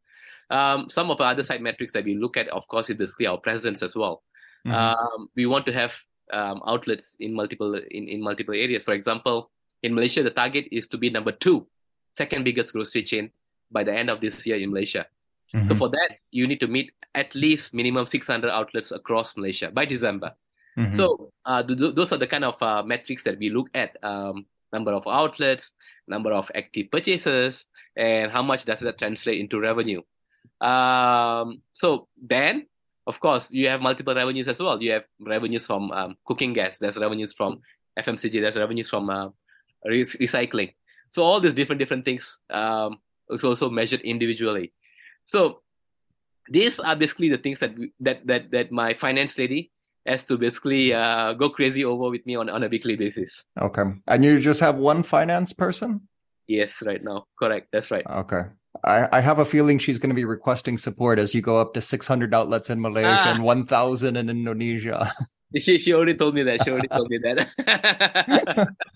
Um, 0.48 0.88
some 0.88 1.10
of 1.10 1.18
the 1.18 1.24
other 1.24 1.42
side 1.42 1.60
metrics 1.60 1.92
that 1.92 2.04
we 2.04 2.14
look 2.14 2.36
at, 2.36 2.48
of 2.48 2.66
course, 2.68 2.88
is 2.88 2.96
basically 2.96 3.26
our 3.26 3.38
presence 3.38 3.82
as 3.82 3.94
well. 3.94 4.22
Mhm. 4.66 4.72
Um, 4.72 5.28
we 5.36 5.44
want 5.44 5.66
to 5.66 5.72
have 5.72 5.92
um, 6.32 6.62
outlets 6.66 7.16
in 7.20 7.34
multiple 7.34 7.74
in, 7.74 8.08
in 8.08 8.22
multiple 8.22 8.54
areas. 8.54 8.84
For 8.84 8.94
example, 8.94 9.50
in 9.82 9.94
Malaysia, 9.94 10.22
the 10.22 10.30
target 10.30 10.66
is 10.70 10.86
to 10.88 10.98
be 10.98 11.10
number 11.10 11.32
two, 11.32 11.66
second 12.16 12.44
biggest 12.44 12.72
grocery 12.72 13.02
chain 13.02 13.30
by 13.70 13.82
the 13.84 13.92
end 13.92 14.10
of 14.10 14.20
this 14.20 14.46
year 14.46 14.56
in 14.56 14.70
Malaysia. 14.70 15.06
So 15.52 15.74
Mhm. 15.74 15.78
for 15.78 15.88
that, 15.90 16.18
you 16.30 16.46
need 16.46 16.60
to 16.60 16.66
meet 16.66 16.92
at 17.14 17.34
least 17.34 17.74
minimum 17.74 18.06
600 18.06 18.48
outlets 18.50 18.90
across 18.90 19.36
Malaysia 19.36 19.68
by 19.70 19.84
December. 19.84 20.32
Mhm. 20.78 20.94
So 20.94 21.32
uh, 21.44 21.62
th- 21.62 21.92
those 21.94 22.12
are 22.12 22.16
the 22.16 22.26
kind 22.26 22.44
of 22.44 22.56
uh, 22.62 22.82
metrics 22.82 23.24
that 23.24 23.36
we 23.38 23.50
look 23.50 23.68
at: 23.76 23.96
um, 24.02 24.46
number 24.72 24.92
of 24.96 25.04
outlets, 25.06 25.76
number 26.08 26.32
of 26.32 26.48
active 26.54 26.88
purchases, 26.90 27.68
and 27.96 28.32
how 28.32 28.40
much 28.40 28.64
does 28.64 28.80
that 28.80 28.96
translate 28.96 29.36
into 29.40 29.60
revenue. 29.60 30.00
Um, 30.60 31.60
so 31.72 32.08
then, 32.16 32.66
of 33.06 33.20
course, 33.20 33.50
you 33.52 33.68
have 33.68 33.82
multiple 33.82 34.14
revenues 34.14 34.48
as 34.48 34.56
well. 34.60 34.80
You 34.80 34.92
have 34.92 35.04
revenues 35.20 35.66
from 35.66 35.90
um, 35.92 36.16
cooking 36.24 36.52
gas. 36.54 36.78
There's 36.78 36.96
revenues 36.96 37.32
from 37.34 37.60
FMCG. 37.98 38.40
There's 38.40 38.56
revenues 38.56 38.88
from 38.88 39.10
uh, 39.10 39.28
re- 39.84 40.04
recycling. 40.04 40.74
So 41.10 41.22
all 41.22 41.40
these 41.40 41.54
different 41.54 41.78
different 41.78 42.04
things 42.04 42.40
um, 42.50 42.98
is 43.30 43.44
also 43.44 43.68
measured 43.70 44.00
individually. 44.02 44.72
So 45.24 45.62
these 46.48 46.78
are 46.80 46.96
basically 46.96 47.28
the 47.28 47.38
things 47.38 47.60
that 47.60 47.76
we, 47.78 47.92
that 48.00 48.26
that 48.26 48.50
that 48.50 48.72
my 48.72 48.94
finance 48.94 49.36
lady 49.38 49.70
has 50.06 50.24
to 50.26 50.36
basically 50.36 50.92
uh, 50.92 51.32
go 51.34 51.48
crazy 51.50 51.84
over 51.84 52.10
with 52.10 52.26
me 52.26 52.34
on, 52.34 52.50
on 52.50 52.62
a 52.64 52.68
weekly 52.68 52.96
basis. 52.96 53.44
Okay. 53.60 53.82
And 54.08 54.24
you 54.24 54.40
just 54.40 54.58
have 54.60 54.74
one 54.76 55.04
finance 55.04 55.52
person? 55.52 56.08
Yes, 56.48 56.82
right 56.82 57.02
now, 57.02 57.26
correct. 57.38 57.68
That's 57.72 57.90
right. 57.90 58.04
Okay. 58.04 58.42
I, 58.84 59.08
I 59.12 59.20
have 59.20 59.38
a 59.38 59.44
feeling 59.44 59.78
she's 59.78 59.98
going 60.00 60.10
to 60.10 60.16
be 60.16 60.24
requesting 60.24 60.76
support 60.76 61.20
as 61.20 61.34
you 61.34 61.40
go 61.40 61.58
up 61.58 61.74
to 61.74 61.80
600 61.80 62.34
outlets 62.34 62.68
in 62.68 62.80
Malaysia 62.80 63.30
Ah. 63.30 63.32
and 63.32 63.44
1,000 63.44 64.16
in 64.16 64.28
Indonesia. 64.28 65.12
She 65.60 65.78
she 65.82 65.92
already 65.92 66.14
told 66.14 66.34
me 66.34 66.42
that. 66.44 66.64
She 66.64 66.70
already 66.70 66.88
told 66.88 67.10
me 67.10 67.18
that. 67.18 67.48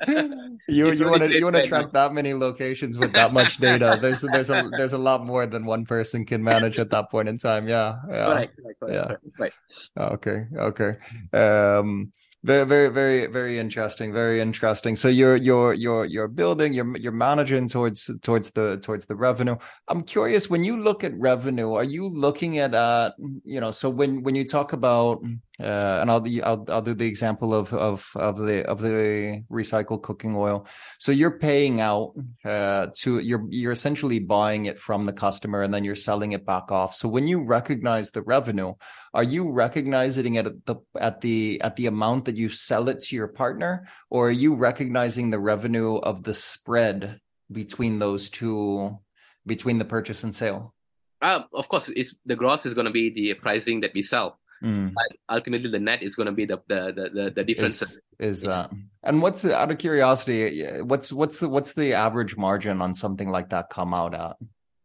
you 0.69 0.91
you 0.93 1.09
want 1.09 1.23
to 1.23 1.39
you 1.39 1.45
want 1.45 1.57
to 1.57 1.67
track 1.67 1.93
that 1.93 2.13
many 2.13 2.35
locations 2.35 2.99
with 2.99 3.13
that 3.13 3.33
much 3.33 3.59
data. 3.59 3.99
There's 4.01 4.21
there's 4.21 4.51
a 4.51 4.71
there's 4.77 4.93
a 4.93 4.99
lot 4.99 5.25
more 5.25 5.47
than 5.47 5.65
one 5.65 5.85
person 5.85 6.25
can 6.25 6.43
manage 6.43 6.79
at 6.79 6.91
that 6.91 7.11
point 7.11 7.29
in 7.29 7.39
time. 7.39 7.69
Yeah. 7.69 7.97
Yeah. 8.11 8.25
correct, 8.27 8.61
correct, 8.81 8.81
Yeah. 8.89 9.17
Right. 9.39 9.53
Okay, 9.99 10.47
okay. 10.57 10.97
Um 11.33 12.13
very 12.47 12.65
very 12.65 12.89
very 12.89 13.27
very 13.27 13.59
interesting, 13.59 14.13
very 14.13 14.41
interesting. 14.41 14.95
So 14.95 15.09
you're 15.09 15.35
you're 15.37 15.75
you're 15.75 16.05
you're 16.05 16.29
building, 16.29 16.73
you're 16.73 16.97
you're 16.97 17.11
managing 17.11 17.69
towards 17.69 18.09
towards 18.23 18.53
the 18.53 18.79
towards 18.79 19.07
the 19.07 19.17
revenue. 19.17 19.57
I'm 19.89 20.05
curious 20.05 20.49
when 20.49 20.63
you 20.63 20.81
look 20.81 21.03
at 21.03 21.13
revenue, 21.19 21.73
are 21.73 21.83
you 21.83 22.09
looking 22.09 22.59
at 22.59 22.73
uh 22.73 23.11
you 23.45 23.61
know, 23.61 23.73
so 23.73 23.91
when 23.91 24.23
when 24.23 24.37
you 24.37 24.47
talk 24.47 24.73
about 24.73 25.25
uh 25.61 25.99
and 26.01 26.11
I'll 26.11 26.25
I'll 26.45 26.65
I'll 26.69 26.83
do 26.83 26.95
the 26.95 27.07
example 27.07 27.55
of 27.55 27.73
of 27.73 28.07
of 28.15 28.39
the 28.39 28.65
of 28.67 28.81
the 28.81 29.45
recycled 29.51 30.03
cooking 30.03 30.37
oil. 30.37 30.67
So 30.99 31.13
you're 31.13 31.39
paying 31.39 31.81
out 31.81 32.15
uh 32.45 32.89
to 33.01 33.19
you're 33.21 33.47
you're 33.49 33.73
essentially 33.73 34.19
buying 34.19 34.67
it 34.67 34.79
from 34.79 35.07
the 35.07 35.13
customer 35.13 35.63
and 35.63 35.73
then 35.73 35.85
you're 35.85 35.97
selling 35.97 36.33
it 36.33 36.45
back 36.45 36.71
off. 36.71 36.95
So 36.95 37.09
when 37.09 37.27
you 37.27 37.43
recognize 37.43 38.11
the 38.11 38.23
revenue, 38.23 38.75
are 39.15 39.23
you 39.23 39.51
recognizing 39.51 40.35
it 40.35 40.47
at 40.47 40.67
the 40.67 40.77
at 40.99 41.21
the 41.21 41.61
at 41.63 41.77
the 41.77 41.87
amount 41.87 42.27
that 42.27 42.37
you 42.37 42.49
sell 42.51 42.89
it 42.89 43.01
to 43.05 43.17
your 43.17 43.29
partner 43.29 43.89
or 44.11 44.29
are 44.29 44.39
you 44.45 44.55
recognizing 44.55 45.31
the 45.31 45.41
revenue 45.41 45.97
of 45.97 46.23
the 46.23 46.35
spread 46.35 47.21
between 47.51 47.99
those 47.99 48.29
two 48.31 48.99
between 49.47 49.79
the 49.79 49.85
purchase 49.85 50.25
and 50.25 50.35
sale 50.35 50.75
Uh, 51.23 51.43
of 51.55 51.69
course, 51.69 51.89
it's 51.89 52.15
the 52.27 52.37
gross 52.37 52.67
is 52.67 52.75
going 52.75 52.85
to 52.87 52.93
be 52.93 53.11
the 53.11 53.35
pricing 53.35 53.81
that 53.81 53.93
we 53.95 54.03
sell. 54.03 54.39
Mm, 54.65 54.95
But 54.95 55.17
ultimately, 55.29 55.71
the 55.71 55.79
net 55.79 56.03
is 56.03 56.17
going 56.17 56.27
to 56.27 56.33
be 56.33 56.47
the 56.47 56.59
the 56.69 56.93
the 57.15 57.31
the, 57.37 57.45
differences. 57.45 58.01
is 58.19 58.39
is 58.39 58.43
that 58.43 58.71
and 59.03 59.21
what's 59.21 59.45
out 59.45 59.71
of 59.71 59.79
curiosity 59.79 60.63
what's 60.83 61.13
what's 61.13 61.39
the 61.41 61.49
what's 61.49 61.73
the 61.75 61.93
average 61.93 62.37
margin 62.39 62.81
on 62.81 62.95
something 62.95 63.29
like 63.29 63.51
that 63.51 63.69
come 63.71 63.93
out 63.93 64.15
at 64.15 64.37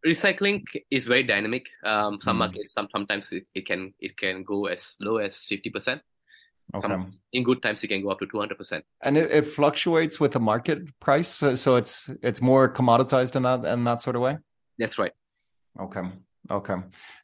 Recycling 0.05 0.63
is 0.89 1.05
very 1.05 1.24
dynamic. 1.24 1.67
Um, 1.84 2.19
some 2.19 2.36
Mm. 2.36 2.39
markets, 2.39 2.74
some 2.74 2.88
sometimes 2.91 3.32
it, 3.32 3.45
it 3.53 3.65
can 3.67 3.93
it 3.99 4.17
can 4.17 4.43
go 4.43 4.65
as 4.65 4.97
low 4.99 5.17
as 5.17 5.38
fifty 5.45 5.69
percent. 5.69 6.01
okay 6.76 6.88
Some- 6.88 7.13
In 7.34 7.43
good 7.43 7.61
times, 7.61 7.84
it 7.84 7.88
can 7.88 8.01
go 8.01 8.09
up 8.09 8.19
to 8.19 8.26
two 8.26 8.39
hundred 8.39 8.57
percent. 8.57 8.84
and 9.03 9.17
it, 9.17 9.32
it 9.32 9.45
fluctuates 9.45 10.19
with 10.19 10.32
the 10.34 10.39
market 10.39 10.80
price 10.99 11.28
so, 11.30 11.55
so 11.55 11.76
it's 11.76 12.09
it's 12.24 12.41
more 12.41 12.67
commoditized 12.74 13.36
in 13.36 13.43
that 13.43 13.63
in 13.74 13.84
that 13.86 14.01
sort 14.01 14.15
of 14.15 14.22
way 14.24 14.38
That's 14.80 14.97
right. 14.97 15.13
Okay. 15.80 16.01
Okay. 16.49 16.75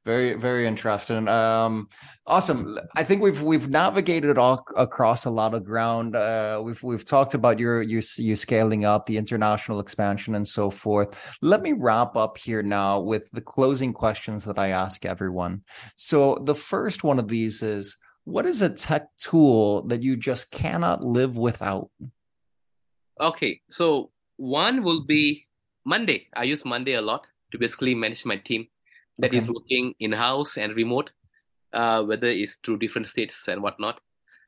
Very, 0.05 0.33
very 0.33 0.67
interesting. 0.67 1.27
Um, 1.27 1.89
awesome. 2.27 2.77
I 2.95 3.03
think 3.03 3.21
we've 3.21 3.41
we've 3.41 3.67
navigated 3.67 4.37
all 4.37 4.63
across 4.75 5.25
a 5.25 5.29
lot 5.29 5.55
of 5.55 5.63
ground. 5.63 6.15
Uh, 6.15 6.61
we've 6.63 6.81
we've 6.83 7.03
talked 7.03 7.33
about 7.33 7.57
your 7.57 7.81
you 7.81 8.01
you 8.17 8.35
scaling 8.35 8.85
up 8.85 9.05
the 9.05 9.17
international 9.17 9.79
expansion 9.79 10.35
and 10.35 10.47
so 10.47 10.69
forth. 10.69 11.17
Let 11.41 11.63
me 11.63 11.73
wrap 11.73 12.15
up 12.15 12.37
here 12.37 12.61
now 12.61 12.99
with 12.99 13.29
the 13.31 13.41
closing 13.41 13.91
questions 13.91 14.45
that 14.45 14.59
I 14.59 14.69
ask 14.69 15.03
everyone. 15.03 15.63
So 15.95 16.35
the 16.43 16.55
first 16.55 17.03
one 17.03 17.17
of 17.17 17.27
these 17.27 17.63
is 17.63 17.97
what 18.23 18.45
is 18.45 18.61
a 18.61 18.69
tech 18.69 19.07
tool 19.17 19.81
that 19.87 20.03
you 20.03 20.15
just 20.15 20.51
cannot 20.51 21.03
live 21.03 21.35
without? 21.37 21.89
Okay, 23.19 23.61
so 23.67 24.11
one 24.35 24.83
will 24.83 25.05
be 25.05 25.47
Monday. 25.85 26.27
I 26.35 26.43
use 26.43 26.63
Monday 26.63 26.93
a 26.93 27.01
lot 27.01 27.25
to 27.51 27.57
basically 27.57 27.95
manage 27.95 28.23
my 28.23 28.37
team 28.37 28.67
that 29.19 29.33
is 29.33 29.45
Okay. 29.45 29.53
working 29.53 29.93
in 29.99 30.11
house 30.11 30.57
and 30.57 30.75
remote, 30.75 31.11
uh, 31.73 32.03
whether 32.03 32.27
it's 32.27 32.57
through 32.57 32.77
different 32.77 33.07
states 33.07 33.47
and 33.47 33.61
whatnot. 33.61 33.99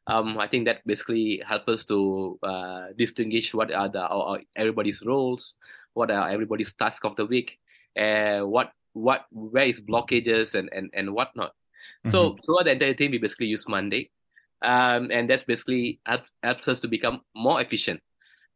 Um, 0.08 0.38
I 0.40 0.48
think 0.48 0.66
that 0.66 0.86
basically 0.86 1.42
helps 1.46 1.68
us 1.68 1.86
to 1.86 2.40
uh, 2.42 2.88
distinguish 2.98 3.54
what 3.54 3.72
are 3.72 3.90
the 3.90 4.02
our, 4.02 4.42
everybody's 4.56 5.04
roles, 5.06 5.56
what 5.94 6.10
are 6.10 6.30
everybody's 6.30 6.74
tasks 6.74 7.06
of 7.06 7.16
the 7.16 7.26
week, 7.26 7.60
uh, 8.00 8.42
what 8.42 8.72
what 8.94 9.26
where 9.32 9.66
is 9.66 9.82
blockages 9.82 10.56
and 10.56 10.70
and 10.74 10.90
and 10.94 11.14
whatnot. 11.14 11.54
So 12.06 12.38
throughout 12.46 12.66
the 12.66 12.72
entire 12.72 12.94
team, 12.94 13.12
we 13.12 13.18
basically 13.18 13.48
use 13.48 13.68
Monday, 13.68 14.10
um, 14.64 15.12
and 15.12 15.30
that's 15.30 15.44
basically 15.44 16.00
help, 16.06 16.22
helps 16.42 16.68
us 16.68 16.80
to 16.80 16.88
become 16.88 17.22
more 17.36 17.62
efficient. 17.62 18.02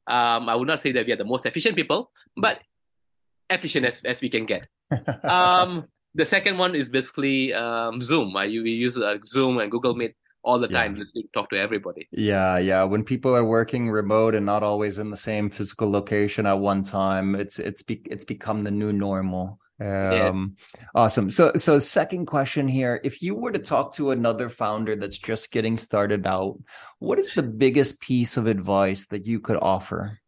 Um, 0.08 0.50
I 0.50 0.56
would 0.56 0.68
not 0.68 0.80
say 0.80 0.92
that 0.94 1.06
we 1.06 1.14
are 1.14 1.18
the 1.18 1.26
most 1.26 1.46
efficient 1.46 1.76
people, 1.76 2.12
but 2.36 2.62
efficient 3.50 3.86
as, 3.86 4.02
as 4.04 4.22
we 4.22 4.30
can 4.30 4.46
get. 4.46 4.68
Um, 5.24 5.86
the 6.16 6.26
second 6.26 6.58
one 6.58 6.76
is 6.76 6.90
basically 6.90 7.54
um, 7.54 8.02
Zoom. 8.02 8.36
I, 8.38 8.48
we 8.48 8.72
use 8.72 8.98
uh, 8.98 9.18
Zoom 9.26 9.60
and 9.60 9.72
Google 9.72 9.96
Meet 9.96 10.16
all 10.44 10.60
the 10.60 10.68
time 10.68 10.94
Yeah. 10.96 11.02
listening, 11.02 11.28
talk 11.34 11.50
to 11.52 11.58
everybody. 11.58 12.08
Yeah, 12.12 12.58
yeah. 12.58 12.84
When 12.84 13.04
people 13.04 13.36
are 13.36 13.46
working 13.46 13.90
remote 13.90 14.36
and 14.36 14.46
not 14.46 14.62
always 14.62 14.98
in 15.00 15.10
the 15.10 15.18
same 15.18 15.50
physical 15.50 15.90
location 15.90 16.46
at 16.46 16.60
one 16.60 16.84
time, 16.84 17.36
it's 17.36 17.60
it's 17.60 17.82
be, 17.84 18.02
it's 18.10 18.26
become 18.26 18.64
the 18.64 18.72
new 18.72 18.92
normal. 18.94 19.60
Um, 19.82 20.56
awesome. 20.96 21.30
So 21.32 21.54
so 21.56 21.80
second 21.80 22.26
question 22.28 22.68
here, 22.68 23.02
if 23.04 23.22
you 23.22 23.36
were 23.36 23.52
to 23.52 23.60
talk 23.60 23.94
to 23.96 24.12
another 24.12 24.48
founder 24.50 24.96
that's 24.96 25.18
just 25.18 25.52
getting 25.52 25.78
started 25.78 26.28
out, 26.28 26.60
what 27.00 27.20
is 27.20 27.34
the 27.34 27.44
biggest 27.44 28.00
piece 28.00 28.38
of 28.38 28.46
advice 28.48 29.08
that 29.08 29.26
you 29.26 29.40
could 29.40 29.58
offer? 29.62 30.20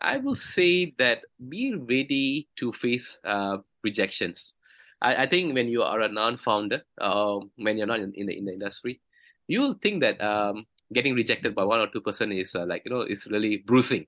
I 0.00 0.18
will 0.18 0.36
say 0.36 0.94
that 0.98 1.20
be 1.48 1.74
ready 1.74 2.48
to 2.58 2.72
face 2.72 3.18
uh, 3.24 3.58
rejections. 3.84 4.54
I, 5.02 5.24
I 5.24 5.26
think 5.26 5.54
when 5.54 5.68
you 5.68 5.82
are 5.82 6.00
a 6.00 6.08
non-founder, 6.08 6.82
um, 7.00 7.50
when 7.56 7.78
you're 7.78 7.86
not 7.86 8.00
in, 8.00 8.12
in 8.14 8.26
the 8.26 8.36
in 8.36 8.44
the 8.44 8.52
industry, 8.52 9.00
you 9.48 9.60
will 9.60 9.74
think 9.82 10.02
that 10.02 10.20
um, 10.20 10.66
getting 10.92 11.14
rejected 11.14 11.54
by 11.54 11.64
one 11.64 11.80
or 11.80 11.88
two 11.88 12.00
person 12.00 12.32
is 12.32 12.54
uh, 12.54 12.66
like 12.66 12.82
you 12.84 12.92
know 12.92 13.02
is 13.02 13.26
really 13.26 13.58
bruising 13.58 14.06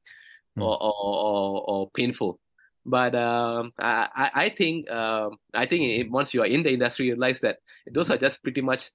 Hmm. 0.55 0.63
or, 0.63 0.77
or 0.83 0.95
or 1.01 1.71
or 1.71 1.91
painful. 1.97 2.39
But 2.85 3.15
um, 3.15 3.73
I 3.79 4.31
I 4.35 4.49
think 4.51 4.91
um, 4.91 5.39
I 5.55 5.65
think 5.65 6.13
once 6.13 6.35
you 6.35 6.43
are 6.43 6.47
in 6.47 6.63
the 6.63 6.73
industry, 6.75 7.07
you 7.07 7.13
realize 7.15 7.41
that 7.41 7.59
those 7.91 8.11
are 8.11 8.19
just 8.19 8.43
pretty 8.43 8.61
much 8.61 8.91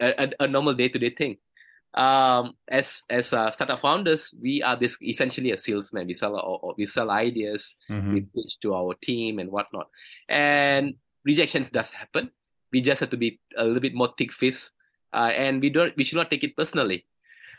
a, 0.00 0.24
a, 0.24 0.30
a 0.40 0.46
normal 0.48 0.74
day-to-day 0.74 1.10
thing 1.14 1.36
um, 1.94 2.54
as 2.68 3.02
as 3.08 3.32
uh, 3.32 3.50
startup 3.52 3.80
founders, 3.80 4.34
we 4.42 4.62
are 4.62 4.76
this 4.76 4.98
essentially 5.00 5.50
a 5.52 5.58
salesman. 5.58 6.06
We 6.06 6.14
sell 6.14 6.34
or, 6.34 6.58
or 6.60 6.74
we 6.76 6.86
sell 6.86 7.10
ideas, 7.10 7.76
Mhm. 7.88 8.12
we 8.12 8.20
pitch 8.34 8.58
to 8.60 8.74
our 8.74 8.94
team 9.00 9.38
and 9.38 9.50
whatnot. 9.50 9.88
And 10.28 10.94
rejections 11.26 11.70
does 11.70 11.90
happen. 11.90 12.30
We 12.72 12.80
just 12.80 13.00
have 13.00 13.10
to 13.10 13.16
be 13.16 13.40
a 13.58 13.64
little 13.64 13.80
bit 13.80 13.94
more 13.94 14.14
thick-faced, 14.16 14.72
uh, 15.12 15.30
and 15.34 15.60
we 15.60 15.70
don't 15.70 15.96
we 15.96 16.04
should 16.04 16.16
not 16.16 16.30
take 16.30 16.44
it 16.44 16.56
personally. 16.56 17.04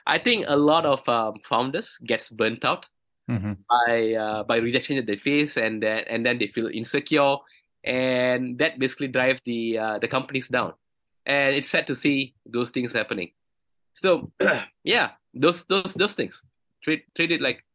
I 0.07 0.17
think 0.17 0.45
a 0.47 0.55
lot 0.55 0.85
of 0.85 1.03
um, 1.09 1.39
founders 1.43 1.99
gets 2.05 2.29
burnt 2.29 2.63
out 2.63 2.87
Mhm. 3.29 3.57
by 3.67 4.13
uh, 4.15 4.43
by 4.47 4.55
rejection 4.63 4.95
that 4.95 5.05
they 5.05 5.17
face, 5.19 5.57
and 5.59 5.83
then 5.83 6.07
and 6.07 6.25
then 6.25 6.39
they 6.39 6.47
feel 6.47 6.71
insecure, 6.71 7.43
and 7.83 8.57
that 8.63 8.79
basically 8.79 9.11
drive 9.11 9.43
the 9.43 9.77
uh, 9.77 9.97
the 9.99 10.07
companies 10.07 10.47
down. 10.47 10.73
And 11.27 11.51
it's 11.55 11.67
sad 11.67 11.87
to 11.91 11.95
see 11.95 12.35
those 12.47 12.71
things 12.71 12.95
happening. 12.95 13.35
So 13.99 14.31
yeah, 14.87 15.19
those 15.35 15.67
those 15.67 15.91
those 15.99 16.15
things 16.15 16.45
treat 16.83 17.03
treat 17.19 17.31
it 17.35 17.43
like 17.43 17.66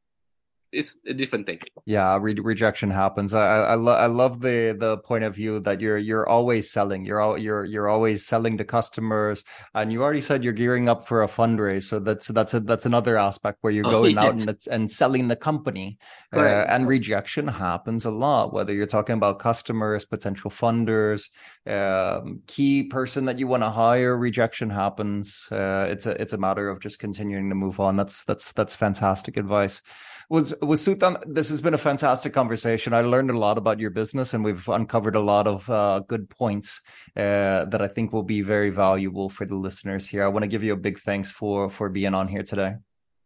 it's 0.73 0.97
a 1.07 1.15
different 1.15 1.47
thing. 1.47 1.61
Yeah, 1.85 2.17
re 2.21 2.35
rejection 2.35 2.91
happens. 2.91 3.35
I 3.35 3.73
I, 3.73 3.75
lo 3.75 3.93
I 3.93 4.07
love 4.07 4.41
the 4.41 4.77
the 4.79 4.99
point 4.99 5.25
of 5.25 5.35
view 5.35 5.59
that 5.61 5.81
you're 5.81 5.99
you're 5.99 6.29
always 6.29 6.71
selling. 6.71 7.05
You're 7.05 7.21
all 7.21 7.37
you're 7.37 7.65
you're 7.65 7.89
always 7.89 8.25
selling 8.25 8.57
to 8.59 8.65
customers, 8.65 9.43
and 9.75 9.93
you 9.93 10.01
already 10.05 10.21
said 10.21 10.45
you're 10.45 10.53
gearing 10.53 10.89
up 10.89 11.05
for 11.09 11.25
a 11.25 11.27
fundraise. 11.27 11.83
So 11.89 11.99
that's 11.99 12.29
that's 12.29 12.55
a 12.55 12.61
that's 12.61 12.87
another 12.87 13.19
aspect 13.19 13.59
where 13.63 13.73
you're 13.73 13.85
Oh, 13.85 13.91
going 13.91 14.17
out 14.17 14.35
and 14.37 14.57
and 14.71 14.93
selling 14.93 15.27
the 15.27 15.35
company. 15.35 15.99
Uh, 16.33 16.65
and 16.69 16.87
rejection 16.87 17.49
happens 17.49 18.05
a 18.05 18.13
lot, 18.13 18.53
whether 18.53 18.73
you're 18.73 18.87
talking 18.87 19.15
about 19.17 19.41
customers, 19.41 20.05
potential 20.05 20.53
funders, 20.53 21.31
um, 21.67 22.43
key 22.47 22.85
person 22.85 23.25
that 23.25 23.41
you 23.41 23.49
want 23.49 23.65
to 23.65 23.71
hire. 23.71 24.17
Rejection 24.17 24.71
happens. 24.71 25.49
Uh, 25.51 25.87
it's 25.91 26.07
a 26.07 26.21
it's 26.23 26.33
a 26.33 26.39
matter 26.39 26.69
of 26.69 26.79
just 26.81 27.01
continuing 27.01 27.49
to 27.49 27.57
move 27.57 27.81
on. 27.81 27.97
That's 27.97 28.25
that's 28.25 28.53
that's 28.53 28.77
fantastic 28.77 29.37
advice. 29.37 29.83
Was 30.29 30.55
was 30.63 30.85
Suthan, 30.85 31.23
this 31.27 31.49
has 31.51 31.61
been 31.61 31.75
a 31.75 31.79
fantastic 31.79 32.33
conversation. 32.33 32.95
I 32.95 33.01
learned 33.03 33.31
a 33.31 33.39
lot 33.39 33.59
about 33.59 33.81
your 33.81 33.91
business, 33.91 34.35
and 34.35 34.45
we've 34.45 34.67
uncovered 34.69 35.17
a 35.17 35.21
lot 35.21 35.47
of 35.47 35.69
uh, 35.69 36.01
good 36.01 36.29
points 36.31 36.81
uh, 37.17 37.65
that 37.67 37.83
I 37.83 37.89
think 37.89 38.13
will 38.13 38.23
be 38.23 38.41
very 38.43 38.71
valuable 38.71 39.29
for 39.29 39.45
the 39.47 39.57
listeners 39.57 40.07
here. 40.07 40.25
I 40.25 40.29
want 40.29 40.43
to 40.45 40.49
give 40.49 40.63
you 40.63 40.73
a 40.73 40.77
big 40.77 40.99
thanks 40.99 41.31
for 41.31 41.71
for 41.71 41.89
being 41.89 42.15
on 42.15 42.29
here 42.29 42.43
today. 42.43 42.77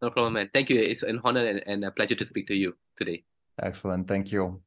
No 0.01 0.09
problem, 0.09 0.33
man. 0.33 0.49
Thank 0.53 0.69
you. 0.69 0.79
It's 0.79 1.03
an 1.03 1.21
honor 1.23 1.45
and, 1.45 1.63
and 1.65 1.85
a 1.85 1.91
pleasure 1.91 2.15
to 2.15 2.27
speak 2.27 2.47
to 2.47 2.55
you 2.55 2.75
today. 2.97 3.23
Excellent, 3.59 4.07
thank 4.07 4.31
you. 4.31 4.61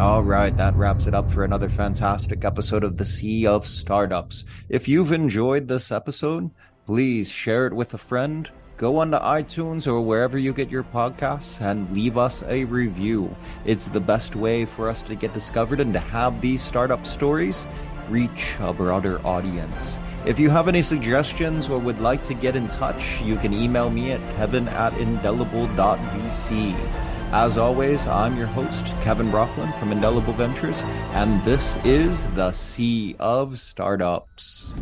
All 0.00 0.22
right, 0.22 0.56
that 0.56 0.74
wraps 0.76 1.06
it 1.06 1.14
up 1.14 1.30
for 1.30 1.44
another 1.44 1.68
fantastic 1.68 2.42
episode 2.42 2.84
of 2.84 2.96
the 2.96 3.04
Sea 3.04 3.46
of 3.46 3.66
Startups. 3.66 4.46
If 4.70 4.88
you've 4.88 5.12
enjoyed 5.12 5.68
this 5.68 5.92
episode, 5.92 6.50
please 6.86 7.30
share 7.30 7.66
it 7.66 7.74
with 7.74 7.92
a 7.92 7.98
friend. 7.98 8.48
Go 8.78 8.96
onto 8.96 9.18
iTunes 9.18 9.86
or 9.86 10.00
wherever 10.00 10.38
you 10.38 10.54
get 10.54 10.70
your 10.70 10.84
podcasts 10.84 11.60
and 11.60 11.94
leave 11.94 12.16
us 12.16 12.42
a 12.44 12.64
review. 12.64 13.36
It's 13.66 13.88
the 13.88 14.00
best 14.00 14.34
way 14.34 14.64
for 14.64 14.88
us 14.88 15.02
to 15.02 15.14
get 15.14 15.34
discovered 15.34 15.80
and 15.80 15.92
to 15.92 16.00
have 16.00 16.40
these 16.40 16.62
startup 16.62 17.04
stories 17.04 17.66
reach 18.08 18.56
a 18.60 18.72
broader 18.72 19.20
audience. 19.26 19.98
If 20.24 20.38
you 20.38 20.48
have 20.48 20.66
any 20.66 20.80
suggestions 20.80 21.68
or 21.68 21.78
would 21.78 22.00
like 22.00 22.24
to 22.24 22.32
get 22.32 22.56
in 22.56 22.68
touch, 22.68 23.20
you 23.20 23.36
can 23.36 23.52
email 23.52 23.90
me 23.90 24.12
at 24.12 24.36
kevin 24.36 24.66
at 24.68 24.96
indelible.vc. 24.96 27.09
As 27.32 27.58
always, 27.58 28.08
I'm 28.08 28.36
your 28.36 28.48
host, 28.48 28.86
Kevin 29.02 29.30
Brockland 29.30 29.78
from 29.78 29.92
Indelible 29.92 30.32
Ventures, 30.32 30.82
and 31.12 31.40
this 31.44 31.78
is 31.84 32.26
the 32.30 32.50
Sea 32.50 33.14
of 33.20 33.56
Startups. 33.60 34.72